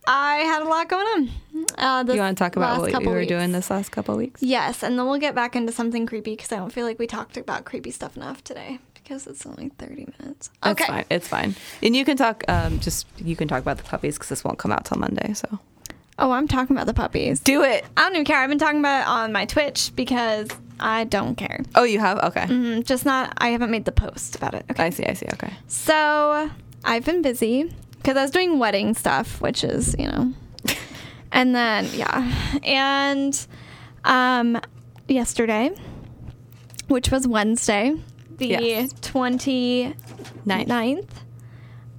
I 0.07 0.37
had 0.37 0.61
a 0.63 0.65
lot 0.69 0.87
going 0.87 1.05
on. 1.05 1.29
Uh, 1.77 2.13
You 2.13 2.19
want 2.19 2.37
to 2.37 2.43
talk 2.43 2.55
about 2.55 2.79
what 2.79 2.91
you 3.01 3.09
were 3.09 3.17
weeks. 3.19 3.27
doing 3.29 3.51
this 3.51 3.69
last 3.69 3.91
couple 3.91 4.13
of 4.13 4.19
weeks? 4.19 4.41
Yes, 4.41 4.83
and 4.83 4.97
then 4.97 5.05
we'll 5.05 5.19
get 5.19 5.35
back 5.35 5.55
into 5.55 5.71
something 5.73 6.05
creepy 6.05 6.35
because 6.35 6.51
I 6.51 6.55
don't 6.57 6.71
feel 6.71 6.85
like 6.85 6.97
we 6.97 7.07
talked 7.07 7.35
about 7.35 7.65
creepy 7.65 7.91
stuff 7.91 8.15
enough 8.15 8.41
today 8.43 8.79
because 8.93 9.27
it's 9.27 9.45
only 9.45 9.69
30 9.77 10.07
minutes. 10.19 10.49
It's 10.63 10.67
Okay. 10.81 10.85
fine. 10.85 11.05
It's 11.09 11.27
fine. 11.27 11.55
And 11.83 11.93
you 11.95 12.05
can 12.05 12.15
talk. 12.15 12.43
Um, 12.47 12.79
just 12.79 13.05
you 13.17 13.35
can 13.35 13.47
talk 13.49 13.61
about 13.61 13.77
the 13.77 13.83
puppies 13.83 14.15
because 14.15 14.29
this 14.29 14.43
won't 14.45 14.59
come 14.59 14.71
out 14.71 14.85
till 14.85 14.97
Monday. 14.97 15.33
So 15.33 15.59
Oh, 16.19 16.31
I'm 16.31 16.47
talking 16.47 16.75
about 16.75 16.87
the 16.87 16.93
puppies. 16.93 17.41
do 17.41 17.63
it. 17.63 17.85
I 17.97 18.01
don't 18.03 18.13
even 18.13 18.25
care. 18.25 18.37
I've 18.37 18.49
been 18.49 18.57
talking 18.59 18.79
about 18.79 19.01
it 19.01 19.07
on 19.07 19.31
my 19.33 19.45
Twitch 19.45 19.91
because 19.95 20.47
I 20.79 21.03
don't 21.05 21.35
care. 21.35 21.63
Oh, 21.75 21.83
you 21.83 21.99
have? 21.99 22.19
Okay. 22.19 22.41
Mm, 22.45 22.85
just 22.85 23.05
not, 23.05 23.33
I 23.37 23.49
haven't 23.49 23.71
made 23.71 23.85
the 23.85 23.91
post 23.91 24.35
about 24.35 24.53
it. 24.53 24.65
Okay. 24.71 24.85
I 24.85 24.89
see. 24.91 25.05
I 25.05 25.13
see. 25.13 25.25
Okay. 25.33 25.53
So 25.67 26.49
I've 26.83 27.05
been 27.05 27.21
busy 27.21 27.73
because 27.97 28.17
I 28.17 28.21
was 28.21 28.31
doing 28.31 28.59
wedding 28.59 28.93
stuff, 28.93 29.41
which 29.41 29.63
is, 29.63 29.95
you 29.97 30.07
know. 30.07 30.33
and 31.31 31.55
then, 31.55 31.87
yeah. 31.93 32.31
And 32.63 33.47
Um, 34.05 34.61
yesterday, 35.07 35.71
which 36.87 37.11
was 37.11 37.27
Wednesday, 37.27 37.95
the 38.37 38.47
Yes. 38.47 38.93
29th, 38.93 39.95
Ninth. 40.45 41.23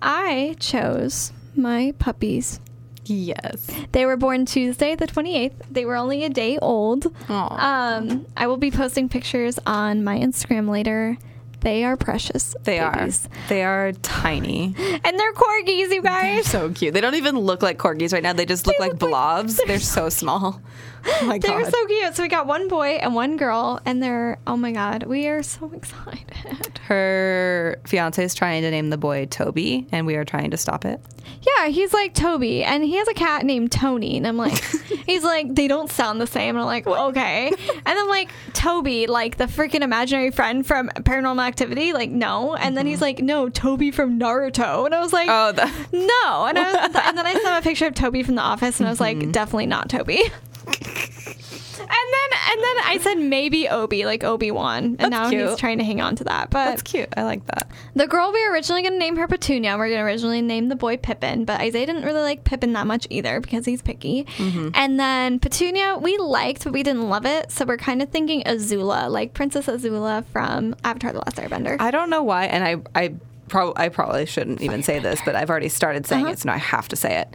I 0.00 0.56
chose 0.60 1.32
my 1.56 1.92
puppies. 1.98 2.60
Yes. 3.08 3.66
They 3.92 4.04
were 4.06 4.16
born 4.16 4.44
Tuesday, 4.46 4.94
the 4.94 5.06
28th. 5.06 5.52
They 5.70 5.84
were 5.84 5.96
only 5.96 6.24
a 6.24 6.28
day 6.28 6.58
old. 6.58 7.12
Aw. 7.28 7.96
Um, 7.98 8.26
I 8.36 8.46
will 8.46 8.56
be 8.56 8.70
posting 8.70 9.08
pictures 9.08 9.58
on 9.66 10.04
my 10.04 10.18
Instagram 10.18 10.68
later. 10.68 11.16
They 11.60 11.82
are 11.82 11.96
precious. 11.96 12.54
they 12.62 12.78
babies. 12.78 13.26
are. 13.26 13.48
They 13.48 13.64
are 13.64 13.92
tiny. 14.02 14.74
And 15.04 15.18
they're 15.18 15.32
corgis, 15.32 15.90
you 15.92 16.02
guys. 16.02 16.44
They're 16.44 16.60
so 16.60 16.70
cute. 16.70 16.94
They 16.94 17.00
don't 17.00 17.16
even 17.16 17.36
look 17.36 17.62
like 17.62 17.78
corgis 17.78 18.12
right 18.12 18.22
now. 18.22 18.32
They 18.32 18.46
just 18.46 18.66
look 18.66 18.76
They 18.78 18.84
look 18.90 19.00
like- 19.02 19.10
blobs. 19.10 19.60
they're 19.66 19.80
so 19.80 20.08
small. 20.20 20.60
Oh 21.06 21.26
my 21.26 21.38
They're 21.42 21.70
so 21.70 21.86
cute. 21.86 22.14
So 22.14 22.22
we 22.22 22.28
got 22.28 22.46
one 22.46 22.68
boy 22.68 22.98
and 23.00 23.14
one 23.14 23.36
girl, 23.36 23.80
and 23.84 24.02
they're 24.02 24.38
oh 24.46 24.56
my 24.56 24.72
god, 24.72 25.04
we 25.04 25.26
are 25.28 25.42
so 25.42 25.70
excited. 25.74 26.78
Her 26.86 27.80
fiance 27.86 28.22
is 28.22 28.34
trying 28.34 28.62
to 28.62 28.70
name 28.70 28.90
the 28.90 28.98
boy 28.98 29.26
Toby, 29.26 29.86
and 29.92 30.06
we 30.06 30.16
are 30.16 30.24
trying 30.24 30.50
to 30.50 30.56
stop 30.56 30.84
it. 30.84 31.00
Yeah, 31.42 31.68
he's 31.68 31.92
like 31.92 32.14
Toby, 32.14 32.64
and 32.64 32.82
he 32.82 32.96
has 32.96 33.08
a 33.08 33.14
cat 33.14 33.44
named 33.44 33.70
Tony, 33.70 34.16
and 34.16 34.26
I'm 34.26 34.36
like, 34.36 34.62
he's 35.06 35.22
like 35.22 35.54
they 35.54 35.68
don't 35.68 35.90
sound 35.90 36.20
the 36.20 36.26
same, 36.26 36.56
and 36.56 36.60
I'm 36.60 36.66
like, 36.66 36.86
well, 36.86 37.08
okay, 37.08 37.48
and 37.48 37.86
I'm 37.86 38.08
like 38.08 38.30
Toby, 38.54 39.06
like 39.06 39.36
the 39.36 39.44
freaking 39.44 39.82
imaginary 39.82 40.30
friend 40.30 40.66
from 40.66 40.88
Paranormal 40.88 41.46
Activity, 41.46 41.92
like 41.92 42.10
no, 42.10 42.54
and 42.54 42.76
then 42.76 42.86
he's 42.86 42.96
mm-hmm. 42.96 43.04
like, 43.04 43.18
no, 43.20 43.48
Toby 43.48 43.90
from 43.90 44.18
Naruto, 44.18 44.86
and 44.86 44.94
I 44.94 45.00
was 45.00 45.12
like, 45.12 45.28
Oh, 45.30 45.52
the, 45.52 45.66
no, 45.92 46.46
and 46.46 46.58
I 46.58 46.72
was, 46.72 46.94
and 46.94 47.18
then 47.18 47.26
I 47.26 47.34
saw 47.34 47.58
a 47.58 47.62
picture 47.62 47.86
of 47.86 47.94
Toby 47.94 48.22
from 48.22 48.34
The 48.34 48.42
Office, 48.42 48.80
and 48.80 48.86
I 48.86 48.90
was 48.90 49.00
like, 49.00 49.18
mm-hmm. 49.18 49.30
definitely 49.30 49.66
not 49.66 49.88
Toby. 49.88 50.22
And 51.80 51.88
then 51.88 52.40
and 52.50 52.60
then 52.62 52.76
I 52.84 52.98
said 53.00 53.14
maybe 53.18 53.68
Obi, 53.68 54.04
like 54.04 54.24
Obi 54.24 54.50
Wan, 54.50 54.84
and 54.84 54.98
That's 54.98 55.10
now 55.10 55.30
cute. 55.30 55.48
he's 55.48 55.58
trying 55.58 55.78
to 55.78 55.84
hang 55.84 56.00
on 56.00 56.16
to 56.16 56.24
that. 56.24 56.50
But 56.50 56.64
that's 56.70 56.82
cute. 56.82 57.08
I 57.16 57.22
like 57.22 57.44
that. 57.46 57.70
the 57.94 58.06
girl 58.08 58.32
we 58.32 58.44
were 58.46 58.52
originally 58.52 58.82
going 58.82 58.94
to 58.94 58.98
name 58.98 59.16
her 59.16 59.28
Petunia. 59.28 59.76
We 59.76 59.82
are 59.84 59.88
going 59.88 59.98
to 60.00 60.04
originally 60.04 60.42
name 60.42 60.68
the 60.68 60.76
boy 60.76 60.96
Pippin, 60.96 61.44
but 61.44 61.60
Isaiah 61.60 61.86
didn't 61.86 62.02
really 62.02 62.20
like 62.22 62.42
Pippin 62.44 62.72
that 62.72 62.86
much 62.86 63.06
either 63.10 63.40
because 63.40 63.64
he's 63.64 63.80
picky. 63.80 64.24
Mm-hmm. 64.38 64.70
And 64.74 64.98
then 64.98 65.38
Petunia 65.38 65.98
we 65.98 66.18
liked, 66.18 66.64
but 66.64 66.72
we 66.72 66.82
didn't 66.82 67.08
love 67.08 67.24
it, 67.26 67.52
so 67.52 67.64
we're 67.64 67.76
kind 67.76 68.02
of 68.02 68.08
thinking 68.10 68.42
Azula, 68.42 69.08
like 69.10 69.32
Princess 69.34 69.66
Azula 69.66 70.24
from 70.32 70.74
Avatar: 70.84 71.12
The 71.12 71.18
Last 71.18 71.36
Airbender. 71.36 71.76
I 71.80 71.90
don't 71.92 72.10
know 72.10 72.22
why, 72.24 72.46
and 72.46 72.64
I 72.64 73.00
I 73.00 73.14
probably 73.48 73.74
I 73.76 73.88
probably 73.88 74.26
shouldn't 74.26 74.60
even 74.62 74.82
say 74.82 74.98
this, 74.98 75.20
but 75.24 75.36
I've 75.36 75.48
already 75.48 75.68
started 75.68 76.06
saying 76.06 76.24
Uh-huh. 76.24 76.32
it, 76.32 76.38
so 76.40 76.48
now 76.48 76.54
I 76.54 76.58
have 76.58 76.88
to 76.88 76.96
say 76.96 77.18
it. 77.20 77.28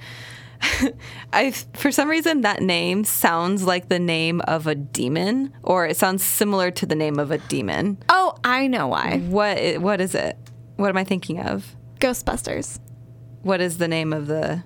I 1.34 1.52
for 1.74 1.92
some 1.92 2.10
reason 2.10 2.42
that 2.42 2.62
name 2.62 3.04
sounds 3.04 3.64
like 3.64 3.90
the 3.90 4.00
name 4.00 4.42
of 4.42 4.68
a 4.68 4.76
demon, 4.76 5.54
or 5.64 5.86
it 5.86 5.98
sounds 5.98 6.24
similar 6.24 6.72
to 6.72 6.86
the 6.86 6.96
name 6.96 7.20
of 7.20 7.32
a 7.32 7.38
demon. 7.38 7.98
oh, 8.10 8.36
I 8.44 8.68
know 8.68 8.88
why. 8.88 9.20
What 9.20 9.80
what 9.80 10.02
is 10.02 10.16
it? 10.16 10.38
What 10.78 10.90
am 10.90 10.98
I 10.98 11.04
thinking 11.04 11.40
of? 11.40 11.76
Ghostbusters. 12.00 12.80
What 13.42 13.62
is 13.62 13.78
the 13.78 13.88
name 13.88 14.14
of 14.14 14.28
the? 14.28 14.64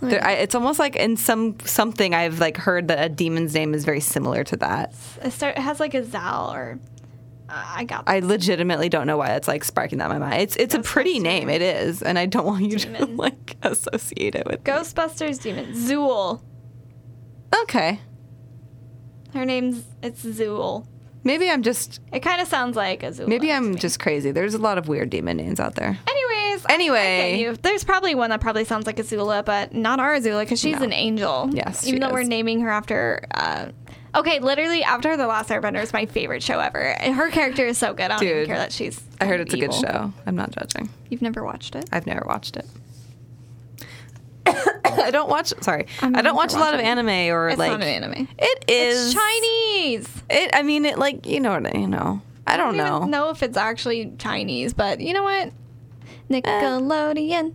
There, 0.00 0.22
I, 0.22 0.32
it's 0.32 0.54
almost 0.54 0.78
like 0.78 0.94
in 0.94 1.16
some 1.16 1.58
something 1.60 2.14
I've 2.14 2.38
like 2.38 2.56
heard 2.56 2.88
that 2.88 3.02
a 3.04 3.08
demon's 3.08 3.54
name 3.54 3.74
is 3.74 3.84
very 3.84 4.00
similar 4.00 4.44
to 4.44 4.56
that. 4.58 4.94
It, 5.22 5.32
start, 5.32 5.56
it 5.56 5.62
has 5.62 5.80
like 5.80 5.94
a 5.94 6.04
Zal 6.04 6.52
or 6.52 6.78
I 7.48 7.84
got. 7.84 8.04
I 8.08 8.18
legitimately 8.20 8.88
don't 8.88 9.06
know 9.06 9.16
why 9.16 9.34
it's 9.34 9.46
like 9.48 9.62
sparking 9.64 9.98
that 9.98 10.10
in 10.10 10.18
my 10.18 10.30
mind. 10.30 10.42
It's 10.42 10.56
it's 10.56 10.74
a 10.74 10.80
pretty 10.80 11.18
name, 11.20 11.48
it 11.48 11.62
is, 11.62 12.02
and 12.02 12.18
I 12.18 12.26
don't 12.26 12.44
want 12.46 12.64
you 12.64 12.78
to 12.78 13.06
like 13.16 13.56
associate 13.62 14.34
it 14.34 14.46
with. 14.46 14.64
Ghostbusters 14.64 15.40
demon 15.42 15.66
Zuul. 15.72 16.42
Okay, 17.62 18.00
Her 19.32 19.44
name's 19.44 19.84
it's 20.02 20.24
Zuul. 20.24 20.86
maybe 21.24 21.48
I'm 21.48 21.62
just 21.62 22.00
It 22.12 22.20
kind 22.20 22.40
of 22.40 22.48
sounds 22.48 22.76
like 22.76 23.02
a 23.02 23.06
Zuul. 23.10 23.28
maybe 23.28 23.52
I'm 23.52 23.72
me. 23.72 23.76
just 23.78 24.00
crazy. 24.00 24.30
There's 24.32 24.54
a 24.54 24.58
lot 24.58 24.76
of 24.78 24.88
weird 24.88 25.10
demon 25.10 25.36
names 25.36 25.60
out 25.60 25.74
there. 25.76 25.98
Anyways, 26.08 26.66
Anyway. 26.68 27.54
there's 27.62 27.84
probably 27.84 28.14
one 28.14 28.30
that 28.30 28.40
probably 28.40 28.64
sounds 28.64 28.86
like 28.86 28.96
Azula, 28.96 29.44
but 29.44 29.72
not 29.74 30.00
our 30.00 30.16
Azula 30.16 30.40
because 30.40 30.58
she's 30.60 30.78
No. 30.78 30.84
an 30.84 30.92
angel. 30.92 31.48
Yes, 31.52 31.86
even 31.86 32.00
though 32.00 32.10
we're 32.12 32.24
naming 32.24 32.60
her 32.60 32.70
after. 32.70 33.24
Uh, 33.32 33.66
okay, 34.16 34.40
literally, 34.40 34.82
after 34.82 35.16
The 35.16 35.26
Last 35.26 35.50
Airbender 35.50 35.82
is 35.82 35.92
my 35.92 36.06
favorite 36.06 36.42
show 36.42 36.58
ever. 36.58 36.80
And 36.80 37.14
Her 37.14 37.30
character 37.30 37.66
is 37.66 37.78
so 37.78 37.94
good. 37.94 38.10
I 38.10 38.18
don't 38.18 38.22
even 38.24 38.46
care 38.46 38.56
that 38.56 38.72
she's. 38.72 39.00
I 39.20 39.26
heard 39.26 39.38
kind 39.38 39.42
it's 39.42 39.54
a 39.54 39.58
good 39.58 39.74
show. 39.74 40.12
I'm 40.26 40.36
not 40.36 40.50
judging. 40.50 40.88
You've 41.10 41.22
never 41.22 41.44
watched 41.44 41.74
it? 41.76 41.88
I've 41.92 42.06
never 42.06 42.24
watched 42.26 42.56
it. 42.56 42.66
I 44.46 45.10
don't 45.10 45.28
watch. 45.28 45.52
Sorry, 45.60 45.86
I'm 46.00 46.14
I 46.16 46.22
don't 46.22 46.36
watch 46.36 46.54
a 46.54 46.58
lot 46.58 46.74
of 46.74 46.80
anime 46.80 47.08
or 47.34 47.48
It's 47.48 47.58
like 47.58 47.72
not 47.72 47.82
an 47.82 48.04
anime. 48.04 48.28
It 48.38 48.64
is 48.68 49.06
It's 49.06 49.14
Chinese. 49.14 50.22
It. 50.30 50.50
I 50.54 50.62
mean, 50.62 50.84
it 50.84 50.98
like 50.98 51.26
you 51.26 51.40
know 51.40 51.58
what 51.58 51.74
you 51.74 51.88
know. 51.88 52.22
I 52.46 52.56
don't, 52.56 52.78
I 52.78 52.84
know. 52.84 52.96
even 52.98 53.10
know 53.10 53.30
if 53.30 53.42
it's 53.42 53.56
actually 53.56 54.12
Chinese, 54.18 54.72
but 54.72 55.00
you 55.00 55.12
know 55.12 55.24
what? 55.24 55.48
Eh. 55.48 55.50
Nickelodeon. 56.30 57.54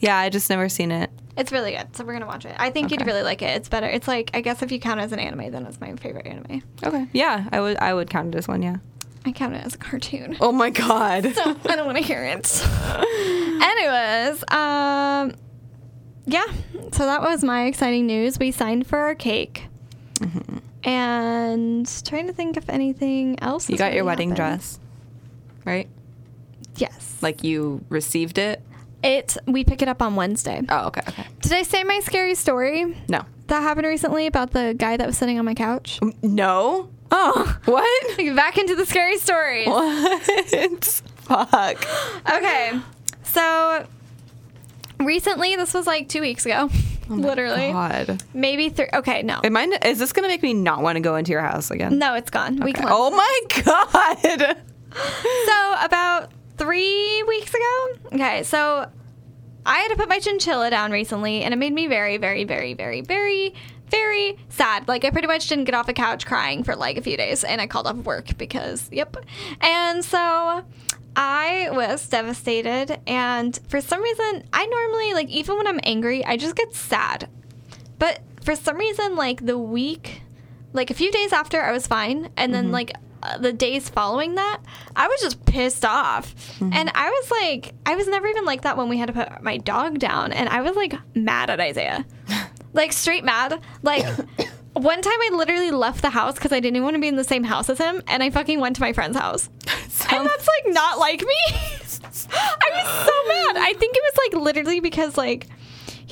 Yeah, 0.00 0.16
I 0.16 0.30
just 0.30 0.50
never 0.50 0.68
seen 0.68 0.90
it. 0.90 1.10
It's 1.36 1.50
really 1.50 1.72
good, 1.72 1.96
so 1.96 2.04
we're 2.04 2.12
gonna 2.12 2.26
watch 2.26 2.44
it. 2.44 2.54
I 2.58 2.70
think 2.70 2.90
you'd 2.90 3.06
really 3.06 3.22
like 3.22 3.40
it. 3.40 3.56
It's 3.56 3.68
better. 3.68 3.86
It's 3.86 4.06
like 4.06 4.30
I 4.34 4.42
guess 4.42 4.62
if 4.62 4.70
you 4.70 4.78
count 4.78 5.00
it 5.00 5.04
as 5.04 5.12
an 5.12 5.18
anime, 5.18 5.50
then 5.50 5.64
it's 5.64 5.80
my 5.80 5.94
favorite 5.96 6.26
anime. 6.26 6.62
Okay. 6.84 7.06
Yeah, 7.12 7.48
I 7.50 7.60
would. 7.60 7.78
I 7.78 7.94
would 7.94 8.10
count 8.10 8.34
it 8.34 8.38
as 8.38 8.46
one. 8.48 8.62
Yeah. 8.62 8.76
I 9.24 9.32
count 9.32 9.54
it 9.54 9.64
as 9.64 9.74
a 9.74 9.78
cartoon. 9.78 10.36
Oh 10.40 10.52
my 10.52 10.68
god. 10.70 11.32
So 11.34 11.56
I 11.66 11.76
don't 11.76 11.86
want 11.86 11.96
to 11.98 12.04
hear 12.04 12.24
it. 12.24 12.66
Anyways, 13.62 14.42
um, 14.50 15.34
yeah. 16.26 16.44
So 16.92 17.06
that 17.06 17.22
was 17.22 17.42
my 17.44 17.64
exciting 17.66 18.06
news. 18.06 18.38
We 18.38 18.50
signed 18.50 18.86
for 18.86 18.98
our 18.98 19.14
cake, 19.14 19.68
and 20.84 22.04
trying 22.04 22.26
to 22.26 22.32
think 22.32 22.56
if 22.56 22.68
anything 22.68 23.38
else. 23.40 23.64
Mm-hmm. 23.64 23.72
you 23.72 23.78
got 23.78 23.94
your 23.94 24.04
wedding 24.04 24.30
happened. 24.30 24.58
dress, 24.58 24.80
right? 25.64 25.88
Yes. 26.76 27.16
Like 27.22 27.44
you 27.44 27.84
received 27.88 28.38
it. 28.38 28.62
It. 29.02 29.36
We 29.46 29.64
pick 29.64 29.82
it 29.82 29.88
up 29.88 30.00
on 30.02 30.16
Wednesday. 30.16 30.62
Oh, 30.68 30.86
okay. 30.88 31.02
Okay. 31.08 31.26
Did 31.40 31.52
I 31.52 31.62
say 31.62 31.84
my 31.84 32.00
scary 32.00 32.34
story 32.34 32.96
No. 33.08 33.22
that 33.48 33.62
happened 33.62 33.86
recently 33.86 34.26
about 34.26 34.52
the 34.52 34.74
guy 34.76 34.96
that 34.96 35.06
was 35.06 35.16
sitting 35.18 35.38
on 35.38 35.44
my 35.44 35.54
couch? 35.54 35.98
Mm, 36.00 36.22
no. 36.22 36.88
Oh, 37.10 37.58
What? 37.66 38.16
back 38.36 38.56
into 38.58 38.74
the 38.74 38.86
scary 38.86 39.18
stories. 39.18 39.66
What? 39.68 41.02
Fuck. 41.22 41.86
Okay, 42.34 42.72
so 43.22 43.86
recently, 45.00 45.56
this 45.56 45.74
was 45.74 45.86
like 45.86 46.08
two 46.08 46.20
weeks 46.20 46.46
ago, 46.46 46.68
oh 46.70 46.78
literally, 47.14 47.68
Oh 47.68 47.72
God. 47.72 48.22
maybe 48.32 48.68
three. 48.70 48.88
Okay, 48.92 49.22
no, 49.22 49.40
Am 49.44 49.56
I? 49.56 49.64
Is 49.84 49.98
this 49.98 50.12
gonna 50.12 50.28
make 50.28 50.42
me 50.42 50.54
not 50.54 50.82
want 50.82 50.96
to 50.96 51.00
go 51.00 51.16
into 51.16 51.32
your 51.32 51.40
house 51.42 51.70
again? 51.70 51.98
no, 51.98 52.14
it's 52.14 52.30
gone. 52.30 52.56
We 52.60 52.70
Okay. 52.72 52.82
closed. 52.82 52.94
Oh 52.94 53.10
my 53.10 53.62
god. 53.64 54.56
So 55.46 55.84
about 55.86 56.30
three 56.56 57.22
weeks 57.24 57.54
ago. 57.54 57.88
Okay, 58.12 58.42
so 58.42 58.90
I 59.64 59.78
had 59.78 59.88
to 59.88 59.96
put 59.96 60.08
my 60.08 60.18
chinchilla 60.18 60.70
down 60.70 60.90
recently, 60.90 61.42
and 61.42 61.54
it 61.54 61.56
made 61.56 61.72
me 61.72 61.86
very, 61.86 62.16
very, 62.16 62.44
very, 62.44 62.74
very, 62.74 63.00
very, 63.00 63.54
very 63.88 64.38
sad. 64.48 64.88
Like 64.88 65.04
I 65.04 65.10
pretty 65.10 65.28
much 65.28 65.48
didn't 65.48 65.64
get 65.64 65.74
off 65.74 65.86
the 65.86 65.92
couch 65.92 66.26
crying 66.26 66.64
for 66.64 66.74
like 66.74 66.96
a 66.96 67.02
few 67.02 67.16
days, 67.16 67.44
and 67.44 67.60
I 67.60 67.66
called 67.66 67.86
off 67.86 67.96
work 67.96 68.36
because 68.38 68.88
yep. 68.90 69.16
And 69.60 70.04
so 70.04 70.64
I 71.14 71.68
was 71.70 72.06
devastated, 72.08 72.98
and 73.06 73.58
for 73.68 73.80
some 73.80 74.02
reason, 74.02 74.44
I 74.52 74.66
normally 74.66 75.14
like 75.14 75.28
even 75.28 75.56
when 75.56 75.66
I'm 75.66 75.80
angry, 75.84 76.24
I 76.24 76.36
just 76.36 76.56
get 76.56 76.74
sad. 76.74 77.28
But 77.98 78.20
for 78.42 78.56
some 78.56 78.76
reason, 78.76 79.14
like 79.14 79.46
the 79.46 79.58
week, 79.58 80.22
like 80.72 80.90
a 80.90 80.94
few 80.94 81.12
days 81.12 81.32
after, 81.32 81.62
I 81.62 81.70
was 81.70 81.86
fine, 81.86 82.30
and 82.36 82.52
then 82.52 82.72
like 82.72 82.92
uh, 82.94 82.98
the 83.38 83.52
days 83.52 83.88
following 83.88 84.34
that, 84.36 84.60
I 84.96 85.08
was 85.08 85.20
just 85.20 85.44
pissed 85.44 85.84
off, 85.84 86.34
mm-hmm. 86.54 86.72
and 86.72 86.90
I 86.94 87.08
was 87.10 87.30
like, 87.30 87.74
I 87.86 87.96
was 87.96 88.08
never 88.08 88.26
even 88.26 88.44
like 88.44 88.62
that 88.62 88.76
when 88.76 88.88
we 88.88 88.98
had 88.98 89.06
to 89.06 89.12
put 89.12 89.42
my 89.42 89.58
dog 89.58 89.98
down, 89.98 90.32
and 90.32 90.48
I 90.48 90.62
was 90.62 90.76
like 90.76 90.94
mad 91.14 91.50
at 91.50 91.60
Isaiah, 91.60 92.04
like 92.72 92.92
straight 92.92 93.24
mad, 93.24 93.60
like. 93.82 94.04
One 94.74 95.02
time 95.02 95.12
I 95.12 95.28
literally 95.34 95.70
left 95.70 96.00
the 96.00 96.08
house 96.08 96.36
because 96.36 96.50
I 96.50 96.58
didn't 96.58 96.76
even 96.76 96.84
want 96.84 96.94
to 96.94 97.00
be 97.00 97.06
in 97.06 97.16
the 97.16 97.24
same 97.24 97.44
house 97.44 97.68
as 97.68 97.76
him, 97.76 98.02
and 98.08 98.22
I 98.22 98.30
fucking 98.30 98.58
went 98.58 98.76
to 98.76 98.80
my 98.80 98.94
friend's 98.94 99.18
house. 99.18 99.50
And 100.10 100.26
that's 100.26 100.48
like 100.48 100.74
not 100.74 100.98
like 100.98 101.20
me. 101.20 101.36
I 101.50 102.70
was 102.72 103.06
so 103.06 103.28
mad. 103.28 103.56
I 103.56 103.74
think 103.78 103.96
it 103.96 104.02
was 104.02 104.16
like 104.16 104.42
literally 104.42 104.80
because 104.80 105.16
like 105.16 105.46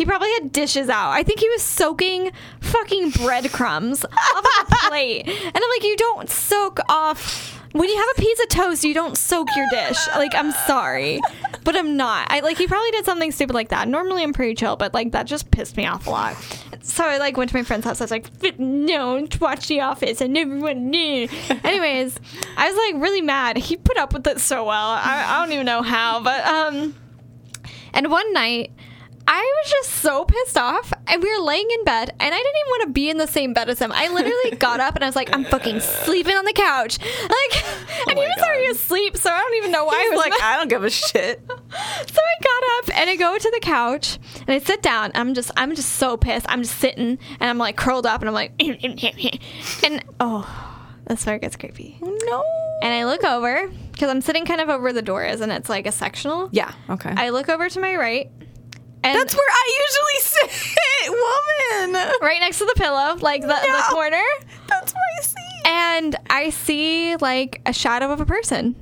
he 0.01 0.07
probably 0.07 0.33
had 0.33 0.51
dishes 0.51 0.89
out. 0.89 1.11
I 1.11 1.23
think 1.23 1.41
he 1.41 1.49
was 1.51 1.61
soaking 1.61 2.33
fucking 2.63 3.11
breadcrumbs 3.11 4.03
off 4.03 4.39
of 4.39 4.47
a 4.63 4.75
plate. 4.89 5.29
And 5.29 5.57
I'm 5.57 5.71
like, 5.77 5.83
you 5.85 5.95
don't 5.99 6.31
soak 6.31 6.81
off 6.89 7.61
when 7.73 7.87
you 7.87 7.97
have 7.99 8.09
a 8.17 8.21
piece 8.23 8.41
of 8.41 8.49
toast, 8.49 8.83
you 8.83 8.95
don't 8.95 9.15
soak 9.19 9.47
your 9.55 9.67
dish. 9.71 9.99
Like, 10.17 10.35
I'm 10.35 10.53
sorry. 10.53 11.21
But 11.65 11.77
I'm 11.77 11.99
not. 11.99 12.29
I 12.33 12.41
like 12.41 12.57
he 12.57 12.67
probably 12.67 12.91
did 12.93 13.05
something 13.05 13.31
stupid 13.31 13.53
like 13.53 13.69
that. 13.69 13.89
Normally 13.89 14.23
I'm 14.23 14.33
pretty 14.33 14.55
chill, 14.55 14.77
but 14.77 14.95
like 14.95 15.13
that 15.13 15.27
just 15.27 15.51
pissed 15.51 15.77
me 15.77 15.87
off 15.87 16.07
a 16.07 16.11
lot. 16.11 16.37
So 16.81 17.05
I 17.05 17.19
like 17.19 17.37
went 17.37 17.51
to 17.51 17.57
my 17.57 17.63
friend's 17.63 17.85
house. 17.85 18.01
I 18.01 18.05
was 18.05 18.11
like, 18.11 18.59
no, 18.59 19.29
watch 19.39 19.67
The 19.67 19.83
Office. 19.83 20.23
and 20.23 20.33
never 20.33 20.59
went 20.59 20.81
knew. 20.81 21.29
Anyways, 21.63 22.19
I 22.57 22.73
was 22.73 22.95
like 22.95 23.03
really 23.03 23.21
mad. 23.21 23.59
He 23.59 23.77
put 23.77 23.99
up 23.99 24.15
with 24.15 24.27
it 24.27 24.41
so 24.41 24.65
well. 24.65 24.89
I, 24.93 25.27
I 25.29 25.45
don't 25.45 25.53
even 25.53 25.67
know 25.67 25.83
how, 25.83 26.23
but 26.23 26.43
um, 26.47 26.97
and 27.93 28.11
one 28.11 28.33
night, 28.33 28.73
I 29.33 29.63
was 29.63 29.71
just 29.71 29.91
so 30.01 30.25
pissed 30.25 30.59
off, 30.59 30.93
and 31.07 31.23
we 31.23 31.33
were 31.33 31.45
laying 31.45 31.69
in 31.71 31.85
bed, 31.85 32.11
and 32.19 32.35
I 32.35 32.37
didn't 32.37 32.57
even 32.57 32.71
want 32.71 32.83
to 32.83 32.91
be 32.91 33.11
in 33.11 33.17
the 33.17 33.29
same 33.29 33.55
bed 33.55 33.71
as 33.71 33.79
him. 33.79 33.93
I 33.93 34.09
literally 34.09 34.51
got 34.59 34.81
up 34.81 34.97
and 34.97 35.05
I 35.05 35.07
was 35.07 35.15
like, 35.15 35.33
"I'm 35.33 35.45
fucking 35.45 35.79
sleeping 35.79 36.35
on 36.35 36.45
the 36.45 36.53
couch," 36.53 36.99
like, 36.99 37.65
oh 37.65 38.05
and 38.09 38.19
he 38.19 38.25
was 38.25 38.43
already 38.43 38.67
asleep, 38.67 39.17
so 39.17 39.31
I 39.31 39.39
don't 39.39 39.55
even 39.55 39.71
know 39.71 39.85
why 39.85 40.05
I 40.05 40.09
was 40.11 40.19
like, 40.19 40.31
mad. 40.31 40.41
I 40.43 40.57
don't 40.57 40.67
give 40.69 40.83
a 40.83 40.91
shit. 40.91 41.41
So 41.71 42.21
I 42.21 42.43
got 42.43 42.91
up 42.91 42.99
and 42.99 43.09
I 43.11 43.15
go 43.15 43.39
to 43.39 43.51
the 43.53 43.61
couch 43.61 44.19
and 44.41 44.51
I 44.51 44.59
sit 44.59 44.83
down. 44.83 45.13
I'm 45.15 45.35
just 45.35 45.53
I'm 45.57 45.77
just 45.77 45.91
so 45.91 46.17
pissed. 46.17 46.45
I'm 46.49 46.63
just 46.63 46.79
sitting 46.79 47.17
and 47.39 47.51
I'm 47.51 47.59
like 47.59 47.77
curled 47.77 48.07
up 48.07 48.23
and 48.23 48.29
I'm 48.29 48.35
like 48.35 48.53
and 48.61 50.05
oh, 50.19 50.91
that's 51.05 51.25
where 51.25 51.37
it 51.37 51.43
gets 51.43 51.55
creepy. 51.55 51.97
No. 52.01 52.45
And 52.83 52.93
I 52.93 53.05
look 53.05 53.23
over 53.23 53.71
because 53.93 54.11
I'm 54.11 54.21
sitting 54.21 54.47
kind 54.47 54.61
of 54.61 54.69
over 54.69 54.83
where 54.83 54.93
the 54.93 55.03
door 55.03 55.25
is 55.25 55.41
and 55.41 55.53
it's 55.53 55.69
like 55.69 55.87
a 55.87 55.93
sectional. 55.93 56.49
Yeah. 56.51 56.73
Okay. 56.89 57.13
I 57.15 57.29
look 57.31 57.49
over 57.49 57.69
to 57.69 57.81
my 57.81 57.95
right. 57.95 58.33
And 59.03 59.19
That's 59.19 59.35
where 59.35 59.49
I 59.49 59.79
usually 59.89 60.51
sit, 60.51 61.11
woman. 61.11 62.19
right 62.21 62.39
next 62.41 62.59
to 62.59 62.67
the 62.67 62.75
pillow, 62.77 63.17
like 63.21 63.41
the, 63.43 63.49
the 63.49 63.85
corner. 63.91 64.23
That's 64.69 64.93
where 64.93 65.03
I 65.19 65.23
see. 65.23 65.35
and 65.65 66.17
I 66.29 66.51
see 66.51 67.17
like 67.17 67.63
a 67.67 67.73
shadow 67.73 68.13
of 68.13 68.21
a 68.21 68.27
person. 68.27 68.77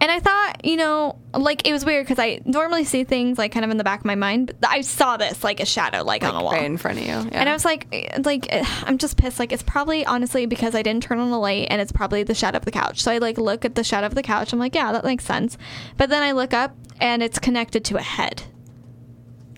And 0.00 0.10
I 0.12 0.20
thought, 0.20 0.64
you 0.66 0.76
know, 0.76 1.18
like 1.32 1.66
it 1.66 1.72
was 1.72 1.82
weird 1.84 2.04
because 2.04 2.18
I 2.18 2.40
normally 2.44 2.84
see 2.84 3.04
things 3.04 3.38
like 3.38 3.52
kind 3.52 3.64
of 3.64 3.70
in 3.70 3.78
the 3.78 3.84
back 3.84 4.00
of 4.00 4.04
my 4.04 4.16
mind, 4.16 4.52
but 4.60 4.68
I 4.68 4.82
saw 4.82 5.16
this 5.16 5.42
like 5.42 5.60
a 5.60 5.64
shadow 5.64 6.02
like, 6.02 6.22
on 6.24 6.34
a 6.34 6.42
wall. 6.42 6.52
right 6.52 6.64
in 6.64 6.76
front 6.76 6.98
of 6.98 7.04
you. 7.04 7.10
Yeah. 7.10 7.28
And 7.32 7.48
I 7.48 7.52
was 7.54 7.64
like, 7.64 7.86
eh, 7.92 8.18
like 8.22 8.46
eh, 8.52 8.64
I'm 8.82 8.98
just 8.98 9.16
pissed. 9.16 9.38
Like 9.38 9.50
it's 9.50 9.62
probably 9.62 10.04
honestly 10.04 10.44
because 10.44 10.74
I 10.74 10.82
didn't 10.82 11.04
turn 11.04 11.20
on 11.20 11.30
the 11.30 11.38
light, 11.38 11.68
and 11.70 11.80
it's 11.80 11.92
probably 11.92 12.22
the 12.22 12.34
shadow 12.34 12.58
of 12.58 12.64
the 12.66 12.70
couch. 12.70 13.02
So 13.02 13.12
I 13.12 13.18
like 13.18 13.38
look 13.38 13.64
at 13.64 13.76
the 13.76 13.84
shadow 13.84 14.06
of 14.06 14.14
the 14.14 14.22
couch. 14.22 14.52
I'm 14.52 14.58
like, 14.58 14.74
yeah, 14.74 14.92
that 14.92 15.04
makes 15.04 15.24
sense. 15.24 15.56
But 15.96 16.10
then 16.10 16.22
I 16.22 16.32
look 16.32 16.52
up, 16.52 16.76
and 17.00 17.22
it's 17.22 17.38
connected 17.38 17.82
to 17.86 17.96
a 17.96 18.02
head 18.02 18.42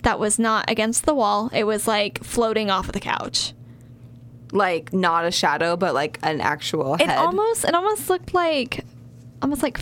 that 0.07 0.19
was 0.21 0.39
not 0.39 0.71
against 0.71 1.05
the 1.05 1.15
wall. 1.15 1.51
It 1.53 1.65
was 1.65 1.87
like 1.89 2.23
floating 2.23 2.71
off 2.71 2.87
of 2.87 2.93
the 2.93 3.01
couch. 3.01 3.53
like 4.53 4.93
not 4.93 5.25
a 5.27 5.31
shadow, 5.33 5.77
but 5.77 5.93
like 5.95 6.19
an 6.23 6.41
actual 6.41 6.95
It 6.95 7.11
almost 7.11 7.65
it 7.65 7.75
almost 7.75 8.09
looked 8.09 8.33
like 8.33 8.85
almost 9.43 9.63
like 9.63 9.79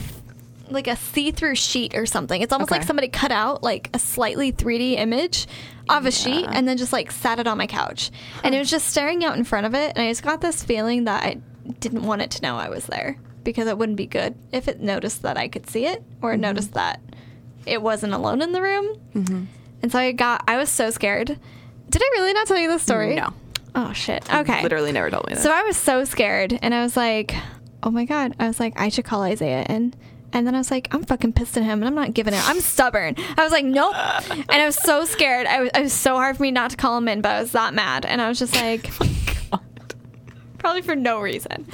like 0.71 0.87
a 0.89 0.97
see-through 0.97 1.55
sheet 1.55 1.95
or 1.95 2.07
something. 2.07 2.41
It's 2.41 2.53
almost 2.53 2.71
like 2.71 2.83
somebody 2.85 3.09
cut 3.09 3.31
out 3.31 3.63
like 3.63 3.91
a 3.93 3.99
slightly 3.99 4.51
3D 4.51 4.97
image 4.99 5.47
of 5.91 6.07
a 6.07 6.11
sheet 6.11 6.47
and 6.49 6.67
then 6.67 6.79
just 6.79 6.93
like 6.93 7.11
sat 7.13 7.39
it 7.39 7.47
on 7.47 7.59
my 7.59 7.67
couch. 7.67 8.11
And 8.43 8.55
it 8.55 8.59
was 8.59 8.71
just 8.71 8.89
staring 8.89 9.23
out 9.25 9.37
in 9.37 9.45
front 9.45 9.67
of 9.67 9.75
it 9.75 9.93
and 9.95 9.99
I 10.05 10.11
just 10.11 10.23
got 10.23 10.41
this 10.41 10.65
feeling 10.65 11.05
that 11.05 11.23
I 11.23 11.37
didn't 11.81 12.03
want 12.05 12.23
it 12.23 12.31
to 12.33 12.43
know 12.43 12.57
I 12.57 12.71
was 12.71 12.87
there 12.87 13.19
because 13.45 13.69
it 13.69 13.77
wouldn't 13.77 13.99
be 13.99 14.07
good 14.07 14.35
if 14.53 14.67
it 14.69 14.81
noticed 14.81 15.21
that 15.23 15.37
I 15.37 15.49
could 15.49 15.69
see 15.69 15.85
it 15.87 16.03
or 16.23 16.33
Mm-hmm. 16.33 16.41
noticed 16.41 16.73
that 16.73 16.99
it 17.67 17.83
wasn't 17.83 18.15
alone 18.15 18.41
in 18.41 18.53
the 18.53 18.63
room. 18.63 19.49
And 19.85 19.93
so 19.93 19.99
I 19.99 20.13
got 20.13 20.45
I 20.49 20.57
was 20.57 20.71
so 20.71 20.89
scared. 20.89 21.27
Did 21.91 22.03
I 22.03 22.09
really 22.15 22.33
not 22.33 22.47
tell 22.47 22.57
you 22.57 22.69
this 22.69 22.83
story? 22.83 23.17
No. 23.17 23.35
Oh 23.75 23.93
shit. 23.93 24.25
Okay. 24.35 24.63
Literally 24.63 24.93
never 24.93 25.11
told 25.11 25.27
me 25.29 25.35
that. 25.35 25.43
So 25.43 25.53
I 25.53 25.63
was 25.65 25.77
so 25.77 26.05
scared, 26.05 26.59
and 26.63 26.75
I 26.75 26.83
was 26.83 26.97
like, 26.97 27.35
"Oh 27.83 27.91
my 27.91 28.07
god!" 28.07 28.35
I 28.39 28.47
was 28.47 28.59
like, 28.59 28.81
"I 28.81 28.89
should 28.89 29.05
call 29.05 29.21
Isaiah." 29.25 29.67
And 29.67 29.95
and 30.33 30.47
then 30.47 30.55
I 30.55 30.59
was 30.59 30.71
like, 30.71 30.89
"I'm 30.95 31.05
fucking 31.05 31.35
pissed 31.35 31.59
at 31.59 31.65
him, 31.65 31.83
and 31.83 31.85
I'm 31.85 31.95
not 31.95 32.15
giving 32.15 32.33
it. 32.33 32.49
I'm 32.49 32.61
stubborn." 32.63 33.15
I 33.37 33.43
was 33.43 33.53
like, 33.53 33.67
"Nope," 33.67 33.95
and 34.31 34.51
I 34.51 34.65
was 34.65 34.77
so 34.77 35.05
scared. 35.05 35.47
I 35.47 35.61
was, 35.61 35.71
it 35.75 35.83
was 35.83 35.93
so 35.93 36.15
hard 36.15 36.39
for 36.39 36.45
me 36.45 36.51
not 36.51 36.71
to 36.71 36.79
call 36.79 36.97
him 36.97 37.07
in, 37.07 37.21
but 37.21 37.33
I 37.33 37.41
was 37.43 37.53
that 37.53 37.75
mad, 37.75 38.07
and 38.07 38.23
I 38.23 38.29
was 38.31 38.39
just 38.39 38.55
like, 38.55 38.91
probably 40.57 40.81
for 40.81 40.97
no 40.97 41.21
reason. 41.21 41.67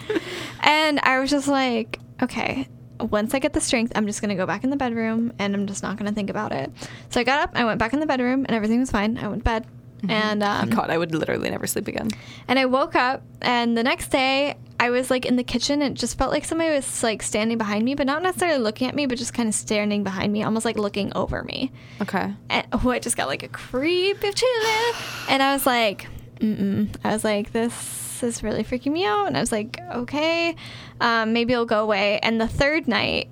And 0.62 0.98
I 1.04 1.20
was 1.20 1.30
just 1.30 1.46
like, 1.46 2.00
"Okay." 2.20 2.66
Once 3.00 3.34
I 3.34 3.38
get 3.38 3.52
the 3.52 3.60
strength, 3.60 3.92
I'm 3.94 4.06
just 4.06 4.20
gonna 4.20 4.36
go 4.36 4.46
back 4.46 4.64
in 4.64 4.70
the 4.70 4.76
bedroom 4.76 5.32
and 5.38 5.54
I'm 5.54 5.66
just 5.66 5.82
not 5.82 5.96
gonna 5.96 6.12
think 6.12 6.30
about 6.30 6.52
it. 6.52 6.70
So 7.10 7.20
I 7.20 7.24
got 7.24 7.40
up, 7.40 7.50
I 7.54 7.64
went 7.64 7.78
back 7.78 7.92
in 7.92 8.00
the 8.00 8.06
bedroom, 8.06 8.44
and 8.46 8.50
everything 8.50 8.80
was 8.80 8.90
fine. 8.90 9.18
I 9.18 9.28
went 9.28 9.40
to 9.40 9.44
bed, 9.44 9.66
and 10.08 10.42
um, 10.42 10.70
God, 10.70 10.90
I 10.90 10.98
would 10.98 11.14
literally 11.14 11.50
never 11.50 11.66
sleep 11.66 11.88
again. 11.88 12.08
and 12.48 12.58
I 12.58 12.66
woke 12.66 12.94
up, 12.94 13.22
and 13.42 13.76
the 13.76 13.82
next 13.82 14.08
day 14.08 14.56
I 14.80 14.88
was 14.88 15.10
like 15.10 15.26
in 15.26 15.36
the 15.36 15.44
kitchen. 15.44 15.82
And 15.82 15.94
it 15.94 16.00
just 16.00 16.16
felt 16.16 16.32
like 16.32 16.44
somebody 16.46 16.70
was 16.70 17.02
like 17.02 17.22
standing 17.22 17.58
behind 17.58 17.84
me, 17.84 17.94
but 17.94 18.06
not 18.06 18.22
necessarily 18.22 18.58
looking 18.58 18.88
at 18.88 18.94
me, 18.94 19.04
but 19.04 19.18
just 19.18 19.34
kind 19.34 19.48
of 19.48 19.54
standing 19.54 20.02
behind 20.02 20.32
me, 20.32 20.42
almost 20.42 20.64
like 20.64 20.78
looking 20.78 21.12
over 21.14 21.42
me. 21.42 21.70
Okay. 22.00 22.32
And 22.48 22.66
oh, 22.72 22.90
I 22.90 22.98
just 22.98 23.16
got 23.16 23.28
like 23.28 23.42
a 23.42 23.48
creep 23.48 24.24
of 24.24 24.34
chilling. 24.34 24.94
And 25.28 25.42
I 25.42 25.52
was 25.52 25.66
like, 25.66 26.06
mm-mm. 26.40 26.88
I 27.04 27.12
was 27.12 27.24
like, 27.24 27.52
this 27.52 27.74
is 28.22 28.42
really 28.42 28.64
freaking 28.64 28.92
me 28.92 29.04
out. 29.04 29.26
And 29.26 29.36
I 29.36 29.40
was 29.40 29.52
like, 29.52 29.80
okay, 29.94 30.54
um, 31.00 31.32
maybe 31.32 31.52
it'll 31.52 31.66
go 31.66 31.82
away. 31.82 32.18
And 32.22 32.40
the 32.40 32.48
third 32.48 32.88
night, 32.88 33.28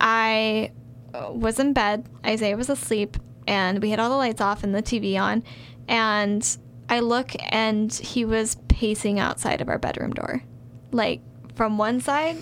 I 0.00 0.72
was 1.12 1.58
in 1.58 1.72
bed. 1.72 2.08
Isaiah 2.24 2.56
was 2.56 2.68
asleep, 2.68 3.16
and 3.46 3.80
we 3.82 3.90
had 3.90 4.00
all 4.00 4.10
the 4.10 4.16
lights 4.16 4.40
off 4.40 4.64
and 4.64 4.74
the 4.74 4.82
TV 4.82 5.20
on. 5.20 5.42
And 5.88 6.56
I 6.88 7.00
look, 7.00 7.32
and 7.50 7.92
he 7.92 8.24
was 8.24 8.56
pacing 8.68 9.18
outside 9.18 9.60
of 9.60 9.68
our 9.68 9.78
bedroom 9.78 10.12
door, 10.12 10.42
like 10.90 11.20
from 11.54 11.78
one 11.78 12.00
side 12.00 12.36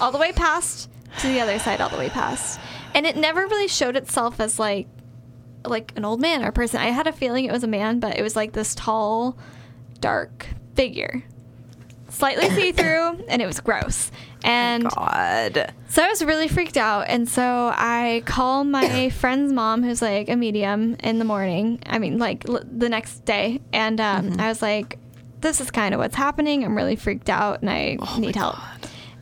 all 0.00 0.12
the 0.12 0.18
way 0.18 0.32
past 0.32 0.90
to 1.20 1.26
the 1.26 1.40
other 1.40 1.58
side 1.58 1.80
all 1.80 1.88
the 1.88 1.96
way 1.96 2.08
past. 2.08 2.60
And 2.94 3.06
it 3.06 3.16
never 3.16 3.46
really 3.46 3.68
showed 3.68 3.96
itself 3.96 4.40
as 4.40 4.58
like 4.58 4.86
like 5.64 5.92
an 5.96 6.04
old 6.04 6.20
man 6.20 6.44
or 6.44 6.52
person. 6.52 6.80
I 6.80 6.86
had 6.86 7.06
a 7.06 7.12
feeling 7.12 7.44
it 7.44 7.52
was 7.52 7.64
a 7.64 7.68
man, 7.68 7.98
but 8.00 8.16
it 8.16 8.22
was 8.22 8.36
like 8.36 8.52
this 8.52 8.74
tall, 8.74 9.36
dark 10.00 10.46
figure. 10.78 11.24
Slightly 12.08 12.48
see 12.50 12.70
through, 12.70 13.24
and 13.28 13.42
it 13.42 13.46
was 13.46 13.58
gross. 13.58 14.12
And 14.44 14.88
God. 14.88 15.74
so 15.88 16.04
I 16.04 16.08
was 16.08 16.24
really 16.24 16.46
freaked 16.46 16.76
out. 16.76 17.08
And 17.08 17.28
so 17.28 17.72
I 17.74 18.22
call 18.26 18.62
my 18.62 19.10
friend's 19.20 19.52
mom, 19.52 19.82
who's 19.82 20.00
like 20.00 20.28
a 20.28 20.36
medium, 20.36 20.94
in 21.02 21.18
the 21.18 21.24
morning. 21.24 21.80
I 21.84 21.98
mean, 21.98 22.18
like 22.18 22.48
l- 22.48 22.62
the 22.64 22.88
next 22.88 23.24
day. 23.24 23.60
And 23.72 24.00
um, 24.00 24.38
I 24.38 24.46
was 24.46 24.62
like, 24.62 25.00
this 25.40 25.60
is 25.60 25.72
kind 25.72 25.94
of 25.94 25.98
what's 25.98 26.14
happening. 26.14 26.64
I'm 26.64 26.76
really 26.76 26.94
freaked 26.94 27.28
out 27.28 27.60
and 27.60 27.68
I 27.68 27.98
need 28.16 28.36
help. 28.36 28.56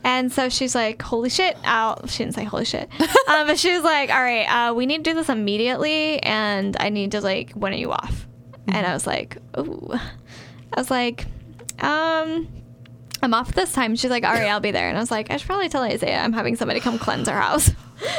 And 0.03 0.31
so 0.31 0.49
she's 0.49 0.75
like, 0.75 1.01
holy 1.01 1.29
shit. 1.29 1.57
Out. 1.63 2.07
She 2.07 2.19
didn't 2.23 2.35
say 2.35 2.43
holy 2.43 2.65
shit. 2.65 2.87
um, 3.27 3.47
but 3.47 3.57
she 3.57 3.73
was 3.73 3.83
like, 3.83 4.11
all 4.11 4.21
right, 4.21 4.45
uh, 4.45 4.73
we 4.75 4.85
need 4.85 5.03
to 5.03 5.09
do 5.11 5.15
this 5.15 5.27
immediately. 5.27 6.21
And 6.21 6.77
I 6.79 6.89
need 6.89 7.13
to, 7.13 7.21
like, 7.21 7.53
when 7.53 7.73
are 7.73 7.77
you 7.77 7.91
off? 7.91 8.27
And 8.67 8.85
I 8.85 8.93
was 8.93 9.07
like, 9.07 9.37
ooh. 9.57 9.91
I 9.93 10.79
was 10.79 10.91
like, 10.91 11.25
um, 11.79 12.47
I'm 13.21 13.33
off 13.33 13.53
this 13.53 13.73
time. 13.73 13.95
She's 13.95 14.11
like, 14.11 14.23
all 14.23 14.33
right, 14.33 14.47
I'll 14.49 14.59
be 14.59 14.71
there. 14.71 14.89
And 14.89 14.97
I 14.97 15.01
was 15.01 15.11
like, 15.11 15.31
I 15.31 15.37
should 15.37 15.47
probably 15.47 15.69
tell 15.69 15.83
Isaiah 15.83 16.19
I'm 16.19 16.33
having 16.33 16.55
somebody 16.55 16.79
come 16.79 16.99
cleanse 16.99 17.27
our 17.27 17.39
house. 17.39 17.71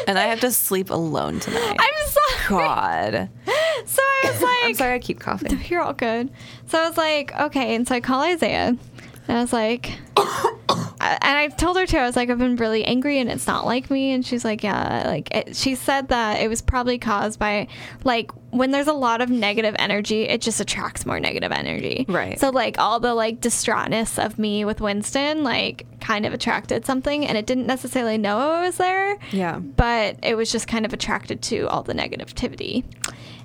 And 0.09 0.19
I 0.19 0.25
have 0.25 0.41
to 0.41 0.51
sleep 0.51 0.91
alone 0.91 1.39
tonight. 1.39 1.77
I'm 1.79 2.09
sorry. 2.09 2.49
God. 2.49 3.31
So 3.87 4.03
I 4.03 4.31
was 4.31 4.43
like, 4.43 4.59
I'm 4.65 4.75
sorry 4.75 4.95
I 4.95 4.99
keep 4.99 5.21
coughing. 5.21 5.61
You're 5.69 5.83
all 5.83 5.93
good. 5.93 6.31
So 6.67 6.79
I 6.83 6.89
was 6.89 6.97
like, 6.97 7.33
okay. 7.39 7.75
And 7.77 7.87
so 7.87 7.95
I 7.95 8.01
call 8.01 8.23
Isaiah. 8.23 8.77
And 9.29 9.39
I 9.39 9.41
was 9.41 9.53
like, 9.53 9.93
and 11.01 11.19
I 11.39 11.49
told 11.49 11.77
her 11.77 11.87
too, 11.87 11.97
I 11.99 12.07
was 12.07 12.17
like, 12.17 12.29
I've 12.31 12.39
been 12.39 12.57
really 12.57 12.85
angry 12.85 13.19
and 13.19 13.31
it's 13.31 13.47
not 13.47 13.65
like 13.67 13.91
me. 13.91 14.13
And 14.13 14.25
she's 14.27 14.45
like, 14.45 14.63
yeah. 14.63 15.05
Like, 15.07 15.29
it, 15.35 15.57
she 15.57 15.75
said 15.75 16.09
that 16.09 16.41
it 16.41 16.49
was 16.49 16.61
probably 16.63 16.99
caused 16.99 17.39
by, 17.39 17.69
like, 18.05 18.31
when 18.51 18.71
there's 18.71 18.87
a 18.89 18.93
lot 18.93 19.21
of 19.21 19.29
negative 19.31 19.77
energy, 19.79 20.23
it 20.23 20.41
just 20.41 20.59
attracts 20.61 21.05
more 21.07 21.21
negative 21.21 21.53
energy. 21.53 22.07
Right. 22.09 22.39
So, 22.41 22.51
like, 22.51 22.79
all 22.79 22.99
the, 23.01 23.15
like, 23.15 23.41
distraughtness 23.41 24.19
of 24.25 24.39
me 24.39 24.65
with 24.65 24.81
Winston, 24.81 25.45
like, 25.45 25.87
kind 26.01 26.25
of 26.27 26.33
attracted 26.33 26.87
something. 26.87 27.27
And 27.27 27.37
it 27.39 27.47
didn't 27.47 27.67
necessarily 27.67 28.19
know 28.19 28.39
I 28.39 28.63
was 28.63 28.77
there 28.77 29.19
Yeah. 29.33 29.59
but 29.59 30.17
it 30.23 30.37
was 30.37 30.51
just 30.51 30.67
kind 30.69 30.85
of 30.87 30.93
attracted 30.93 31.43
to 31.43 31.69
all 31.69 31.83
the 31.83 31.95
negativity 31.95 32.85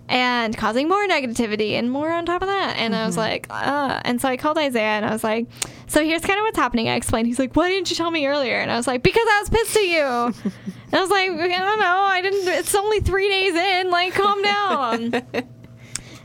and 0.09 0.55
causing 0.57 0.89
more 0.89 1.07
negativity 1.07 1.71
and 1.71 1.89
more 1.89 2.11
on 2.11 2.25
top 2.25 2.41
of 2.41 2.47
that. 2.47 2.75
And 2.77 2.95
I 2.95 3.05
was 3.05 3.17
like, 3.17 3.47
uh. 3.49 4.01
And 4.03 4.21
so 4.21 4.29
I 4.29 4.37
called 4.37 4.57
Isaiah 4.57 4.97
and 4.97 5.05
I 5.05 5.11
was 5.11 5.23
like, 5.23 5.47
so 5.87 6.03
here's 6.03 6.21
kind 6.21 6.39
of 6.39 6.43
what's 6.43 6.57
happening. 6.57 6.89
I 6.89 6.95
explained. 6.95 7.27
He's 7.27 7.39
like, 7.39 7.55
why 7.55 7.69
didn't 7.69 7.89
you 7.89 7.95
tell 7.95 8.11
me 8.11 8.27
earlier? 8.27 8.55
And 8.57 8.71
I 8.71 8.77
was 8.77 8.87
like, 8.87 9.03
because 9.03 9.25
I 9.27 9.39
was 9.41 9.49
pissed 9.49 9.77
at 9.77 9.83
you. 9.83 10.01
and 10.85 10.93
I 10.93 11.01
was 11.01 11.09
like, 11.09 11.29
I 11.29 11.59
don't 11.59 11.79
know. 11.79 11.97
I 12.01 12.21
didn't, 12.21 12.47
it's 12.47 12.75
only 12.75 12.99
three 12.99 13.29
days 13.29 13.55
in. 13.55 13.89
Like, 13.89 14.13
calm 14.13 14.41
down. 14.41 15.23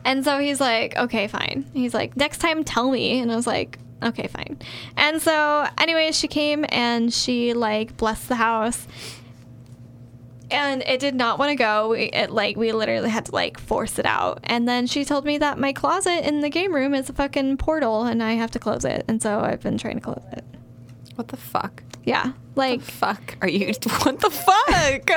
And 0.09 0.25
so 0.25 0.39
he's 0.39 0.59
like, 0.59 0.97
okay, 0.97 1.29
fine. 1.29 1.67
He's 1.75 1.93
like, 1.93 2.17
next 2.17 2.39
time 2.39 2.65
tell 2.65 2.91
me. 2.91 3.19
And 3.19 3.31
I 3.31 3.37
was 3.37 3.47
like, 3.47 3.79
okay, 4.03 4.27
fine. 4.27 4.59
And 4.97 5.21
so, 5.21 5.69
anyways, 5.77 6.19
she 6.19 6.29
came 6.29 6.65
and 6.71 7.13
she 7.13 7.53
like 7.53 7.95
blessed 7.99 8.29
the 8.29 8.37
house. 8.37 8.87
And 10.51 10.83
it 10.87 11.01
did 11.01 11.15
not 11.15 11.39
want 11.39 11.51
to 11.51 11.57
go. 11.57 11.91
We, 11.91 12.05
it 12.05 12.31
like 12.31 12.57
we 12.57 12.73
literally 12.73 13.11
had 13.11 13.27
to 13.27 13.33
like 13.33 13.61
force 13.61 13.99
it 13.99 14.07
out. 14.07 14.41
And 14.45 14.67
then 14.69 14.87
she 14.87 15.05
told 15.05 15.25
me 15.25 15.39
that 15.39 15.59
my 15.59 15.73
closet 15.73 16.27
in 16.27 16.41
the 16.41 16.49
game 16.49 16.75
room 16.75 16.95
is 16.95 17.11
a 17.11 17.13
fucking 17.13 17.59
portal 17.59 18.05
and 18.05 18.23
I 18.23 18.33
have 18.33 18.51
to 18.53 18.59
close 18.59 18.85
it. 18.85 19.05
And 19.09 19.23
so 19.23 19.41
I've 19.41 19.61
been 19.61 19.79
trying 19.79 19.97
to 19.97 20.01
close 20.01 20.25
it. 20.33 20.45
What 21.17 21.29
the 21.29 21.37
fuck? 21.37 21.83
Yeah. 22.05 22.33
Like 22.59 22.83
Fuck. 22.83 23.39
Are 23.41 23.49
you? 23.49 23.69
What 24.03 24.21
the 24.21 24.31
fuck? 24.31 24.55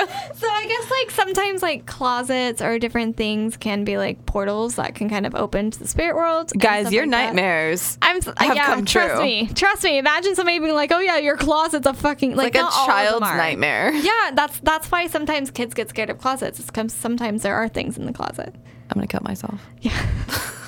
So 0.41 0.47
I 0.47 0.65
guess 0.67 0.91
like 0.91 1.11
sometimes 1.11 1.61
like 1.61 1.85
closets 1.85 2.61
or 2.61 2.79
different 2.79 3.17
things 3.17 3.57
can 3.57 3.83
be 3.83 3.97
like 3.97 4.25
portals 4.25 4.75
that 4.75 4.95
can 4.95 5.09
kind 5.09 5.25
of 5.25 5.35
open 5.35 5.71
to 5.71 5.79
the 5.79 5.87
spirit 5.87 6.15
world. 6.15 6.51
Guys, 6.57 6.91
your 6.91 7.03
like 7.05 7.11
that. 7.11 7.25
nightmares. 7.27 7.97
I'm 8.01 8.21
have 8.21 8.55
yeah, 8.55 8.65
come 8.67 8.85
trust 8.85 9.15
true. 9.15 9.23
me. 9.23 9.47
Trust 9.53 9.83
me. 9.83 9.97
Imagine 9.97 10.35
somebody 10.35 10.59
being 10.59 10.73
like, 10.73 10.91
"Oh 10.91 10.99
yeah, 10.99 11.17
your 11.17 11.37
closet's 11.37 11.85
a 11.85 11.93
fucking 11.93 12.35
like, 12.35 12.53
like 12.53 12.55
a 12.55 12.59
not 12.59 12.73
all 12.73 12.89
of 12.89 13.13
them 13.13 13.21
child's 13.21 13.37
nightmare. 13.37 13.91
Yeah, 14.01 14.31
that's 14.33 14.59
that's 14.61 14.91
why 14.91 15.07
sometimes 15.07 15.51
kids 15.51 15.73
get 15.73 15.89
scared 15.89 16.09
of 16.09 16.17
closets. 16.19 16.59
It's 16.59 16.67
because 16.69 16.93
sometimes 16.93 17.43
there 17.43 17.55
are 17.55 17.67
things 17.67 17.97
in 17.97 18.05
the 18.05 18.13
closet. 18.13 18.53
I'm 18.89 18.95
gonna 18.95 19.07
cut 19.07 19.23
myself. 19.23 19.61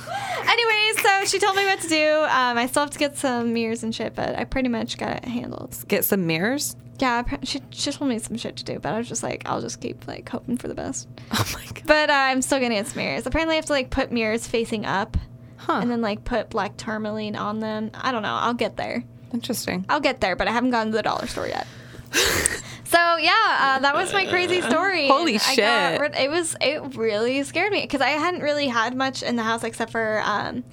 Anyways, 0.47 1.01
so 1.01 1.25
she 1.25 1.39
told 1.39 1.55
me 1.55 1.65
what 1.65 1.79
to 1.81 1.87
do. 1.87 2.09
Um, 2.23 2.57
I 2.57 2.67
still 2.67 2.83
have 2.83 2.91
to 2.91 2.99
get 2.99 3.17
some 3.17 3.53
mirrors 3.53 3.83
and 3.83 3.93
shit, 3.93 4.15
but 4.15 4.35
I 4.37 4.43
pretty 4.43 4.69
much 4.69 4.97
got 4.97 5.17
it 5.17 5.25
handled. 5.25 5.75
Get 5.87 6.05
some 6.05 6.27
mirrors. 6.27 6.75
Yeah, 6.99 7.23
she, 7.43 7.59
she 7.71 7.91
told 7.91 8.09
me 8.09 8.19
some 8.19 8.37
shit 8.37 8.55
to 8.57 8.63
do, 8.63 8.77
but 8.79 8.93
I 8.93 8.97
was 8.97 9.09
just 9.09 9.23
like, 9.23 9.43
I'll 9.47 9.61
just 9.61 9.81
keep 9.81 10.07
like 10.07 10.29
hoping 10.29 10.57
for 10.57 10.67
the 10.67 10.75
best. 10.75 11.07
Oh 11.31 11.45
my 11.53 11.65
god. 11.65 11.83
But 11.85 12.09
uh, 12.09 12.13
I'm 12.13 12.41
still 12.41 12.59
gonna 12.59 12.75
get 12.75 12.87
some 12.87 12.97
mirrors. 12.97 13.25
Apparently, 13.25 13.53
I 13.53 13.57
have 13.57 13.65
to 13.65 13.73
like 13.73 13.89
put 13.89 14.11
mirrors 14.11 14.45
facing 14.47 14.85
up 14.85 15.17
Huh. 15.57 15.79
and 15.81 15.89
then 15.89 16.01
like 16.01 16.23
put 16.25 16.49
black 16.49 16.77
tourmaline 16.77 17.35
on 17.35 17.59
them. 17.59 17.89
I 17.95 18.11
don't 18.11 18.21
know. 18.21 18.33
I'll 18.35 18.53
get 18.53 18.75
there. 18.77 19.03
Interesting. 19.33 19.85
I'll 19.89 19.99
get 20.01 20.21
there, 20.21 20.35
but 20.35 20.47
I 20.47 20.51
haven't 20.51 20.71
gone 20.71 20.87
to 20.87 20.91
the 20.91 21.01
dollar 21.01 21.25
store 21.25 21.47
yet. 21.47 21.65
so 22.93 23.17
yeah, 23.17 23.57
uh, 23.59 23.79
that 23.79 23.93
was 23.95 24.13
my 24.13 24.25
crazy 24.27 24.61
story. 24.69 25.07
Holy 25.07 25.33
got 25.33 25.41
shit. 25.41 25.99
rid- 25.99 26.15
it 26.15 26.29
was 26.29 26.55
it 26.61 26.95
really 26.95 27.43
scared 27.43 27.71
me 27.71 27.81
because 27.81 28.01
I 28.01 28.11
hadn't 28.11 28.41
really 28.41 28.67
had 28.67 28.95
much 28.95 29.23
in 29.23 29.35
the 29.35 29.43
house 29.43 29.63
except 29.63 29.91
for 29.91 30.21
um, 30.23 30.63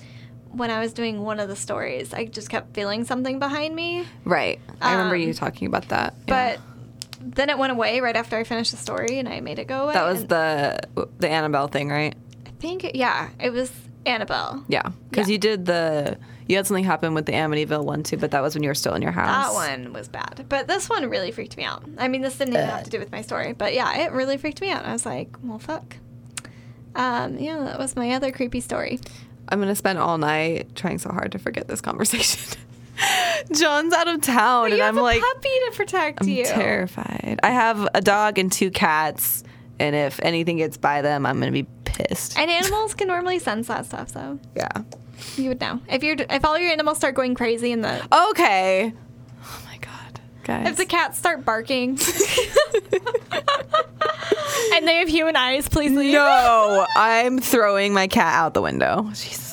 when 0.52 0.70
I 0.70 0.80
was 0.80 0.92
doing 0.92 1.22
one 1.22 1.40
of 1.40 1.48
the 1.48 1.56
stories. 1.56 2.12
I 2.14 2.26
just 2.26 2.48
kept 2.50 2.74
feeling 2.74 3.04
something 3.04 3.38
behind 3.38 3.74
me, 3.74 4.04
Right. 4.24 4.60
I 4.80 4.92
remember 4.92 5.14
Um, 5.16 5.20
you 5.22 5.34
talking 5.34 5.66
about 5.66 5.88
that. 5.88 6.14
Yeah. 6.28 6.56
but 6.56 6.60
then 7.36 7.50
it 7.50 7.58
went 7.58 7.70
away 7.72 8.00
right 8.00 8.16
after 8.16 8.36
I 8.36 8.44
finished 8.44 8.70
the 8.70 8.76
story, 8.78 9.18
and 9.18 9.28
I 9.28 9.40
made 9.40 9.58
it 9.58 9.66
go 9.66 9.84
away. 9.84 9.94
that 9.94 10.04
was 10.06 10.26
the 10.26 10.78
the 11.18 11.28
Annabelle 11.28 11.68
thing, 11.68 11.88
right? 11.88 12.14
I 12.46 12.50
think 12.60 12.90
yeah, 12.94 13.28
it 13.38 13.50
was 13.50 13.70
Annabelle. 14.06 14.64
Yeah, 14.68 14.82
because 15.10 15.28
Yeah. 15.28 15.32
you 15.32 15.38
did 15.38 15.66
the 15.66 16.18
you 16.50 16.56
had 16.56 16.66
something 16.66 16.82
happen 16.84 17.14
with 17.14 17.26
the 17.26 17.32
Amityville 17.32 17.84
one 17.84 18.02
too, 18.02 18.16
but 18.16 18.32
that 18.32 18.42
was 18.42 18.54
when 18.54 18.64
you 18.64 18.68
were 18.70 18.74
still 18.74 18.94
in 18.94 19.02
your 19.02 19.12
house. 19.12 19.54
That 19.54 19.54
one 19.54 19.92
was 19.92 20.08
bad. 20.08 20.46
But 20.48 20.66
this 20.66 20.90
one 20.90 21.08
really 21.08 21.30
freaked 21.30 21.56
me 21.56 21.62
out. 21.62 21.84
I 21.96 22.08
mean, 22.08 22.22
this 22.22 22.36
didn't 22.38 22.54
even 22.54 22.68
have 22.68 22.82
to 22.82 22.90
do 22.90 22.98
with 22.98 23.12
my 23.12 23.22
story, 23.22 23.52
but 23.52 23.72
yeah, 23.72 24.00
it 24.00 24.12
really 24.12 24.36
freaked 24.36 24.60
me 24.60 24.70
out. 24.70 24.84
I 24.84 24.92
was 24.92 25.06
like, 25.06 25.28
well, 25.44 25.60
fuck. 25.60 25.96
Um, 26.96 27.38
yeah, 27.38 27.60
that 27.60 27.78
was 27.78 27.94
my 27.94 28.10
other 28.10 28.32
creepy 28.32 28.60
story. 28.60 28.98
I'm 29.48 29.60
gonna 29.60 29.76
spend 29.76 30.00
all 30.00 30.18
night 30.18 30.74
trying 30.74 30.98
so 30.98 31.10
hard 31.10 31.30
to 31.32 31.38
forget 31.38 31.68
this 31.68 31.80
conversation. 31.80 32.58
John's 33.54 33.94
out 33.94 34.08
of 34.08 34.20
town, 34.20 34.72
and 34.72 34.82
I'm 34.82 34.96
like, 34.96 35.20
puppy 35.20 35.48
to 35.48 35.72
protect 35.76 36.22
I'm 36.22 36.28
you. 36.28 36.44
terrified. 36.44 37.38
I 37.44 37.50
have 37.50 37.88
a 37.94 38.00
dog 38.00 38.38
and 38.38 38.50
two 38.50 38.70
cats, 38.72 39.44
and 39.78 39.94
if 39.94 40.18
anything 40.20 40.56
gets 40.56 40.76
by 40.76 41.00
them, 41.00 41.26
I'm 41.26 41.38
gonna 41.38 41.52
be 41.52 41.66
pissed. 41.84 42.36
And 42.38 42.50
animals 42.50 42.94
can 42.94 43.06
normally 43.06 43.38
sense 43.38 43.68
that 43.68 43.86
stuff, 43.86 44.10
so 44.10 44.38
yeah. 44.56 44.82
You 45.36 45.48
would 45.48 45.60
know 45.60 45.80
if 45.88 46.02
you're 46.02 46.16
if 46.28 46.44
all 46.44 46.58
your 46.58 46.70
animals 46.70 46.98
start 46.98 47.14
going 47.14 47.34
crazy 47.34 47.72
and 47.72 47.84
the 47.84 48.02
Okay. 48.30 48.92
Oh 49.42 49.62
my 49.66 49.76
god, 49.78 50.20
guys. 50.44 50.68
if 50.68 50.76
the 50.76 50.86
cats 50.86 51.18
start 51.18 51.44
barking 51.44 51.90
and 54.74 54.86
they 54.88 54.96
have 54.96 55.08
human 55.08 55.36
eyes, 55.36 55.68
please 55.68 55.92
leave. 55.92 56.12
no, 56.12 56.86
I'm 56.96 57.38
throwing 57.40 57.92
my 57.94 58.06
cat 58.06 58.34
out 58.34 58.54
the 58.54 58.62
window. 58.62 59.08
Jesus. 59.14 59.52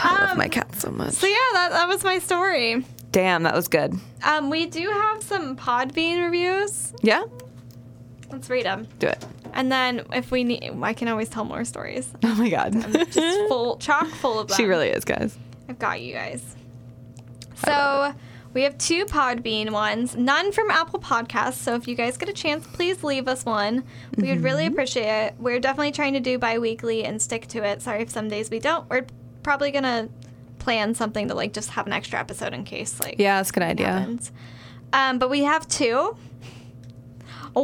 I 0.00 0.24
love 0.26 0.36
my 0.36 0.48
cat 0.48 0.74
so 0.76 0.90
much. 0.90 1.12
So 1.14 1.26
yeah, 1.26 1.34
that, 1.54 1.68
that 1.72 1.88
was 1.88 2.04
my 2.04 2.18
story. 2.18 2.84
Damn, 3.12 3.42
that 3.44 3.54
was 3.54 3.68
good. 3.68 3.94
Um, 4.22 4.50
we 4.50 4.66
do 4.66 4.88
have 4.90 5.22
some 5.22 5.56
Podbean 5.56 6.22
reviews. 6.24 6.92
Yeah, 7.02 7.24
Let's 8.30 8.50
read 8.50 8.66
them. 8.66 8.86
do 8.98 9.06
it. 9.08 9.24
And 9.58 9.72
then 9.72 10.06
if 10.12 10.30
we 10.30 10.44
need, 10.44 10.72
I 10.80 10.92
can 10.92 11.08
always 11.08 11.28
tell 11.28 11.44
more 11.44 11.64
stories. 11.64 12.08
Oh 12.22 12.32
my 12.36 12.48
god. 12.48 12.74
Just 13.10 13.40
full, 13.48 13.76
chock 13.78 14.06
full 14.06 14.38
of 14.38 14.46
them. 14.46 14.56
she 14.56 14.66
really 14.66 14.88
is, 14.88 15.04
guys. 15.04 15.36
I've 15.68 15.80
got 15.80 16.00
you 16.00 16.14
guys. 16.14 16.54
So 17.64 18.14
we 18.54 18.62
have 18.62 18.78
two 18.78 19.04
Podbean 19.04 19.70
ones, 19.70 20.14
none 20.14 20.52
from 20.52 20.70
Apple 20.70 21.00
Podcasts. 21.00 21.54
So 21.54 21.74
if 21.74 21.88
you 21.88 21.96
guys 21.96 22.16
get 22.16 22.28
a 22.28 22.32
chance, 22.32 22.68
please 22.68 23.02
leave 23.02 23.26
us 23.26 23.44
one. 23.44 23.82
We 24.16 24.28
would 24.28 24.44
really 24.44 24.66
appreciate 24.66 25.26
it. 25.26 25.34
We're 25.40 25.58
definitely 25.58 25.90
trying 25.90 26.12
to 26.12 26.20
do 26.20 26.38
bi 26.38 26.60
weekly 26.60 27.04
and 27.04 27.20
stick 27.20 27.48
to 27.48 27.64
it. 27.64 27.82
Sorry 27.82 28.02
if 28.02 28.10
some 28.10 28.28
days 28.28 28.50
we 28.50 28.60
don't. 28.60 28.88
We're 28.88 29.06
probably 29.42 29.72
going 29.72 29.82
to 29.82 30.08
plan 30.60 30.94
something 30.94 31.26
to 31.26 31.34
like 31.34 31.52
just 31.52 31.70
have 31.70 31.88
an 31.88 31.92
extra 31.92 32.20
episode 32.20 32.54
in 32.54 32.62
case 32.62 33.00
like 33.00 33.16
Yeah, 33.18 33.38
that's 33.38 33.50
a 33.50 33.52
good 33.54 33.64
idea. 33.64 34.18
Um, 34.92 35.18
but 35.18 35.30
we 35.30 35.42
have 35.42 35.66
two. 35.66 36.16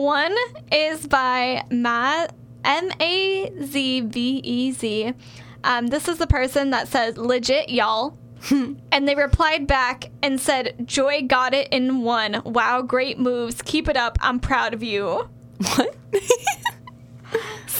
One 0.01 0.37
is 0.73 1.07
by 1.07 1.65
Matt 1.71 2.35
M 2.65 2.91
A 3.01 3.53
Z 3.65 4.01
V 4.01 4.41
E 4.43 4.73
Z. 4.73 5.15
Um, 5.63 5.87
this 5.87 6.09
is 6.09 6.19
the 6.19 6.27
person 6.27 6.71
that 6.71 6.89
says 6.89 7.17
legit 7.17 7.71
y'all. 7.71 8.19
and 8.51 9.09
they 9.09 9.15
replied 9.15 9.67
back 9.67 10.11
and 10.23 10.41
said, 10.41 10.87
Joy 10.87 11.23
got 11.23 11.55
it 11.55 11.69
in 11.71 12.03
one. 12.03 12.43
Wow, 12.45 12.83
great 12.83 13.19
moves. 13.19 13.63
Keep 13.63 13.89
it 13.89 13.97
up. 13.97 14.19
I'm 14.21 14.41
proud 14.41 14.75
of 14.75 14.83
you. 14.83 15.29
What? 15.59 15.97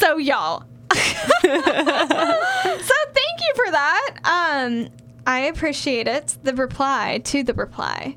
So 0.05 0.17
y'all. 0.17 0.65
so 0.93 0.99
thank 1.41 1.57
you 3.41 3.53
for 3.55 3.71
that. 3.71 4.11
Um, 4.23 4.89
I 5.25 5.39
appreciate 5.41 6.07
it. 6.07 6.37
The 6.43 6.53
reply 6.53 7.19
to 7.25 7.43
the 7.43 7.53
reply 7.53 8.13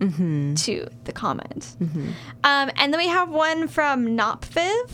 to 0.56 0.88
the 1.04 1.12
comment. 1.12 1.76
Um, 2.44 2.70
and 2.76 2.92
then 2.92 2.98
we 2.98 3.08
have 3.08 3.30
one 3.30 3.66
from 3.68 4.06
Nopviv. 4.16 4.90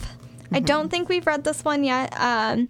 I 0.51 0.59
don't 0.59 0.89
think 0.89 1.09
we've 1.09 1.25
read 1.27 1.43
this 1.43 1.63
one 1.65 1.83
yet. 1.83 2.13
Um, 2.19 2.69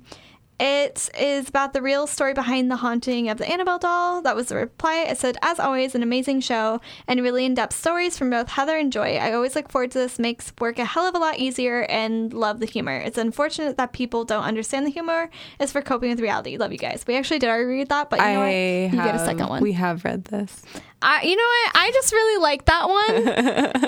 it 0.59 1.09
is 1.19 1.49
about 1.49 1.73
the 1.73 1.81
real 1.81 2.07
story 2.07 2.33
behind 2.33 2.71
the 2.71 2.77
haunting 2.77 3.29
of 3.29 3.37
the 3.37 3.49
Annabelle 3.49 3.77
doll. 3.79 4.21
That 4.21 4.35
was 4.35 4.47
the 4.47 4.55
reply. 4.55 4.99
It 5.09 5.17
said, 5.17 5.37
as 5.41 5.59
always, 5.59 5.95
an 5.95 6.03
amazing 6.03 6.39
show 6.41 6.79
and 7.07 7.21
really 7.21 7.45
in 7.45 7.55
depth 7.55 7.75
stories 7.75 8.17
from 8.17 8.29
both 8.29 8.47
Heather 8.49 8.77
and 8.77 8.91
Joy. 8.91 9.17
I 9.17 9.33
always 9.33 9.55
look 9.55 9.69
forward 9.69 9.91
to 9.91 9.99
this. 9.99 10.17
Makes 10.17 10.53
work 10.59 10.79
a 10.79 10.85
hell 10.85 11.05
of 11.05 11.13
a 11.13 11.17
lot 11.17 11.39
easier 11.39 11.83
and 11.83 12.31
love 12.33 12.59
the 12.59 12.65
humor. 12.65 12.95
It's 12.97 13.17
unfortunate 13.17 13.75
that 13.77 13.91
people 13.91 14.23
don't 14.23 14.43
understand 14.43 14.85
the 14.85 14.91
humor. 14.91 15.29
It's 15.59 15.73
for 15.73 15.81
coping 15.81 16.09
with 16.09 16.21
reality. 16.21 16.57
Love 16.57 16.71
you 16.71 16.77
guys. 16.77 17.03
We 17.05 17.17
actually 17.17 17.39
did 17.39 17.49
already 17.49 17.65
read 17.65 17.89
that, 17.89 18.09
but 18.09 18.19
you 18.19 18.25
know 18.25 18.39
what? 18.39 18.47
You 18.49 18.89
get 18.91 19.15
a 19.15 19.25
second 19.25 19.49
one. 19.49 19.61
We 19.61 19.73
have 19.73 20.05
read 20.05 20.25
this. 20.25 20.63
I, 21.01 21.21
you 21.23 21.35
know 21.35 21.43
what? 21.43 21.71
I 21.75 21.91
just 21.93 22.11
really 22.13 22.41
like 22.41 22.65
that 22.65 22.87
one. 22.87 23.27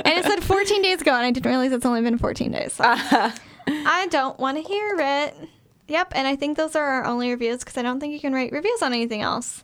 and 0.06 0.20
it 0.20 0.26
said 0.26 0.44
14 0.44 0.82
days 0.82 1.02
ago, 1.02 1.12
and 1.12 1.26
I 1.26 1.32
didn't 1.32 1.50
realize 1.50 1.72
it's 1.72 1.86
only 1.86 2.02
been 2.02 2.18
14 2.18 2.52
days. 2.52 2.74
So. 2.74 2.84
I 3.70 4.08
don't 4.10 4.38
want 4.40 4.58
to 4.58 4.64
hear 4.64 4.96
it. 5.00 5.50
Yep, 5.88 6.14
and 6.16 6.28
I 6.28 6.36
think 6.36 6.58
those 6.58 6.76
are 6.76 6.84
our 6.86 7.06
only 7.06 7.30
reviews 7.30 7.60
because 7.60 7.78
I 7.78 7.82
don't 7.82 8.00
think 8.00 8.14
you 8.14 8.20
can 8.20 8.34
write 8.34 8.52
reviews 8.52 8.82
on 8.82 8.94
anything 8.94 9.22
else. 9.22 9.64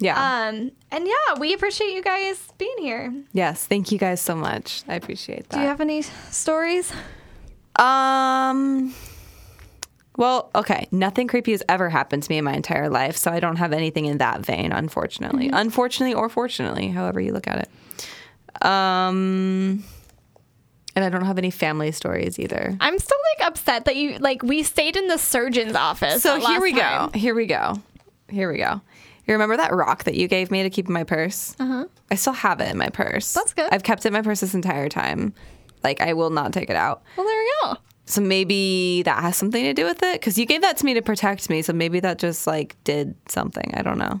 Yeah. 0.00 0.14
Um, 0.16 0.72
and 0.90 1.06
yeah, 1.06 1.38
we 1.38 1.52
appreciate 1.52 1.92
you 1.92 2.02
guys 2.02 2.52
being 2.58 2.76
here. 2.78 3.12
yes. 3.32 3.66
Thank 3.66 3.92
you 3.92 3.98
guys 3.98 4.20
so 4.20 4.34
much. 4.34 4.82
I 4.88 4.94
appreciate 4.94 5.48
that. 5.50 5.56
Do 5.56 5.60
you 5.62 5.66
have 5.68 5.80
any 5.80 6.02
stories? 6.02 6.92
Um. 7.76 8.94
Well, 10.16 10.50
okay. 10.54 10.88
Nothing 10.90 11.28
creepy 11.28 11.52
has 11.52 11.62
ever 11.68 11.88
happened 11.88 12.24
to 12.24 12.30
me 12.30 12.38
in 12.38 12.44
my 12.44 12.52
entire 12.52 12.90
life, 12.90 13.16
so 13.16 13.30
I 13.30 13.40
don't 13.40 13.56
have 13.56 13.72
anything 13.72 14.06
in 14.06 14.18
that 14.18 14.40
vein, 14.44 14.72
unfortunately. 14.72 15.46
Mm-hmm. 15.46 15.56
Unfortunately 15.56 16.14
or 16.14 16.28
fortunately, 16.28 16.88
however 16.88 17.20
you 17.20 17.32
look 17.32 17.46
at 17.46 17.68
it. 17.68 18.66
Um. 18.66 19.84
And 21.00 21.14
I 21.14 21.18
don't 21.18 21.26
have 21.26 21.38
any 21.38 21.50
family 21.50 21.92
stories 21.92 22.38
either. 22.38 22.76
I'm 22.80 22.98
still 22.98 23.18
like 23.38 23.48
upset 23.48 23.86
that 23.86 23.96
you 23.96 24.18
like 24.18 24.42
we 24.42 24.62
stayed 24.62 24.96
in 24.96 25.06
the 25.06 25.18
surgeon's 25.18 25.74
office. 25.74 26.22
So 26.22 26.38
here 26.38 26.60
we 26.60 26.72
time. 26.72 27.10
go. 27.10 27.18
Here 27.18 27.34
we 27.34 27.46
go. 27.46 27.74
Here 28.28 28.50
we 28.50 28.58
go. 28.58 28.80
You 29.26 29.34
remember 29.34 29.56
that 29.56 29.72
rock 29.72 30.04
that 30.04 30.14
you 30.14 30.28
gave 30.28 30.50
me 30.50 30.62
to 30.62 30.70
keep 30.70 30.88
in 30.88 30.92
my 30.92 31.04
purse? 31.04 31.56
Uh-huh. 31.58 31.86
I 32.10 32.14
still 32.16 32.32
have 32.32 32.60
it 32.60 32.70
in 32.70 32.76
my 32.76 32.88
purse. 32.88 33.32
That's 33.32 33.54
good. 33.54 33.72
I've 33.72 33.82
kept 33.82 34.04
it 34.04 34.08
in 34.08 34.12
my 34.12 34.22
purse 34.22 34.40
this 34.40 34.54
entire 34.54 34.88
time. 34.88 35.32
Like 35.82 36.00
I 36.00 36.12
will 36.12 36.30
not 36.30 36.52
take 36.52 36.68
it 36.68 36.76
out. 36.76 37.02
Well, 37.16 37.26
there 37.26 37.38
we 37.38 37.52
go. 37.62 37.76
So 38.04 38.20
maybe 38.20 39.02
that 39.04 39.22
has 39.22 39.36
something 39.36 39.62
to 39.62 39.72
do 39.72 39.84
with 39.84 40.02
it 40.02 40.20
because 40.20 40.36
you 40.36 40.44
gave 40.44 40.62
that 40.62 40.76
to 40.78 40.84
me 40.84 40.94
to 40.94 41.02
protect 41.02 41.48
me. 41.48 41.62
So 41.62 41.72
maybe 41.72 42.00
that 42.00 42.18
just 42.18 42.46
like 42.46 42.76
did 42.84 43.14
something. 43.28 43.72
I 43.74 43.82
don't 43.82 43.98
know. 43.98 44.20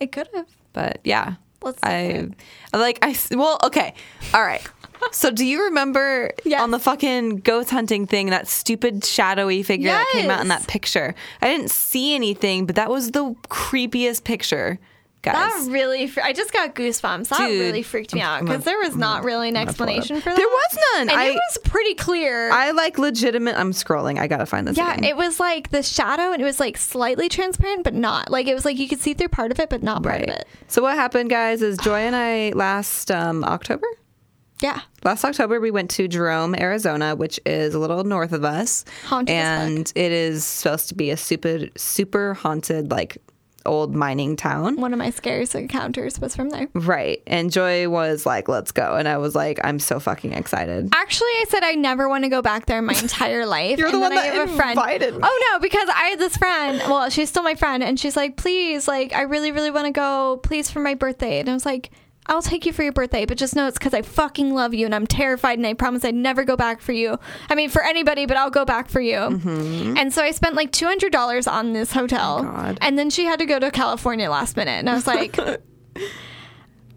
It 0.00 0.10
could 0.10 0.28
have. 0.34 0.48
But 0.72 1.00
yeah, 1.04 1.34
Let's 1.64 1.78
I, 1.82 2.28
I 2.72 2.76
like 2.76 2.98
I 3.00 3.16
well 3.30 3.58
okay, 3.64 3.94
all 4.34 4.42
right. 4.42 4.66
So 5.12 5.30
do 5.30 5.44
you 5.44 5.64
remember 5.64 6.32
Yes. 6.44 6.60
on 6.60 6.70
the 6.70 6.78
fucking 6.78 7.38
ghost 7.40 7.70
hunting 7.70 8.06
thing 8.06 8.30
that 8.30 8.48
stupid 8.48 9.04
shadowy 9.04 9.62
figure 9.62 9.90
that 9.90 10.06
came 10.12 10.30
out 10.30 10.40
in 10.40 10.48
that 10.48 10.66
picture? 10.66 11.14
I 11.42 11.48
didn't 11.48 11.70
see 11.70 12.14
anything, 12.14 12.66
but 12.66 12.76
that 12.76 12.90
was 12.90 13.10
the 13.12 13.34
creepiest 13.48 14.24
picture, 14.24 14.78
guys. 15.22 15.34
That 15.34 15.70
really, 15.72 16.06
fr- 16.06 16.20
I 16.22 16.32
just 16.32 16.52
got 16.52 16.74
goosebumps. 16.74 17.28
That 17.28 17.38
Dude. 17.48 17.60
really 17.60 17.82
freaked 17.82 18.14
me 18.14 18.20
out 18.20 18.40
because 18.44 18.64
there 18.64 18.78
was 18.78 18.96
not 18.96 19.24
really 19.24 19.48
an 19.48 19.54
pull 19.54 19.60
it 19.60 19.62
up. 19.64 19.68
explanation 19.68 20.20
for 20.20 20.30
that. 20.30 20.36
There 20.36 20.46
was 20.48 20.78
none. 20.94 21.08
And 21.10 21.18
I- 21.18 21.26
it 21.28 21.34
was 21.34 21.58
pretty 21.64 21.94
clear. 21.94 22.50
I 22.50 22.72
like 22.72 22.98
legitimate. 22.98 23.56
I'm 23.56 23.72
scrolling. 23.72 24.18
I 24.18 24.26
gotta 24.26 24.46
find 24.46 24.66
this. 24.66 24.76
yeah, 24.76 24.92
again. 24.94 25.04
it 25.04 25.16
was 25.16 25.38
like 25.40 25.70
the 25.70 25.82
shadow 25.82 26.32
and 26.32 26.42
it 26.42 26.44
was 26.44 26.60
like 26.60 26.76
slightly 26.76 27.28
transparent, 27.28 27.84
but 27.84 27.94
not. 27.94 28.30
Like 28.30 28.46
it 28.48 28.54
was 28.54 28.64
like 28.64 28.78
you 28.78 28.88
could 28.88 29.00
see 29.00 29.14
through 29.14 29.28
part 29.28 29.50
of 29.50 29.58
it, 29.60 29.70
but 29.70 29.82
not 29.82 30.02
part 30.02 30.22
of 30.22 30.28
it. 30.28 30.46
So 30.68 30.82
what 30.82 30.94
happened, 30.96 31.30
guys, 31.30 31.62
is 31.62 31.78
Joy 31.78 32.00
and 32.00 32.16
I 32.16 32.50
last 32.54 33.10
um, 33.10 33.44
October. 33.44 33.86
Yeah. 34.60 34.80
Last 35.04 35.24
October, 35.24 35.60
we 35.60 35.70
went 35.70 35.90
to 35.92 36.08
Jerome, 36.08 36.54
Arizona, 36.54 37.14
which 37.16 37.38
is 37.44 37.74
a 37.74 37.78
little 37.78 38.04
north 38.04 38.32
of 38.32 38.44
us, 38.44 38.84
Haunted 39.06 39.34
and 39.34 39.92
it 39.94 40.12
is 40.12 40.44
supposed 40.44 40.88
to 40.88 40.94
be 40.94 41.10
a 41.10 41.16
super, 41.16 41.66
super 41.76 42.34
haunted, 42.34 42.90
like 42.90 43.18
old 43.66 43.94
mining 43.94 44.36
town. 44.36 44.76
One 44.76 44.92
of 44.92 44.98
my 44.98 45.08
scariest 45.10 45.54
encounters 45.54 46.20
was 46.20 46.36
from 46.36 46.50
there. 46.50 46.68
Right. 46.74 47.22
And 47.26 47.50
Joy 47.50 47.88
was 47.88 48.26
like, 48.26 48.46
let's 48.48 48.72
go. 48.72 48.94
And 48.96 49.08
I 49.08 49.16
was 49.16 49.34
like, 49.34 49.58
I'm 49.64 49.78
so 49.78 49.98
fucking 49.98 50.34
excited. 50.34 50.90
Actually, 50.94 51.28
I 51.28 51.44
said 51.48 51.64
I 51.64 51.72
never 51.72 52.06
want 52.08 52.24
to 52.24 52.30
go 52.30 52.42
back 52.42 52.66
there 52.66 52.78
in 52.78 52.84
my 52.84 52.92
entire 52.94 53.46
life. 53.56 53.78
You're 53.78 53.88
the 53.90 53.94
and 53.94 54.02
one 54.02 54.10
then 54.14 54.18
I 54.18 54.28
that 54.30 54.34
have 54.36 54.50
a 54.50 54.56
friend. 54.56 54.78
invited 54.78 55.14
me. 55.14 55.20
Oh 55.22 55.48
no, 55.52 55.58
because 55.60 55.88
I 55.88 56.04
had 56.10 56.18
this 56.18 56.36
friend. 56.36 56.78
Well, 56.88 57.08
she's 57.10 57.30
still 57.30 57.42
my 57.42 57.54
friend, 57.54 57.82
and 57.82 57.98
she's 57.98 58.16
like, 58.16 58.36
"Please, 58.36 58.86
like, 58.86 59.14
I 59.14 59.22
really, 59.22 59.50
really 59.50 59.70
want 59.70 59.86
to 59.86 59.92
go. 59.92 60.40
Please 60.42 60.70
for 60.70 60.80
my 60.80 60.94
birthday." 60.94 61.40
And 61.40 61.48
I 61.48 61.54
was 61.54 61.64
like, 61.64 61.90
"I'll 62.26 62.42
take 62.42 62.66
you 62.66 62.72
for 62.72 62.82
your 62.82 62.92
birthday, 62.92 63.24
but 63.26 63.36
just 63.38 63.54
know 63.54 63.66
it's 63.66 63.78
because 63.78 63.94
I 63.94 64.02
fucking 64.02 64.54
love 64.54 64.74
you, 64.74 64.86
and 64.86 64.94
I'm 64.94 65.06
terrified, 65.06 65.58
and 65.58 65.66
I 65.66 65.74
promise 65.74 66.04
I'd 66.04 66.14
never 66.14 66.44
go 66.44 66.56
back 66.56 66.80
for 66.80 66.92
you. 66.92 67.18
I 67.48 67.54
mean, 67.54 67.70
for 67.70 67.82
anybody, 67.82 68.26
but 68.26 68.36
I'll 68.36 68.50
go 68.50 68.64
back 68.64 68.88
for 68.88 69.00
you." 69.00 69.16
And 69.16 70.12
so 70.12 70.22
I 70.22 70.30
spent 70.30 70.54
like 70.54 70.72
two 70.72 70.86
hundred 70.86 71.12
dollars 71.12 71.46
on 71.46 71.72
this 71.72 71.92
hotel, 71.92 72.42
Mm-hmm. 72.44 72.56
Oh, 72.70 72.74
and 72.80 72.98
then 72.98 73.10
she 73.10 73.24
had 73.24 73.38
to 73.40 73.46
go 73.46 73.58
to 73.58 73.70
California 73.70 74.30
last 74.30 74.56
minute, 74.56 74.72
and 74.78 74.88
I 74.90 74.94
was 74.94 75.06
like. 75.06 75.38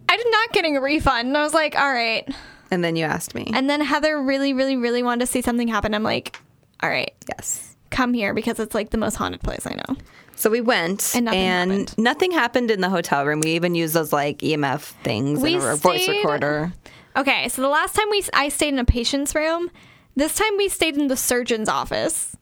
I 0.10 0.16
did 0.16 0.28
not 0.32 0.54
getting 0.54 0.78
a 0.78 0.82
refund. 0.82 1.28
And 1.28 1.38
I 1.38 1.44
was 1.44 1.54
like, 1.54 1.76
all 1.76 1.92
right. 1.92 2.28
And 2.72 2.82
then 2.82 2.96
you 2.96 3.04
asked 3.04 3.36
me. 3.36 3.52
And 3.54 3.70
then 3.70 3.82
Heather 3.82 4.22
really, 4.22 4.54
really, 4.54 4.78
really 4.78 5.04
wanted 5.04 5.26
to 5.26 5.32
see 5.32 5.42
something 5.42 5.68
happen. 5.68 5.94
I'm 5.94 6.02
like, 6.04 6.40
all 6.82 6.90
right, 6.90 7.14
yes. 7.28 7.76
come 7.90 8.14
here 8.14 8.34
because 8.34 8.60
it's 8.60 8.74
like 8.74 8.90
the 8.92 8.98
most 8.98 9.16
haunted 9.16 9.42
place 9.42 9.66
I 9.68 9.74
know. 9.74 9.98
So 10.38 10.50
we 10.50 10.62
went, 10.62 11.14
And 11.16 11.26
nothing 11.26 11.42
happened. 11.46 11.98
nothing 11.98 12.32
happened 12.32 12.72
in 12.72 12.80
the 12.82 12.90
hotel 12.90 13.26
room. 13.26 13.42
We 13.42 13.52
even 13.56 13.76
used 13.76 13.94
those 13.94 14.14
like 14.14 14.38
EMF 14.40 14.80
things 15.04 15.40
We 15.42 15.56
and 15.56 15.64
a 15.64 15.76
voice 15.76 16.08
recorder. 16.08 16.72
Okay, 17.16 17.50
so 17.50 17.62
the 17.64 17.68
last 17.70 17.96
time 17.96 18.06
we 18.12 18.24
I 18.34 18.50
stayed 18.50 18.70
in 18.74 18.80
a 18.80 18.86
patient's 18.86 19.34
room, 19.34 19.72
this 20.16 20.36
time 20.36 20.56
we 20.58 20.70
stayed 20.70 20.96
in 20.96 21.08
the 21.08 21.18
surgeon's 21.18 21.68
office. 21.70 22.36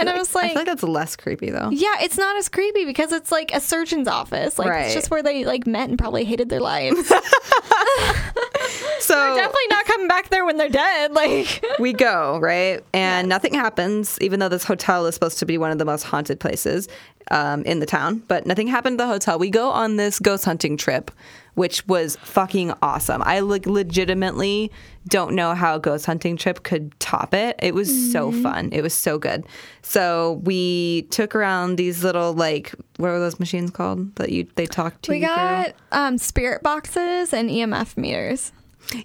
And 0.00 0.08
I, 0.08 0.16
was 0.16 0.32
like, 0.32 0.44
I 0.44 0.46
like, 0.46 0.52
feel 0.52 0.60
like 0.60 0.66
that's 0.66 0.82
less 0.84 1.16
creepy 1.16 1.50
though. 1.50 1.70
yeah, 1.72 1.96
it's 2.02 2.16
not 2.16 2.36
as 2.36 2.48
creepy 2.48 2.84
because 2.84 3.10
it's 3.10 3.32
like 3.32 3.50
a 3.52 3.60
surgeon's 3.60 4.06
office. 4.06 4.56
Like 4.56 4.68
Right. 4.68 4.84
it's 4.84 4.94
just 4.94 5.10
where 5.10 5.24
they 5.24 5.44
like 5.44 5.66
met 5.66 5.88
and 5.88 5.98
probably 5.98 6.24
hated 6.24 6.50
their 6.50 6.60
lives. 6.60 7.10
So 9.00 9.14
Definitely 9.36 9.66
not 9.70 9.84
coming 9.86 10.08
back 10.08 10.28
there 10.28 10.44
when 10.44 10.56
they're 10.58 10.68
dead. 10.68 11.12
Like 11.12 11.64
we 11.78 11.92
go 11.94 12.38
right, 12.40 12.84
and 12.92 13.28
nothing 13.28 13.54
happens. 13.54 14.18
Even 14.20 14.38
though 14.40 14.48
this 14.50 14.64
hotel 14.64 15.06
is 15.06 15.14
supposed 15.14 15.38
to 15.38 15.46
be 15.46 15.56
one 15.56 15.70
of 15.70 15.78
the 15.78 15.84
most 15.84 16.02
haunted 16.02 16.38
places 16.40 16.88
um, 17.30 17.62
in 17.64 17.80
the 17.80 17.86
town, 17.86 18.22
but 18.28 18.46
nothing 18.46 18.66
happened 18.68 19.00
at 19.00 19.04
the 19.04 19.10
hotel. 19.12 19.38
We 19.38 19.50
go 19.50 19.70
on 19.70 19.96
this 19.96 20.18
ghost 20.18 20.44
hunting 20.44 20.76
trip, 20.76 21.10
which 21.54 21.86
was 21.86 22.16
fucking 22.16 22.72
awesome. 22.82 23.22
I 23.24 23.40
like 23.40 23.66
legitimately 23.66 24.70
don't 25.08 25.34
know 25.34 25.54
how 25.54 25.76
a 25.76 25.80
ghost 25.80 26.06
hunting 26.06 26.36
trip 26.36 26.62
could 26.62 26.98
top 27.00 27.34
it. 27.34 27.56
It 27.60 27.74
was 27.74 28.12
so 28.12 28.30
fun. 28.32 28.70
It 28.72 28.82
was 28.82 28.94
so 28.94 29.18
good. 29.18 29.44
So 29.82 30.40
we 30.44 31.02
took 31.10 31.34
around 31.34 31.76
these 31.76 32.04
little 32.04 32.32
like 32.34 32.74
what 32.96 33.08
were 33.10 33.18
those 33.18 33.40
machines 33.40 33.70
called 33.70 34.14
that 34.16 34.30
you 34.30 34.46
they 34.56 34.66
talked 34.66 35.04
to 35.04 35.10
we 35.12 35.20
got 35.20 35.74
um, 35.92 36.18
spirit 36.18 36.62
boxes 36.62 37.32
and 37.32 37.48
EMF 37.50 37.96
meters. 37.96 38.52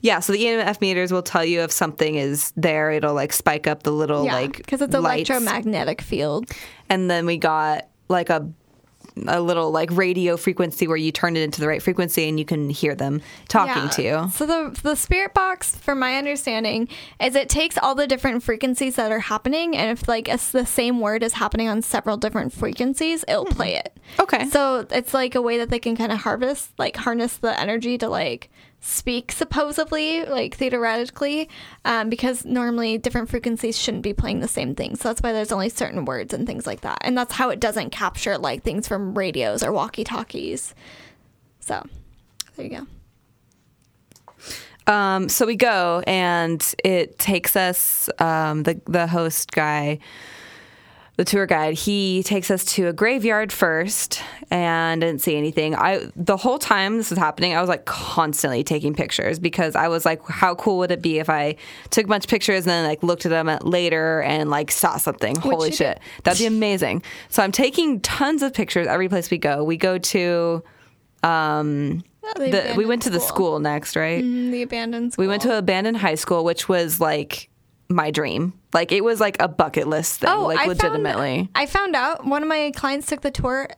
Yeah, 0.02 0.20
so 0.22 0.32
the 0.32 0.40
EMF 0.42 0.80
meters 0.80 1.12
will 1.12 1.24
tell 1.24 1.44
you 1.44 1.60
if 1.62 1.72
something 1.72 2.16
is 2.16 2.54
there. 2.56 2.92
It'll 2.92 3.14
like 3.14 3.34
spike 3.34 3.68
up 3.68 3.84
the 3.84 3.92
little 3.92 4.24
Yeah, 4.26 4.36
like 4.36 4.58
because 4.58 4.82
it's 4.82 4.94
lights. 4.96 5.30
electromagnetic 5.30 6.02
field. 6.02 6.50
And 6.90 7.10
then 7.12 7.26
we 7.26 7.38
got 7.38 7.88
like 8.14 8.30
a 8.30 8.50
a 9.28 9.42
little 9.42 9.70
like 9.72 9.92
radio 9.92 10.36
frequency 10.38 10.88
where 10.88 10.98
you 10.98 11.12
turn 11.12 11.36
it 11.38 11.42
into 11.42 11.62
the 11.62 11.68
right 11.68 11.84
frequency 11.84 12.28
and 12.28 12.40
you 12.40 12.46
can 12.46 12.70
hear 12.70 12.96
them 12.96 13.22
talking 13.48 13.84
Yeah. 13.84 13.90
to 13.90 14.02
you. 14.04 14.30
So 14.32 14.46
the 14.46 14.80
the 14.82 14.96
spirit 14.96 15.34
box, 15.34 15.76
from 15.76 16.00
my 16.00 16.16
understanding, 16.16 16.88
is 17.20 17.36
it 17.36 17.50
takes 17.50 17.78
all 17.78 17.96
the 17.96 18.08
different 18.08 18.44
frequencies 18.44 18.96
that 18.96 19.12
are 19.12 19.20
happening, 19.20 19.76
and 19.76 19.92
if 19.92 20.08
like 20.08 20.28
it's 20.28 20.52
the 20.52 20.66
same 20.66 21.00
word 21.00 21.22
is 21.22 21.34
happening 21.34 21.68
on 21.68 21.82
several 21.82 22.18
different 22.18 22.54
frequencies, 22.54 23.24
it'll 23.28 23.46
mm-hmm. 23.46 23.56
play 23.56 23.76
it. 23.76 23.96
Okay. 24.20 24.46
So 24.50 24.88
it's 24.90 25.14
like 25.14 25.36
a 25.36 25.42
way 25.42 25.58
that 25.60 25.70
they 25.70 25.80
can 25.80 25.96
kind 25.96 26.12
of 26.12 26.20
harvest, 26.20 26.72
like 26.80 26.96
harness 26.98 27.38
the 27.38 27.60
energy 27.60 27.98
to 28.00 28.10
like 28.10 28.50
speak 28.86 29.32
supposedly, 29.32 30.26
like 30.26 30.56
theoretically, 30.56 31.50
um, 31.86 32.10
because 32.10 32.44
normally 32.44 32.98
different 32.98 33.30
frequencies 33.30 33.80
shouldn't 33.80 34.04
be 34.04 34.14
playing 34.14 34.42
the 34.42 34.48
same 34.48 34.76
thing. 34.76 34.98
So 34.98 35.08
that's 35.08 35.22
why 35.22 35.32
there's 35.32 35.54
only 35.54 35.70
certain 35.70 36.04
words 36.04 36.34
and 36.34 36.46
things 36.46 36.68
like 36.68 36.82
that, 36.82 36.98
and 37.02 37.18
that's 37.18 37.34
how 37.34 37.50
it 37.50 37.62
doesn't 37.62 37.92
capture 37.92 38.38
like 38.38 38.64
things 38.64 38.88
from 38.88 39.18
radios 39.18 39.64
or 39.64 39.72
walkie 39.72 40.04
talkies. 40.04 40.76
So 41.62 41.82
there 42.56 42.66
you 42.66 42.86
go. 44.86 44.94
Um, 44.94 45.30
so 45.30 45.46
we 45.46 45.56
go 45.56 46.04
and 46.06 46.62
it 46.84 47.18
takes 47.18 47.56
us 47.56 48.10
um, 48.20 48.64
the 48.64 48.82
the 48.86 49.08
host 49.08 49.54
guy, 49.54 50.00
the 51.16 51.24
tour 51.24 51.46
guide. 51.46 51.76
He 51.76 52.24
takes 52.24 52.50
us 52.50 52.66
to 52.66 52.88
a 52.88 52.94
graveyard 52.94 53.52
first 53.52 54.22
and 54.50 55.02
didn't 55.02 55.22
see 55.22 55.36
anything. 55.36 55.76
I 55.76 56.10
the 56.16 56.38
whole 56.38 56.58
time 56.58 56.98
this 56.98 57.12
was 57.12 57.20
happening, 57.20 57.56
I 57.56 57.62
was 57.62 57.70
like 57.70 57.86
constantly 57.86 58.64
taking 58.64 58.94
pictures 58.96 59.38
because 59.38 59.76
I 59.76 59.88
was 59.90 60.06
like, 60.06 60.26
how 60.28 60.56
cool 60.56 60.80
would 60.80 60.92
it 60.92 61.02
be 61.02 61.20
if 61.20 61.30
I 61.30 61.56
took 61.92 62.06
a 62.06 62.08
bunch 62.08 62.26
of 62.26 62.30
pictures 62.30 62.66
and 62.66 62.72
then 62.72 62.88
like 62.88 63.04
looked 63.04 63.26
at 63.26 63.30
them 63.30 63.48
at 63.48 63.66
later 63.66 64.22
and 64.24 64.50
like 64.50 64.72
saw 64.72 64.98
something? 64.98 65.36
Holy 65.36 65.72
shit, 65.72 66.00
that'd 66.24 66.40
be 66.40 66.48
amazing. 66.48 67.04
So 67.30 67.44
I'm 67.44 67.52
taking 67.52 68.00
tons 68.02 68.42
of 68.42 68.54
pictures 68.54 68.88
every 68.88 69.10
place 69.10 69.30
we 69.30 69.38
go. 69.38 69.64
We 69.64 69.78
go 69.78 69.98
to. 69.98 70.64
Um, 71.22 72.04
Oh, 72.26 72.40
the 72.40 72.74
we 72.78 72.86
went 72.86 73.02
to 73.02 73.10
the 73.10 73.20
school 73.20 73.60
next, 73.60 73.98
right? 73.98 74.24
Mm, 74.24 74.52
the 74.52 74.62
abandoned 74.62 75.12
school. 75.12 75.24
We 75.24 75.28
went 75.28 75.42
to 75.42 75.52
an 75.52 75.58
abandoned 75.58 75.98
high 75.98 76.16
school, 76.16 76.46
which 76.46 76.70
was 76.70 77.02
like 77.02 77.50
my 77.94 78.12
dream. 78.12 78.54
Like 78.74 78.92
it 78.92 79.04
was 79.04 79.20
like 79.20 79.42
a 79.42 79.48
bucket 79.48 79.88
list 79.88 80.20
thing. 80.22 80.30
Oh, 80.30 80.48
like 80.48 80.60
I 80.60 80.66
legitimately. 80.66 81.36
Found, 81.38 81.50
I 81.56 81.66
found 81.66 81.96
out 81.96 82.26
one 82.26 82.42
of 82.44 82.50
my 82.50 82.72
clients 82.76 83.08
took 83.08 83.22
the 83.22 83.32
tour. 83.32 83.70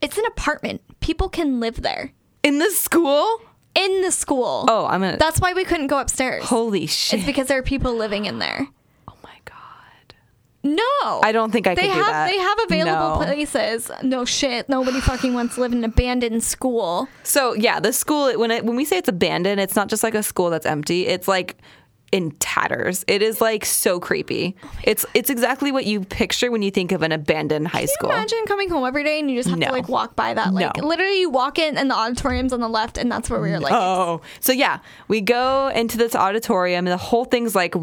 It's 0.00 0.18
an 0.18 0.24
apartment. 0.26 0.82
People 1.00 1.28
can 1.28 1.58
live 1.60 1.82
there 1.82 2.12
In 2.42 2.58
the 2.58 2.70
school? 2.70 3.40
in 3.74 4.00
the 4.02 4.10
school. 4.10 4.64
Oh, 4.68 4.86
I'm 4.86 5.00
gonna 5.02 5.16
That's 5.18 5.40
why 5.40 5.52
we 5.52 5.64
couldn't 5.64 5.88
go 5.88 5.98
upstairs. 5.98 6.44
holy 6.44 6.86
shit. 6.86 7.18
It's 7.20 7.26
because 7.26 7.48
there 7.48 7.58
are 7.58 7.62
people 7.62 7.94
living 7.94 8.24
in 8.24 8.38
there. 8.38 8.66
oh 9.08 9.14
my 9.22 9.36
god. 9.44 10.14
No, 10.62 11.20
I 11.22 11.30
don't 11.32 11.50
think 11.52 11.66
I 11.66 11.74
they 11.74 11.82
could 11.82 11.88
do 11.94 12.00
have 12.02 12.06
that. 12.06 12.26
they 12.30 12.38
have 12.38 12.58
available 12.64 13.20
No. 13.20 13.24
places. 13.26 13.90
No 14.02 14.24
shit. 14.24 14.68
Nobody 14.68 15.00
fucking 15.00 15.32
wants 15.34 15.54
to 15.56 15.60
live 15.60 15.72
in 15.72 15.78
an 15.78 15.84
abandoned 15.84 16.42
school. 16.42 17.08
So 17.22 17.52
yeah, 17.54 17.78
the 17.80 17.92
school 17.92 18.32
when 18.38 18.50
it, 18.50 18.64
when 18.64 18.76
we 18.76 18.84
say 18.84 18.96
it's 18.98 19.08
abandoned, 19.08 19.60
it's 19.60 19.76
not 19.76 19.88
just 19.88 20.02
like 20.02 20.14
a 20.14 20.22
school 20.22 20.50
that's 20.50 20.66
empty. 20.66 21.06
It's 21.06 21.28
like 21.28 21.56
in 22.12 22.30
tatters. 22.38 23.04
It 23.08 23.20
is 23.20 23.40
like 23.40 23.64
so 23.64 23.98
creepy. 23.98 24.54
Oh 24.64 24.70
it's 24.84 25.04
it's 25.12 25.28
exactly 25.28 25.72
what 25.72 25.86
you 25.86 26.00
picture 26.04 26.50
when 26.50 26.62
you 26.62 26.70
think 26.70 26.92
of 26.92 27.02
an 27.02 27.10
abandoned 27.12 27.68
high 27.68 27.86
school. 27.86 28.10
Imagine 28.10 28.44
coming 28.46 28.70
home 28.70 28.86
every 28.86 29.02
day 29.02 29.18
and 29.18 29.30
you 29.30 29.36
just 29.36 29.48
have 29.50 29.58
No. 29.58 29.66
to 29.66 29.72
like 29.72 29.88
walk 29.88 30.14
by 30.14 30.32
that. 30.32 30.54
Like 30.54 30.76
No. 30.76 30.86
literally, 30.86 31.20
you 31.20 31.30
walk 31.30 31.58
in 31.58 31.76
and 31.76 31.90
the 31.90 31.94
auditorium's 31.96 32.52
on 32.52 32.60
the 32.60 32.68
left, 32.68 32.96
and 32.96 33.10
that's 33.10 33.28
where 33.28 33.40
we 33.40 33.50
were 33.50 33.58
like. 33.60 33.72
Oh, 33.72 34.20
so 34.40 34.52
yeah, 34.52 34.78
we 35.08 35.20
go 35.20 35.68
into 35.74 35.98
this 35.98 36.14
auditorium, 36.14 36.86
and 36.86 36.92
the 36.92 36.96
whole 36.96 37.24
thing's 37.24 37.54
like 37.54 37.74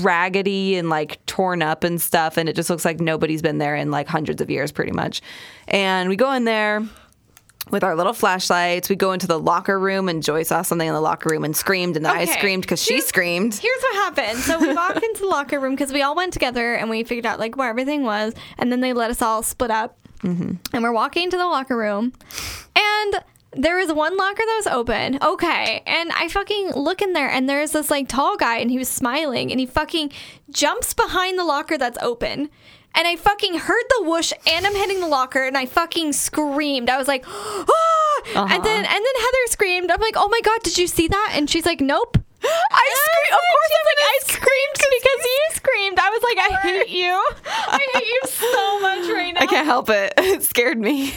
raggedy 0.00 0.76
and 0.76 0.88
like 0.88 1.24
torn 1.26 1.62
up 1.62 1.84
and 1.84 2.00
stuff, 2.00 2.36
and 2.36 2.48
it 2.48 2.56
just 2.56 2.70
looks 2.70 2.84
like 2.84 3.00
nobody's 3.00 3.42
been 3.42 3.58
there 3.58 3.76
in 3.76 3.90
like 3.90 4.08
hundreds 4.08 4.40
of 4.40 4.50
years, 4.50 4.72
pretty 4.72 4.92
much. 4.92 5.20
And 5.68 6.08
we 6.08 6.16
go 6.16 6.32
in 6.32 6.44
there 6.44 6.82
with 7.70 7.82
our 7.82 7.96
little 7.96 8.12
flashlights. 8.12 8.88
We 8.88 8.96
go 8.96 9.12
into 9.12 9.26
the 9.26 9.38
locker 9.38 9.78
room, 9.78 10.08
and 10.08 10.22
Joy 10.22 10.42
saw 10.44 10.62
something 10.62 10.86
in 10.86 10.94
the 10.94 11.00
locker 11.00 11.30
room 11.30 11.44
and 11.44 11.56
screamed, 11.56 11.96
and 11.96 12.04
then 12.04 12.16
I 12.16 12.24
screamed 12.24 12.62
because 12.62 12.82
she 12.82 13.00
screamed. 13.00 13.54
Here's 13.54 13.82
what 13.82 13.94
happened. 13.96 14.38
So 14.38 14.58
we 14.58 14.72
walked 14.74 15.02
into 15.02 15.20
the 15.22 15.26
locker 15.26 15.58
room 15.58 15.74
because 15.74 15.92
we 15.92 16.02
all 16.02 16.14
went 16.14 16.32
together 16.32 16.74
and 16.74 16.88
we 16.88 17.02
figured 17.04 17.26
out 17.26 17.38
like 17.38 17.56
where 17.56 17.68
everything 17.68 18.04
was, 18.04 18.34
and 18.58 18.70
then 18.70 18.80
they 18.80 18.92
let 18.92 19.10
us 19.10 19.20
all 19.22 19.42
split 19.42 19.70
up. 19.70 19.98
Mm-hmm. 20.20 20.54
And 20.72 20.82
we're 20.82 20.92
walking 20.92 21.24
into 21.24 21.36
the 21.36 21.46
locker 21.46 21.76
room, 21.76 22.12
and 22.74 23.16
there 23.52 23.76
was 23.76 23.92
one 23.92 24.16
locker 24.16 24.42
that 24.44 24.62
was 24.64 24.66
open. 24.66 25.18
Okay, 25.22 25.82
and 25.86 26.10
I 26.12 26.28
fucking 26.28 26.72
look 26.74 27.02
in 27.02 27.14
there, 27.14 27.28
and 27.28 27.48
there's 27.48 27.72
this 27.72 27.90
like 27.90 28.08
tall 28.08 28.36
guy, 28.36 28.58
and 28.58 28.70
he 28.70 28.78
was 28.78 28.88
smiling, 28.88 29.50
and 29.50 29.58
he 29.58 29.66
fucking 29.66 30.12
jumps 30.50 30.94
behind 30.94 31.38
the 31.38 31.44
locker 31.44 31.76
that's 31.76 31.98
open. 32.00 32.48
And 32.96 33.06
I 33.06 33.16
fucking 33.16 33.58
heard 33.58 33.84
the 33.90 34.04
whoosh, 34.08 34.32
and 34.46 34.66
I'm 34.66 34.74
hitting 34.74 35.00
the 35.00 35.06
locker, 35.06 35.44
and 35.44 35.56
I 35.56 35.66
fucking 35.66 36.14
screamed. 36.14 36.88
I 36.88 36.96
was 36.96 37.06
like, 37.06 37.24
ah! 37.28 38.12
And 38.34 38.64
then 38.64 38.84
and 38.84 38.86
then 38.86 39.16
Heather 39.18 39.46
screamed. 39.48 39.90
I'm 39.90 40.00
like, 40.00 40.14
oh 40.16 40.28
my 40.28 40.40
god, 40.42 40.62
did 40.62 40.78
you 40.78 40.86
see 40.86 41.06
that? 41.08 41.32
And 41.34 41.48
she's 41.48 41.66
like, 41.66 41.80
nope. 41.80 42.16
I 42.42 42.94
screamed. 43.04 43.32
Of 43.32 43.44
course, 43.52 43.70
she's 43.70 43.86
like, 43.92 44.02
I 44.02 44.18
screamed 44.24 44.76
because 44.98 45.24
you 45.24 45.40
screamed. 45.52 45.98
I 45.98 46.10
was 46.10 46.22
like, 46.22 46.38
I 46.38 46.60
hate 46.62 46.88
you. 46.88 47.24
I 47.46 47.86
hate 47.94 48.06
you 48.06 48.20
so 48.24 48.80
much 48.80 49.08
right 49.10 49.32
now. 49.34 49.40
I 49.42 49.46
can't 49.46 49.66
help 49.66 49.90
it. 49.90 50.14
It 50.16 50.42
scared 50.42 50.78
me. 50.78 51.14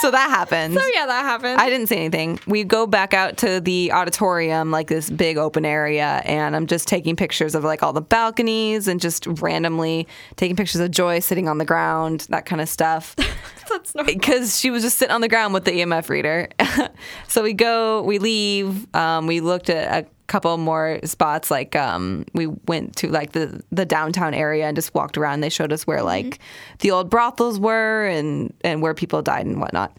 So 0.00 0.10
that 0.10 0.30
happened. 0.30 0.74
So 0.74 0.80
yeah, 0.94 1.06
that 1.06 1.22
happened. 1.22 1.60
I 1.60 1.68
didn't 1.68 1.88
say 1.88 1.96
anything. 1.96 2.38
We 2.46 2.64
go 2.64 2.86
back 2.86 3.14
out 3.14 3.36
to 3.38 3.60
the 3.60 3.92
auditorium, 3.92 4.70
like 4.70 4.88
this 4.88 5.10
big 5.10 5.36
open 5.36 5.64
area, 5.64 6.22
and 6.24 6.54
I'm 6.54 6.66
just 6.66 6.88
taking 6.88 7.16
pictures 7.16 7.54
of 7.54 7.64
like 7.64 7.82
all 7.82 7.92
the 7.92 8.00
balconies 8.00 8.88
and 8.88 9.00
just 9.00 9.26
randomly 9.26 10.06
taking 10.36 10.56
pictures 10.56 10.80
of 10.80 10.90
Joy 10.90 11.20
sitting 11.20 11.48
on 11.48 11.58
the 11.58 11.64
ground, 11.64 12.26
that 12.30 12.46
kind 12.46 12.60
of 12.60 12.68
stuff. 12.68 13.16
That's 13.68 13.94
not. 13.94 14.06
Because 14.06 14.58
she 14.58 14.70
was 14.70 14.82
just 14.82 14.98
sitting 14.98 15.14
on 15.14 15.20
the 15.20 15.28
ground 15.28 15.52
with 15.52 15.64
the 15.64 15.72
EMF 15.72 16.08
reader. 16.08 16.48
so 17.28 17.42
we 17.42 17.52
go, 17.52 18.02
we 18.02 18.18
leave. 18.18 18.94
Um, 18.94 19.26
we 19.26 19.40
looked 19.40 19.68
at 19.68 20.08
couple 20.28 20.56
more 20.58 21.00
spots. 21.04 21.50
Like 21.50 21.74
um, 21.74 22.24
we 22.34 22.46
went 22.46 22.94
to 22.96 23.08
like 23.08 23.32
the 23.32 23.62
the 23.72 23.84
downtown 23.84 24.34
area 24.34 24.66
and 24.66 24.76
just 24.76 24.94
walked 24.94 25.18
around. 25.18 25.40
They 25.40 25.48
showed 25.48 25.72
us 25.72 25.86
where 25.86 26.02
like 26.02 26.38
the 26.78 26.92
old 26.92 27.10
brothels 27.10 27.58
were 27.58 28.06
and 28.06 28.54
and 28.62 28.80
where 28.80 28.94
people 28.94 29.20
died 29.22 29.46
and 29.46 29.60
whatnot. 29.60 29.96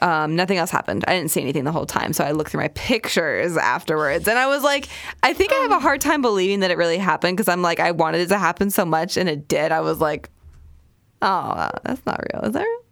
Um, 0.00 0.36
nothing 0.36 0.58
else 0.58 0.70
happened. 0.70 1.04
I 1.08 1.16
didn't 1.16 1.30
see 1.30 1.40
anything 1.40 1.64
the 1.64 1.72
whole 1.72 1.86
time. 1.86 2.12
So 2.12 2.24
I 2.24 2.32
looked 2.32 2.50
through 2.50 2.60
my 2.60 2.68
pictures 2.74 3.56
afterwards 3.56 4.28
and 4.28 4.38
I 4.38 4.46
was 4.46 4.62
like, 4.62 4.88
I 5.22 5.32
think 5.32 5.52
I 5.52 5.56
have 5.56 5.70
a 5.70 5.78
hard 5.78 6.00
time 6.00 6.20
believing 6.20 6.60
that 6.60 6.70
it 6.70 6.76
really 6.76 6.98
happened 6.98 7.36
because 7.36 7.48
I'm 7.48 7.62
like, 7.62 7.80
I 7.80 7.92
wanted 7.92 8.20
it 8.20 8.28
to 8.28 8.38
happen 8.38 8.70
so 8.70 8.84
much 8.84 9.16
and 9.16 9.28
it 9.28 9.48
did. 9.48 9.72
I 9.72 9.80
was 9.80 10.00
like, 10.00 10.30
oh, 11.22 11.70
that's 11.84 12.04
not 12.04 12.20
real. 12.32 12.44
Is 12.44 12.52
that 12.52 12.62
real? 12.62 12.83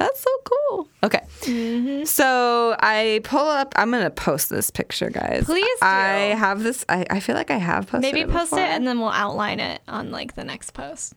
That's 0.00 0.18
so 0.20 0.30
cool. 0.44 0.88
Okay. 1.04 1.20
Mm-hmm. 1.42 2.04
So 2.04 2.74
I 2.80 3.20
pull 3.22 3.46
up, 3.46 3.74
I'm 3.76 3.90
going 3.90 4.02
to 4.02 4.10
post 4.10 4.48
this 4.48 4.70
picture, 4.70 5.10
guys. 5.10 5.44
Please 5.44 5.78
do. 5.78 5.86
I 5.86 6.34
have 6.38 6.62
this, 6.62 6.86
I, 6.88 7.04
I 7.10 7.20
feel 7.20 7.34
like 7.34 7.50
I 7.50 7.58
have 7.58 7.86
posted 7.86 8.14
Maybe 8.14 8.24
post 8.24 8.54
it 8.54 8.60
and 8.60 8.86
then 8.86 8.98
we'll 8.98 9.10
outline 9.10 9.60
it 9.60 9.82
on 9.86 10.10
like 10.10 10.36
the 10.36 10.44
next 10.44 10.70
post. 10.70 11.12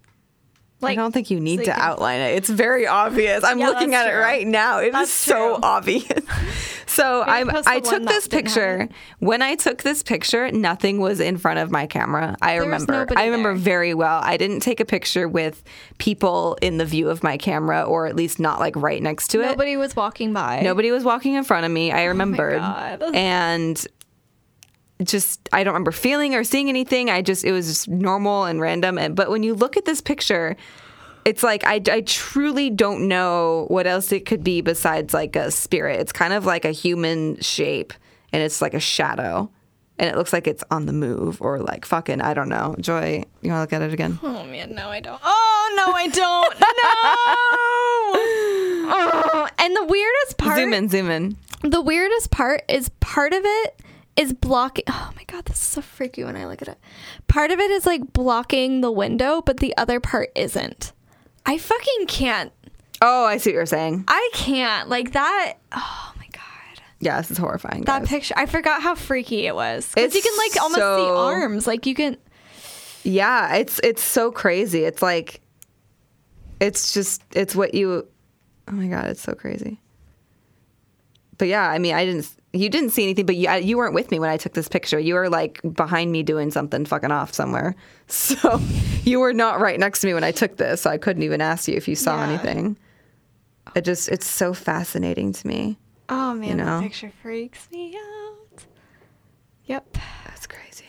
I 0.92 0.96
don't 0.96 1.12
think 1.12 1.32
you 1.32 1.40
need 1.40 1.60
you 1.60 1.66
to 1.66 1.72
outline 1.80 2.20
it. 2.22 2.36
It's 2.36 2.50
very 2.50 2.86
obvious. 2.88 3.44
I'm 3.44 3.60
Yeah, 3.60 3.70
looking 3.70 3.94
at 3.96 4.04
that's 4.06 4.16
it 4.16 4.20
right 4.20 4.48
now. 4.48 4.80
It 4.80 4.88
is 4.88 4.92
That's 4.94 5.12
so 5.12 5.56
true. 5.56 5.60
obvious. 5.64 6.06
so 6.88 7.22
I 7.22 7.44
I 7.66 7.80
took 7.80 8.04
this 8.06 8.28
picture. 8.28 8.88
When 9.20 9.42
I 9.42 9.56
took 9.56 9.84
this 9.84 10.04
picture, 10.04 10.52
nothing 10.52 11.00
was 11.00 11.20
in 11.20 11.38
front 11.38 11.60
of 11.60 11.72
my 11.72 11.88
camera. 11.88 12.36
I 12.42 12.56
was 12.60 12.66
remember. 12.66 13.08
I 13.16 13.26
remember 13.26 13.54
there. 13.54 13.58
very 13.64 13.94
well. 13.94 14.22
I 14.24 14.38
didn't 14.38 14.60
take 14.62 14.80
a 14.80 14.86
picture 14.86 15.28
with 15.28 15.64
people 15.98 16.58
in 16.62 16.78
the 16.78 16.86
view 16.86 17.10
of 17.10 17.24
my 17.24 17.38
camera 17.38 17.84
or 17.84 18.06
at 18.08 18.16
least 18.16 18.40
not 18.40 18.60
like 18.60 18.76
right 18.76 19.02
next 19.02 19.30
to 19.30 19.42
it. 19.42 19.46
Nobody 19.46 19.78
was 19.78 19.96
walking 19.96 20.34
by. 20.34 20.62
Nobody 20.62 20.92
was 20.92 21.04
walking 21.04 21.34
in 21.36 21.44
front 21.44 21.66
of 21.66 21.72
me. 21.72 21.92
I 21.92 22.06
oh 22.06 22.10
remembered. 22.10 22.60
God. 22.60 23.04
And 23.14 23.86
just 25.04 25.50
I 25.52 25.64
don't 25.64 25.74
remember 25.74 25.92
feeling 25.92 26.36
or 26.36 26.44
seeing 26.44 26.70
anything. 26.70 27.10
I 27.10 27.22
just 27.22 27.44
it 27.44 27.52
was 27.52 27.68
just 27.68 27.88
normal 27.88 28.46
and 28.46 28.60
random. 28.60 28.98
And 28.98 29.16
but 29.16 29.30
when 29.30 29.44
you 29.44 29.54
look 29.54 29.78
at 29.78 29.86
this 29.86 30.02
picture, 30.02 30.56
it's 31.26 31.44
like 31.44 31.64
I, 31.66 31.82
I 31.90 32.02
truly 32.02 32.70
don't 32.70 33.08
know 33.08 33.66
what 33.70 33.88
else 33.88 34.12
it 34.12 34.26
could 34.26 34.44
be 34.44 34.62
besides 34.62 35.14
like 35.14 35.36
a 35.36 35.52
spirit. 35.52 36.00
It's 36.00 36.12
kind 36.12 36.34
of 36.34 36.46
like 36.46 36.66
a 36.66 36.72
human 36.72 37.40
shape 37.40 37.94
and 38.32 38.42
it's 38.44 38.62
like 38.62 38.74
a 38.74 38.80
shadow. 38.80 39.50
And 40.00 40.10
it 40.10 40.18
looks 40.18 40.34
like 40.34 40.48
it's 40.48 40.64
on 40.72 40.88
the 40.88 40.94
move 40.94 41.40
or 41.40 41.60
like 41.60 41.86
fucking 41.86 42.20
I 42.20 42.34
don't 42.34 42.50
know. 42.50 42.76
Joy, 42.80 43.24
you 43.42 43.50
wanna 43.50 43.62
look 43.62 43.74
at 43.74 43.82
it 43.82 43.94
again? 43.94 44.20
Oh 44.24 44.44
man, 44.44 44.74
no, 44.74 44.90
I 44.90 45.00
don't. 45.00 45.22
Oh 45.24 45.74
no, 45.78 45.94
I 45.94 46.08
don't. 46.08 46.60
no. 46.60 48.24
Oh, 48.86 49.48
and 49.60 49.76
the 49.76 49.86
weirdest 49.86 50.38
part. 50.38 50.58
Zoom 50.58 50.74
in, 50.74 50.90
zoom 50.90 51.10
in. 51.10 51.38
The 51.62 51.82
weirdest 51.82 52.32
part 52.32 52.64
is 52.68 52.90
part 53.00 53.34
of 53.34 53.42
it 53.46 53.80
is 54.16 54.34
blocking. 54.34 54.86
Oh 54.88 55.12
my 55.16 55.24
god, 55.26 55.46
this 55.46 55.56
is 55.58 55.62
so 55.62 55.82
freaky 55.82 56.24
when 56.24 56.36
I 56.36 56.46
look 56.48 56.62
at 56.62 56.68
it. 56.68 56.78
Part 57.28 57.52
of 57.52 57.60
it 57.60 57.72
is 57.72 57.86
like 57.86 58.14
blocking 58.14 58.82
the 58.82 58.92
window, 58.92 59.42
but 59.42 59.58
the 59.58 59.76
other 59.78 60.00
part 60.00 60.30
isn't. 60.36 60.92
I 61.46 61.58
fucking 61.58 62.06
can't. 62.08 62.52
Oh, 63.02 63.26
I 63.26 63.38
see 63.38 63.50
what 63.50 63.56
you're 63.56 63.66
saying. 63.66 64.06
I 64.08 64.30
can't 64.34 64.88
like 64.90 65.12
that. 65.14 65.56
Oh 65.74 66.14
my 66.18 66.28
god, 66.32 66.82
Yeah, 67.00 67.18
this 67.20 67.32
is 67.32 67.38
horrifying. 67.38 67.84
that 67.86 68.02
guys. 68.04 68.08
picture. 68.10 68.34
I 68.38 68.46
forgot 68.46 68.82
how 68.82 68.96
freaky 68.96 69.46
it 69.48 69.56
was 69.56 69.90
because 69.94 70.16
you 70.16 70.22
can 70.22 70.38
like 70.38 70.62
almost 70.62 70.80
see 70.80 71.10
arms. 71.12 71.68
Like 71.68 71.86
you 71.86 71.96
can. 71.96 72.18
Yeah, 73.04 73.56
it's 73.56 73.80
it's 73.84 74.02
so 74.02 74.32
crazy. 74.32 74.84
It's 74.86 75.02
like 75.02 75.42
it's 76.62 76.94
just 76.94 77.22
it's 77.36 77.54
what 77.56 77.74
you 77.74 78.08
Oh 78.70 78.72
my 78.72 78.88
god, 78.88 79.08
it's 79.08 79.22
so 79.22 79.34
crazy. 79.34 79.82
But 81.38 81.50
yeah, 81.50 81.68
I 81.68 81.80
mean, 81.80 81.96
I 81.96 82.06
didn't 82.06 82.30
you 82.54 82.70
didn't 82.70 82.92
see 82.92 83.04
anything, 83.04 83.26
but 83.26 83.36
you 83.36 83.50
I- 83.50 83.58
you 83.58 83.78
weren't 83.78 83.96
with 83.96 84.12
me 84.12 84.20
when 84.20 84.30
I 84.30 84.38
took 84.38 84.54
this 84.54 84.68
picture. 84.68 85.00
You 85.00 85.16
were 85.16 85.28
like 85.28 85.60
behind 85.74 86.12
me 86.12 86.22
doing 86.22 86.52
something 86.52 86.86
fucking 86.86 87.12
off 87.12 87.34
somewhere. 87.34 87.76
So 88.08 88.62
you 89.06 89.20
were 89.22 89.34
not 89.34 89.60
right 89.60 89.80
next 89.80 90.02
to 90.02 90.08
me 90.08 90.14
when 90.14 90.24
I 90.24 90.32
took 90.32 90.58
this. 90.58 90.82
So 90.82 90.90
I 90.92 91.00
couldn't 91.00 91.24
even 91.24 91.42
ask 91.42 91.68
you 91.68 91.76
if 91.76 91.88
you 91.88 91.96
saw 91.96 92.18
Yeah. 92.18 92.30
anything. 92.30 92.78
It 93.76 93.86
just 93.86 94.08
it's 94.10 94.28
so 94.28 94.54
fascinating 94.54 95.34
to 95.34 95.48
me. 95.48 95.80
Oh 96.10 96.36
man, 96.36 96.58
know? 96.58 96.66
that 96.66 96.84
picture 96.84 97.12
freaks 97.24 97.68
me 97.72 97.96
out. 97.98 98.66
Yep. 99.66 99.98
That's 100.26 100.46
crazy. 100.46 100.86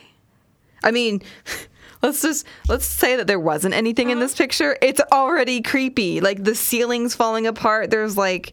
I 0.82 0.90
mean, 0.90 1.22
let's 2.02 2.20
just 2.20 2.46
let's 2.68 2.84
say 2.84 3.16
that 3.16 3.26
there 3.26 3.40
wasn't 3.40 3.74
anything 3.74 4.10
in 4.10 4.18
this 4.18 4.32
uh-huh. 4.32 4.44
picture. 4.44 4.76
It's 4.82 5.00
already 5.12 5.62
creepy. 5.62 6.20
Like 6.20 6.44
the 6.44 6.54
ceiling's 6.54 7.14
falling 7.14 7.46
apart. 7.46 7.90
There's 7.90 8.18
like 8.18 8.52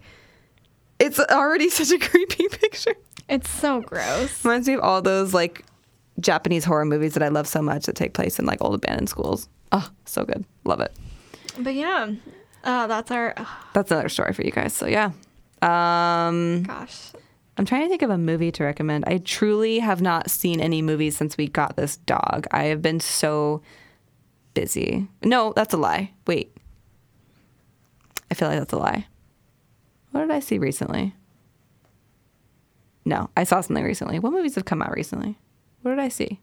it's 1.01 1.19
already 1.19 1.69
such 1.79 1.91
a 1.91 1.99
creepy 1.99 2.47
picture. 2.47 2.95
It's 3.27 3.49
so 3.49 3.81
gross. 3.81 4.43
Reminds 4.45 4.67
me 4.67 4.75
of 4.75 4.81
all 4.81 5.01
those 5.01 5.33
like 5.33 5.65
Japanese 6.19 6.63
horror 6.63 6.85
movies 6.85 7.13
that 7.15 7.23
I 7.23 7.29
love 7.29 7.47
so 7.47 7.61
much 7.61 7.85
that 7.85 7.95
take 7.95 8.13
place 8.13 8.39
in 8.39 8.45
like 8.45 8.61
old 8.61 8.75
abandoned 8.75 9.09
schools. 9.09 9.49
Oh, 9.71 9.89
so 10.05 10.23
good. 10.25 10.45
Love 10.65 10.81
it. 10.81 10.93
But 11.57 11.73
yeah, 11.73 12.11
uh, 12.63 12.87
that's 12.87 13.09
our. 13.11 13.33
oh, 13.37 13.63
That's 13.73 13.89
another 13.91 14.09
story 14.09 14.33
for 14.33 14.43
you 14.43 14.51
guys. 14.51 14.73
So 14.73 14.85
yeah. 14.87 15.11
Um 15.61 16.63
gosh. 16.63 17.11
I'm 17.57 17.65
trying 17.65 17.83
to 17.83 17.89
think 17.89 18.01
of 18.01 18.09
a 18.09 18.17
movie 18.17 18.51
to 18.53 18.63
recommend. 18.63 19.03
I 19.07 19.17
truly 19.19 19.79
have 19.79 20.01
not 20.01 20.29
seen 20.31 20.59
any 20.61 20.81
movies 20.81 21.15
since 21.17 21.37
we 21.37 21.47
got 21.47 21.75
this 21.75 21.97
dog. 21.97 22.47
I 22.51 22.65
have 22.65 22.81
been 22.81 22.99
so 22.99 23.61
busy. 24.53 25.07
No, 25.23 25.53
that's 25.55 25.73
a 25.73 25.77
lie. 25.77 26.11
Wait. 26.25 26.55
I 28.31 28.33
feel 28.33 28.47
like 28.47 28.57
that's 28.59 28.73
a 28.73 28.77
lie. 28.77 29.05
What 30.11 30.21
did 30.21 30.31
I 30.31 30.39
see 30.39 30.57
recently? 30.59 31.15
No, 33.05 33.29
I 33.35 33.43
saw 33.43 33.61
something 33.61 33.83
recently. 33.83 34.19
What 34.19 34.31
movies 34.33 34.55
have 34.55 34.65
come 34.65 34.81
out 34.81 34.93
recently? 34.93 35.37
What 35.81 35.91
did 35.91 35.99
I 35.99 36.09
see? 36.09 36.39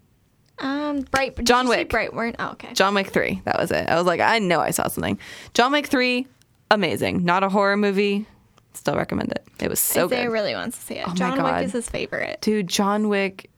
Um, 0.59 1.03
Bright. 1.03 1.43
John 1.45 1.69
Wick. 1.69 1.89
Brightburn. 1.89 2.35
Oh, 2.39 2.51
okay. 2.53 2.73
John 2.75 2.95
Wick 2.95 3.09
3. 3.09 3.43
That 3.45 3.59
was 3.59 3.71
it. 3.71 3.89
I 3.89 3.95
was 3.97 4.07
like, 4.07 4.21
I 4.21 4.39
know 4.41 4.61
I 4.61 4.71
saw 4.71 4.89
something. 4.89 5.19
John 5.55 5.71
Wick 5.71 5.87
3, 5.87 6.27
amazing. 6.71 7.25
Not 7.25 7.45
a 7.45 7.49
horror 7.49 7.77
movie. 7.77 8.27
Still 8.75 8.97
recommend 8.97 9.31
it. 9.33 9.47
It 9.61 9.71
was 9.71 9.79
so 9.81 10.07
Isaiah 10.07 10.25
good. 10.27 10.33
really 10.33 10.55
wants 10.55 10.79
to 10.79 10.85
see 10.85 10.95
it. 10.95 11.05
Oh 11.09 11.15
John. 11.15 11.43
Wick 11.43 11.65
is 11.65 11.73
his 11.73 11.89
favorite. 11.89 12.41
Dude, 12.41 12.69
John 12.69 13.09
Wick, 13.09 13.51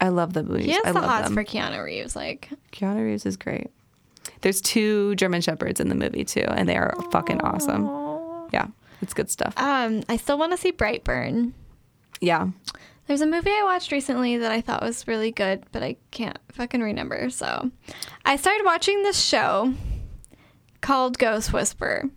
I 0.00 0.08
love 0.08 0.32
the 0.32 0.42
movies. 0.42 0.66
He 0.66 0.72
has 0.72 0.82
I 0.84 0.92
the 0.92 1.00
love 1.00 1.10
hots 1.10 1.30
for 1.34 1.44
Keanu 1.44 1.82
Reeves. 1.84 2.16
Like, 2.16 2.50
Keanu 2.72 3.04
Reeves 3.04 3.26
is 3.26 3.36
great. 3.36 3.68
There's 4.40 4.60
two 4.60 5.14
German 5.16 5.40
Shepherds 5.40 5.80
in 5.80 5.88
the 5.88 5.94
movie 5.94 6.24
too, 6.24 6.44
and 6.48 6.68
they 6.68 6.76
are 6.76 6.94
fucking 7.10 7.40
awesome. 7.42 7.86
Yeah, 8.52 8.66
it's 9.02 9.14
good 9.14 9.30
stuff. 9.30 9.54
um, 9.56 10.02
I 10.08 10.16
still 10.16 10.38
want 10.38 10.52
to 10.52 10.58
see 10.58 10.72
Brightburn. 10.72 11.52
Yeah, 12.20 12.48
There's 13.06 13.20
a 13.20 13.26
movie 13.26 13.50
I 13.50 13.62
watched 13.64 13.92
recently 13.92 14.38
that 14.38 14.50
I 14.50 14.60
thought 14.60 14.82
was 14.82 15.06
really 15.06 15.30
good, 15.30 15.64
but 15.72 15.82
I 15.82 15.96
can't 16.10 16.38
fucking 16.52 16.80
remember. 16.80 17.28
So, 17.30 17.70
I 18.24 18.36
started 18.36 18.64
watching 18.64 19.02
this 19.02 19.22
show 19.22 19.74
called 20.80 21.18
Ghost 21.18 21.52
Whisperer 21.52 22.10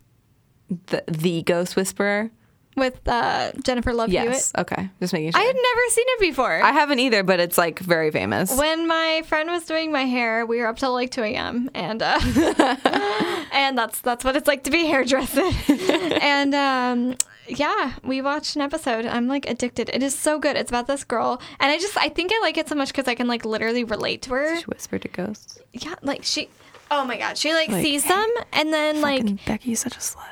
the 0.88 1.04
the 1.08 1.42
Ghost 1.44 1.76
Whisperer. 1.76 2.32
With 2.80 3.08
uh, 3.08 3.52
Jennifer 3.64 3.94
Love 3.94 4.10
Yes. 4.10 4.52
Hewitt. 4.52 4.62
Okay, 4.72 4.90
just 5.00 5.14
making 5.14 5.32
sure. 5.32 5.42
I 5.42 5.44
had 5.44 5.56
never 5.56 5.82
seen 5.90 6.06
it 6.08 6.20
before. 6.22 6.62
I 6.64 6.72
haven't 6.72 7.00
either, 7.00 7.24
but 7.24 7.40
it's 7.40 7.58
like 7.58 7.80
very 7.80 8.12
famous. 8.12 8.58
when 8.58 8.88
my 8.88 9.22
friend 9.28 9.50
was 9.50 9.66
doing 9.66 9.92
my 9.92 10.06
hair, 10.06 10.46
we 10.46 10.60
were 10.60 10.68
up 10.68 10.78
till 10.78 10.94
like 10.94 11.12
2 11.12 11.24
a.m. 11.24 11.70
and 11.76 12.02
uh, 12.02 12.20
and 13.52 13.78
that's 13.78 14.02
that's 14.02 14.24
what 14.24 14.36
it's 14.36 14.48
like 14.48 14.64
to 14.64 14.72
be 14.72 14.86
hairdressing. 14.86 15.52
and 16.22 16.56
um, 16.56 17.16
yeah, 17.48 17.94
we 18.04 18.22
watched 18.22 18.56
an 18.56 18.62
episode. 18.62 19.06
I'm 19.06 19.28
like 19.28 19.50
addicted. 19.50 19.90
It 19.94 20.04
is 20.04 20.18
so 20.18 20.40
good. 20.40 20.56
It's 20.56 20.70
about 20.72 20.88
this 20.88 21.04
girl, 21.04 21.42
and 21.60 21.72
I 21.72 21.78
just 21.78 21.98
I 21.98 22.10
think 22.10 22.32
I 22.34 22.40
like 22.42 22.58
it 22.58 22.70
so 22.70 22.76
much 22.76 22.90
because 22.90 23.08
I 23.08 23.16
can 23.16 23.28
like 23.28 23.46
literally 23.46 23.84
relate 23.84 24.22
to 24.24 24.34
her. 24.34 24.58
She 24.60 24.66
whispered 24.66 25.02
to 25.04 25.08
ghosts. 25.08 25.60
Yeah, 25.74 25.96
like 26.02 26.24
she. 26.24 26.50
Oh 26.92 27.06
my 27.06 27.18
god, 27.18 27.38
she 27.38 27.54
like, 27.54 27.70
Like, 27.70 27.84
sees 27.84 28.04
them 28.04 28.28
and 28.52 28.74
then 28.74 29.00
like 29.02 29.22
Fucking 29.22 29.40
Becky's 29.46 29.80
such 29.80 29.96
a 29.96 30.00
slut. 30.00 30.26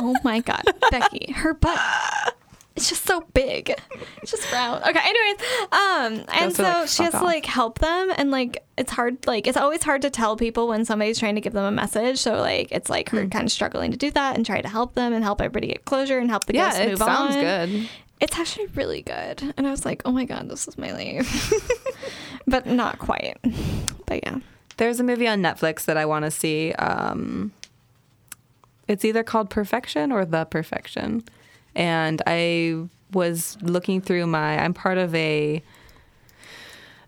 Oh 0.00 0.14
my 0.24 0.40
god, 0.40 0.62
Becky, 0.90 1.32
her 1.32 1.54
butt. 1.54 1.78
It's 2.74 2.90
just 2.90 3.06
so 3.06 3.22
big. 3.32 3.74
It's 4.20 4.30
just 4.32 4.52
round. 4.52 4.84
Okay, 4.84 5.00
anyways. 5.02 5.40
Um 5.72 6.24
and 6.38 6.54
so 6.54 6.62
like, 6.62 6.88
she 6.88 7.02
has 7.04 7.12
"Fuck 7.12 7.22
to 7.22 7.26
like 7.26 7.46
help 7.46 7.78
them 7.78 8.12
and 8.18 8.30
like 8.30 8.62
it's 8.76 8.92
hard 8.92 9.26
like 9.26 9.46
it's 9.46 9.56
always 9.56 9.82
hard 9.82 10.02
to 10.02 10.10
tell 10.10 10.36
people 10.36 10.68
when 10.68 10.84
somebody's 10.84 11.18
trying 11.18 11.36
to 11.36 11.40
give 11.40 11.54
them 11.54 11.64
a 11.64 11.70
message. 11.70 12.18
So 12.18 12.34
like 12.34 12.68
it's 12.70 12.90
like 12.90 13.08
her 13.10 13.26
kind 13.28 13.46
of 13.46 13.50
struggling 13.52 13.92
to 13.92 13.96
do 13.96 14.10
that 14.10 14.36
and 14.36 14.44
try 14.44 14.60
to 14.60 14.68
help 14.68 14.94
them 14.94 15.14
and 15.14 15.24
help 15.24 15.40
everybody 15.40 15.68
get 15.68 15.86
closure 15.86 16.18
and 16.18 16.28
help 16.28 16.44
the 16.44 16.52
Yeah, 16.52 16.66
ghosts 16.66 16.80
it 16.80 16.88
move 16.90 16.98
sounds 16.98 17.36
on. 17.36 17.42
good. 17.42 17.88
It's 18.20 18.38
actually 18.38 18.66
really 18.74 19.00
good. 19.00 19.54
And 19.56 19.66
I 19.66 19.70
was 19.70 19.86
like, 19.86 20.02
"Oh 20.04 20.12
my 20.12 20.26
god, 20.26 20.50
this 20.50 20.68
is 20.68 20.76
my 20.76 20.92
life." 20.92 21.52
but 22.46 22.66
not 22.66 22.98
quite. 22.98 23.38
But 24.04 24.22
yeah. 24.22 24.38
There's 24.76 25.00
a 25.00 25.02
movie 25.02 25.26
on 25.28 25.40
Netflix 25.40 25.86
that 25.86 25.96
I 25.96 26.04
want 26.04 26.26
to 26.26 26.30
see. 26.30 26.72
Um, 26.74 27.52
it's 28.88 29.04
either 29.04 29.22
called 29.22 29.50
Perfection 29.50 30.12
or 30.12 30.24
The 30.24 30.44
Perfection. 30.44 31.24
And 31.74 32.22
I 32.26 32.88
was 33.12 33.58
looking 33.62 34.00
through 34.00 34.26
my, 34.26 34.58
I'm 34.58 34.74
part 34.74 34.98
of 34.98 35.14
a, 35.14 35.62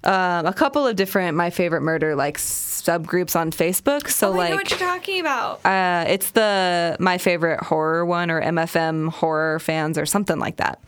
um, 0.05 0.47
a 0.47 0.53
couple 0.53 0.87
of 0.87 0.97
different 0.97 1.37
My 1.37 1.51
Favorite 1.51 1.81
Murder 1.81 2.14
like 2.14 2.39
subgroups 2.39 3.35
on 3.35 3.51
Facebook. 3.51 4.09
So 4.09 4.29
oh, 4.29 4.35
I 4.35 4.37
like, 4.37 4.51
know 4.51 4.57
what 4.57 4.70
you're 4.70 4.79
talking 4.79 5.20
about. 5.20 5.64
uh, 5.64 6.05
it's 6.09 6.31
the 6.33 6.97
My 7.01 7.18
Favorite 7.18 7.61
Horror 7.61 8.05
one 8.05 8.31
or 8.31 8.41
MFM 8.41 9.11
Horror 9.11 9.59
Fans 9.59 9.99
or 9.99 10.07
something 10.07 10.39
like 10.39 10.57
that. 10.57 10.81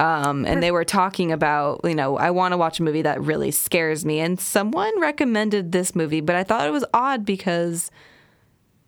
Um, 0.00 0.46
and 0.46 0.60
they 0.60 0.72
were 0.72 0.84
talking 0.84 1.30
about, 1.30 1.82
you 1.84 1.94
know, 1.94 2.18
I 2.18 2.32
want 2.32 2.52
to 2.52 2.56
watch 2.56 2.80
a 2.80 2.82
movie 2.82 3.02
that 3.02 3.20
really 3.20 3.52
scares 3.52 4.04
me. 4.04 4.18
And 4.18 4.40
someone 4.40 5.00
recommended 5.00 5.70
this 5.70 5.94
movie, 5.94 6.20
but 6.20 6.34
I 6.34 6.42
thought 6.42 6.66
it 6.66 6.72
was 6.72 6.84
odd 6.92 7.24
because 7.24 7.88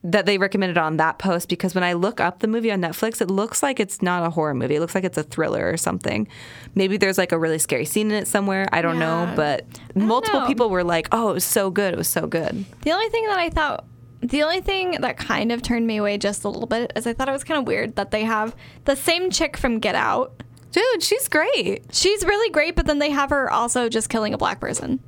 that 0.06 0.26
they 0.26 0.36
recommended 0.36 0.76
on 0.76 0.98
that 0.98 1.18
post 1.18 1.48
because 1.48 1.74
when 1.74 1.82
I 1.82 1.94
look 1.94 2.20
up 2.20 2.40
the 2.40 2.46
movie 2.46 2.70
on 2.70 2.80
Netflix, 2.82 3.22
it 3.22 3.30
looks 3.30 3.62
like 3.62 3.80
it's 3.80 4.02
not 4.02 4.26
a 4.26 4.28
horror 4.30 4.52
movie. 4.52 4.76
It 4.76 4.80
looks 4.80 4.94
like 4.94 5.04
it's 5.04 5.16
a 5.16 5.22
thriller 5.22 5.66
or 5.68 5.78
something. 5.78 6.28
Maybe 6.74 6.98
there's 6.98 7.16
like 7.16 7.32
a 7.32 7.38
really 7.38 7.58
scary 7.58 7.86
scene 7.86 8.10
in 8.10 8.16
it 8.16 8.28
somewhere. 8.28 8.68
I 8.70 8.82
don't 8.82 8.98
Yeah. 8.98 9.24
know, 9.26 9.32
but 9.34 9.64
don't 9.96 10.06
multiple 10.06 10.40
know. 10.42 10.46
people 10.46 10.68
were 10.68 10.84
like, 10.84 11.08
"Oh, 11.10 11.30
it 11.30 11.32
was 11.34 11.44
so 11.44 11.70
good. 11.70 11.94
It 11.94 11.96
was 11.96 12.08
so 12.08 12.26
good." 12.26 12.64
The 12.82 12.92
only 12.92 13.08
thing 13.08 13.26
that 13.28 13.38
I 13.38 13.48
thought, 13.48 13.86
the 14.20 14.42
only 14.42 14.60
thing 14.60 14.92
that 15.00 15.16
kind 15.16 15.50
of 15.50 15.62
turned 15.62 15.86
me 15.86 15.96
away 15.96 16.18
just 16.18 16.44
a 16.44 16.48
little 16.50 16.66
bit 16.68 16.92
is 16.96 17.06
I 17.06 17.14
thought 17.14 17.28
it 17.30 17.32
was 17.32 17.44
kind 17.44 17.58
of 17.60 17.66
weird 17.66 17.96
that 17.96 18.10
they 18.10 18.24
have 18.24 18.54
the 18.84 18.96
same 18.96 19.30
chick 19.30 19.56
from 19.56 19.78
Get 19.78 19.94
Out. 19.94 20.42
Dude, 20.72 21.02
she's 21.02 21.28
great. 21.28 21.84
She's 21.92 22.24
really 22.26 22.50
great, 22.50 22.76
but 22.76 22.84
then 22.84 22.98
they 22.98 23.10
have 23.10 23.30
her 23.30 23.50
also 23.50 23.88
just 23.88 24.08
killing 24.10 24.34
a 24.34 24.38
black 24.38 24.60
person 24.60 25.00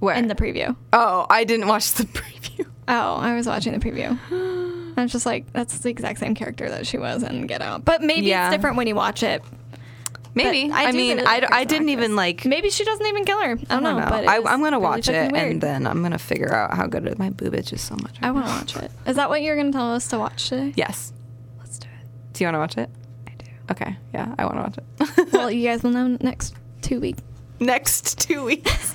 Where? 0.00 0.16
in 0.16 0.28
the 0.28 0.34
preview. 0.34 0.76
oh, 0.92 1.24
I 1.30 1.44
didn't 1.44 1.68
watch 1.68 1.92
the 1.92 2.04
preview. 2.04 2.66
Oh, 2.88 3.16
I 3.16 3.34
was 3.34 3.46
watching 3.46 3.72
the 3.72 3.78
preview. 3.78 4.18
I 4.96 5.02
was 5.02 5.12
just 5.12 5.26
like, 5.26 5.52
that's 5.52 5.78
the 5.78 5.88
exact 5.90 6.20
same 6.20 6.34
character 6.34 6.68
that 6.68 6.86
she 6.86 6.98
was 6.98 7.22
in 7.22 7.46
Get 7.46 7.62
Out. 7.62 7.84
But 7.84 8.02
maybe 8.02 8.26
Yeah. 8.26 8.48
it's 8.48 8.56
different 8.56 8.76
when 8.76 8.86
you 8.86 8.94
watch 8.94 9.22
it. 9.22 9.42
Maybe. 10.36 10.68
But 10.68 10.76
I 10.76 10.84
I, 10.88 10.92
mean, 10.92 11.18
really 11.18 11.46
I, 11.48 11.64
didn't 11.64 11.90
even 11.90 12.16
like. 12.16 12.44
Maybe 12.44 12.68
she 12.68 12.84
doesn't 12.84 13.06
even 13.06 13.24
kill 13.24 13.38
her. 13.40 13.50
I 13.52 13.54
don't, 13.54 13.70
I 13.70 13.74
don't 13.74 13.82
know, 13.84 13.98
know. 14.00 14.06
but 14.08 14.28
I, 14.28 14.36
I'm 14.38 14.60
gonna 14.62 14.80
watch 14.80 15.06
fucking 15.06 15.26
it 15.26 15.32
weird. 15.32 15.52
and 15.52 15.60
then 15.60 15.86
I'm 15.86 16.02
gonna 16.02 16.18
figure 16.18 16.52
out 16.52 16.74
how 16.74 16.86
good 16.88 17.06
it. 17.06 17.18
My 17.20 17.30
boob 17.30 17.54
itches 17.54 17.80
so 17.80 17.94
much. 17.96 18.16
I 18.20 18.32
want 18.32 18.46
to 18.46 18.52
watch 18.52 18.76
it. 18.84 18.90
Is 19.06 19.14
that 19.16 19.28
what 19.28 19.42
you're 19.42 19.54
going 19.54 19.70
to 19.70 19.72
tell 19.78 19.92
us 19.92 20.08
to 20.08 20.18
watch 20.18 20.48
today? 20.48 20.72
Yes. 20.76 21.12
Let's 21.60 21.78
do 21.78 21.86
it. 21.88 22.32
Do 22.32 22.42
you 22.44 22.48
want 22.48 22.54
to 22.54 22.58
watch 22.58 22.78
it? 22.78 22.90
I 23.28 23.30
do. 23.38 23.46
Okay. 23.70 23.96
Yeah, 24.12 24.34
I 24.36 24.44
want 24.44 24.56
to 24.56 24.62
watch 24.62 25.18
it. 25.18 25.32
well, 25.32 25.50
you 25.52 25.68
guys 25.68 25.84
will 25.84 25.90
know 25.92 26.16
next 26.20 26.54
two 26.82 26.98
weeks. 27.00 27.22
Next 27.60 28.18
two 28.28 28.44
weeks. 28.44 28.94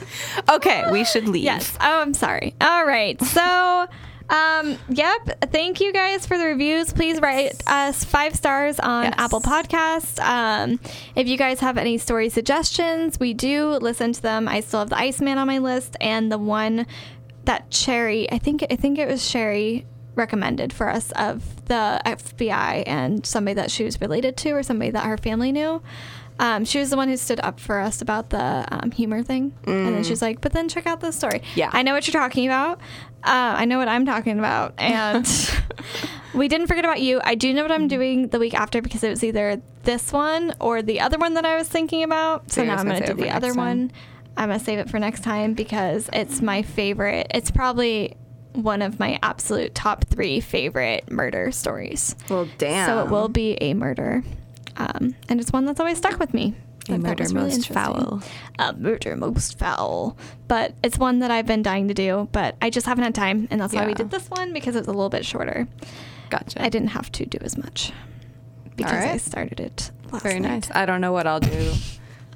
Okay, 0.49 0.83
we 0.91 1.03
should 1.03 1.27
leave. 1.27 1.43
Yes. 1.43 1.77
Oh, 1.81 2.01
I'm 2.01 2.13
sorry. 2.13 2.55
All 2.61 2.85
right. 2.85 3.21
So, 3.21 3.87
um, 4.29 4.77
yep. 4.89 5.51
Thank 5.51 5.81
you 5.81 5.91
guys 5.91 6.25
for 6.27 6.37
the 6.37 6.45
reviews. 6.45 6.93
Please 6.93 7.19
write 7.19 7.53
us 7.67 8.03
five 8.03 8.35
stars 8.35 8.79
on 8.79 9.05
Yes. 9.05 9.15
Apple 9.17 9.41
Podcasts. 9.41 10.19
Um, 10.23 10.79
if 11.15 11.27
you 11.27 11.37
guys 11.37 11.59
have 11.61 11.77
any 11.77 11.97
story 11.97 12.29
suggestions, 12.29 13.19
we 13.19 13.33
do 13.33 13.69
listen 13.81 14.13
to 14.13 14.21
them. 14.21 14.47
I 14.47 14.59
still 14.59 14.79
have 14.81 14.89
the 14.89 14.97
Iceman 14.99 15.37
on 15.37 15.47
my 15.47 15.57
list 15.57 15.95
and 15.99 16.31
the 16.31 16.37
one 16.37 16.85
that 17.45 17.73
Sherry. 17.73 18.31
I 18.31 18.37
think 18.37 18.63
I 18.69 18.75
think 18.75 18.99
it 18.99 19.07
was 19.07 19.27
Sherry 19.27 19.85
recommended 20.15 20.73
for 20.73 20.89
us 20.89 21.11
of 21.13 21.65
the 21.67 22.01
FBI 22.05 22.83
and 22.85 23.25
somebody 23.25 23.53
that 23.55 23.71
she 23.71 23.85
was 23.85 24.01
related 24.01 24.35
to 24.37 24.51
or 24.51 24.61
somebody 24.63 24.91
that 24.91 25.05
her 25.05 25.17
family 25.17 25.51
knew. 25.51 25.81
Um, 26.39 26.63
she 26.65 26.79
was 26.79 26.89
the 26.89 26.97
one 26.97 27.09
who 27.09 27.17
stood 27.17 27.39
up 27.41 27.59
for 27.59 27.79
us 27.79 28.01
about 28.01 28.29
the 28.29 28.65
um, 28.71 28.91
humor 28.91 29.21
thing, 29.21 29.53
and 29.67 29.93
then 29.93 30.03
she's 30.03 30.21
like, 30.21 30.41
"But 30.41 30.53
then 30.53 30.69
check 30.69 30.87
out 30.87 31.01
this 31.01 31.15
story." 31.15 31.41
Yeah. 31.55 31.69
I 31.73 31.83
know 31.83 31.93
what 31.93 32.07
you're 32.07 32.19
talking 32.19 32.47
about. 32.47 32.79
Uh, 33.23 33.55
I 33.57 33.65
know 33.65 33.77
what 33.77 33.89
I'm 33.89 34.05
talking 34.05 34.39
about, 34.39 34.73
and 34.77 35.27
we 36.33 36.47
didn't 36.47 36.67
forget 36.67 36.85
about 36.85 37.01
you. 37.01 37.19
I 37.23 37.35
do 37.35 37.53
know 37.53 37.61
what 37.61 37.71
I'm 37.71 37.87
doing 37.89 38.29
the 38.29 38.39
week 38.39 38.53
after 38.53 38.81
because 38.81 39.03
it 39.03 39.09
was 39.09 39.23
either 39.23 39.61
this 39.83 40.13
one 40.13 40.53
or 40.61 40.81
the 40.81 41.01
other 41.01 41.17
one 41.17 41.33
that 41.33 41.45
I 41.45 41.57
was 41.57 41.67
thinking 41.67 42.03
about. 42.03 42.51
So 42.51 42.61
you're 42.61 42.73
now 42.73 42.79
I'm 42.79 42.87
going 42.87 43.01
to 43.01 43.13
do 43.13 43.21
the 43.21 43.29
other 43.29 43.49
time? 43.49 43.57
one. 43.57 43.91
I'm 44.37 44.47
gonna 44.47 44.59
save 44.59 44.79
it 44.79 44.89
for 44.89 44.99
next 44.99 45.21
time 45.21 45.53
because 45.53 46.09
it's 46.13 46.41
my 46.41 46.61
favorite. 46.61 47.27
It's 47.31 47.51
probably 47.51 48.15
one 48.53 48.81
of 48.81 48.99
my 48.99 49.19
absolute 49.21 49.75
top 49.75 50.05
three 50.05 50.39
favorite 50.39 51.11
murder 51.11 51.51
stories. 51.51 52.15
Well, 52.29 52.47
damn. 52.57 52.87
So 52.87 53.03
it 53.03 53.11
will 53.11 53.27
be 53.27 53.57
a 53.61 53.73
murder, 53.73 54.23
um, 54.79 55.15
and 55.29 55.39
it's 55.39 55.51
one 55.51 55.65
that's 55.65 55.79
always 55.79 55.97
stuck 55.99 56.17
with 56.19 56.33
me. 56.33 56.55
A 56.89 56.97
murder 56.97 57.23
really 57.25 57.49
most 57.49 57.67
foul. 57.69 58.23
A 58.57 58.73
murder 58.73 59.15
most 59.15 59.59
foul. 59.59 60.17
But 60.47 60.73
it's 60.83 60.97
one 60.97 61.19
that 61.19 61.29
I've 61.29 61.45
been 61.45 61.61
dying 61.61 61.87
to 61.89 61.93
do, 61.93 62.27
but 62.31 62.55
I 62.63 62.71
just 62.71 62.87
haven't 62.87 63.03
had 63.03 63.13
time, 63.13 63.47
and 63.51 63.61
that's 63.61 63.73
why 63.75 63.85
we 63.85 63.93
did 63.93 64.09
this 64.09 64.27
one 64.29 64.53
because 64.53 64.75
it's 64.75 64.87
a 64.87 64.91
little 64.91 65.09
bit 65.09 65.23
shorter. 65.23 65.67
Gotcha. 66.31 66.63
I 66.63 66.69
didn't 66.69 66.87
have 66.89 67.11
to 67.13 67.25
do 67.27 67.37
as 67.41 67.57
much 67.57 67.91
because 68.75 69.03
I 69.03 69.17
started 69.17 69.59
it 69.59 69.91
last 70.11 70.23
Very 70.23 70.39
night. 70.39 70.67
nice. 70.67 70.71
I 70.75 70.85
don't 70.87 71.01
know 71.01 71.11
what 71.11 71.27
I'll 71.27 71.39
do 71.39 71.73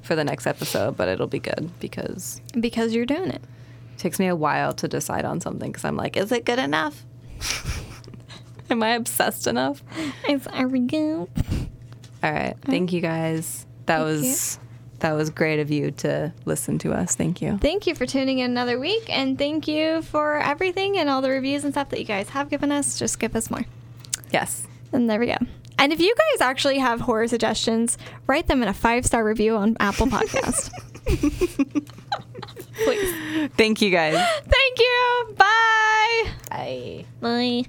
for 0.02 0.14
the 0.14 0.22
next 0.24 0.46
episode, 0.46 0.96
but 0.96 1.08
it'll 1.08 1.26
be 1.26 1.38
good 1.40 1.70
because 1.80 2.40
Because 2.60 2.94
you're 2.94 3.06
doing 3.06 3.30
it. 3.30 3.42
it 3.42 3.98
takes 3.98 4.18
me 4.20 4.26
a 4.28 4.36
while 4.36 4.72
to 4.74 4.86
decide 4.86 5.24
on 5.24 5.40
something 5.40 5.72
because 5.72 5.84
I'm 5.84 5.96
like, 5.96 6.16
is 6.16 6.30
it 6.30 6.44
good 6.44 6.58
enough? 6.60 7.04
Am 8.70 8.82
I 8.82 8.90
obsessed 8.90 9.46
enough? 9.46 9.82
It's 10.28 10.46
there 10.46 10.68
we 10.68 10.80
go. 10.80 11.28
All 12.24 12.32
right. 12.32 12.56
Thank 12.62 12.94
you 12.94 13.02
guys. 13.02 13.66
That 13.84 13.98
Thank 13.98 14.22
was 14.22 14.58
that 15.00 15.12
was 15.12 15.28
great 15.28 15.60
of 15.60 15.70
you 15.70 15.90
to 15.90 16.32
listen 16.46 16.78
to 16.78 16.94
us. 16.94 17.14
Thank 17.14 17.42
you. 17.42 17.58
Thank 17.58 17.86
you 17.86 17.94
for 17.94 18.06
tuning 18.06 18.38
in 18.38 18.50
another 18.50 18.78
week, 18.80 19.04
and 19.10 19.36
thank 19.38 19.68
you 19.68 20.00
for 20.00 20.38
everything 20.38 20.96
and 20.98 21.10
all 21.10 21.20
the 21.20 21.28
reviews 21.28 21.64
and 21.64 21.74
stuff 21.74 21.90
that 21.90 21.98
you 21.98 22.06
guys 22.06 22.30
have 22.30 22.48
given 22.48 22.72
us. 22.72 22.98
Just 22.98 23.18
give 23.18 23.36
us 23.36 23.50
more. 23.50 23.66
Yes. 24.32 24.66
And 24.90 25.10
there 25.10 25.20
we 25.20 25.26
go. 25.26 25.36
And 25.78 25.92
if 25.92 26.00
you 26.00 26.14
guys 26.14 26.40
actually 26.40 26.78
have 26.78 27.02
horror 27.02 27.28
suggestions, 27.28 27.98
write 28.26 28.46
them 28.46 28.62
in 28.62 28.68
a 28.68 28.74
five 28.74 29.04
star 29.04 29.22
review 29.22 29.56
on 29.56 29.76
Apple 29.78 30.06
Podcast. 30.06 30.70
Please. 32.84 33.50
Thank 33.58 33.82
you 33.82 33.90
guys. 33.90 34.14
Thank 34.14 34.78
you. 34.78 35.34
Bye. 35.36 36.30
Bye. 36.48 37.04
Bye. 37.20 37.64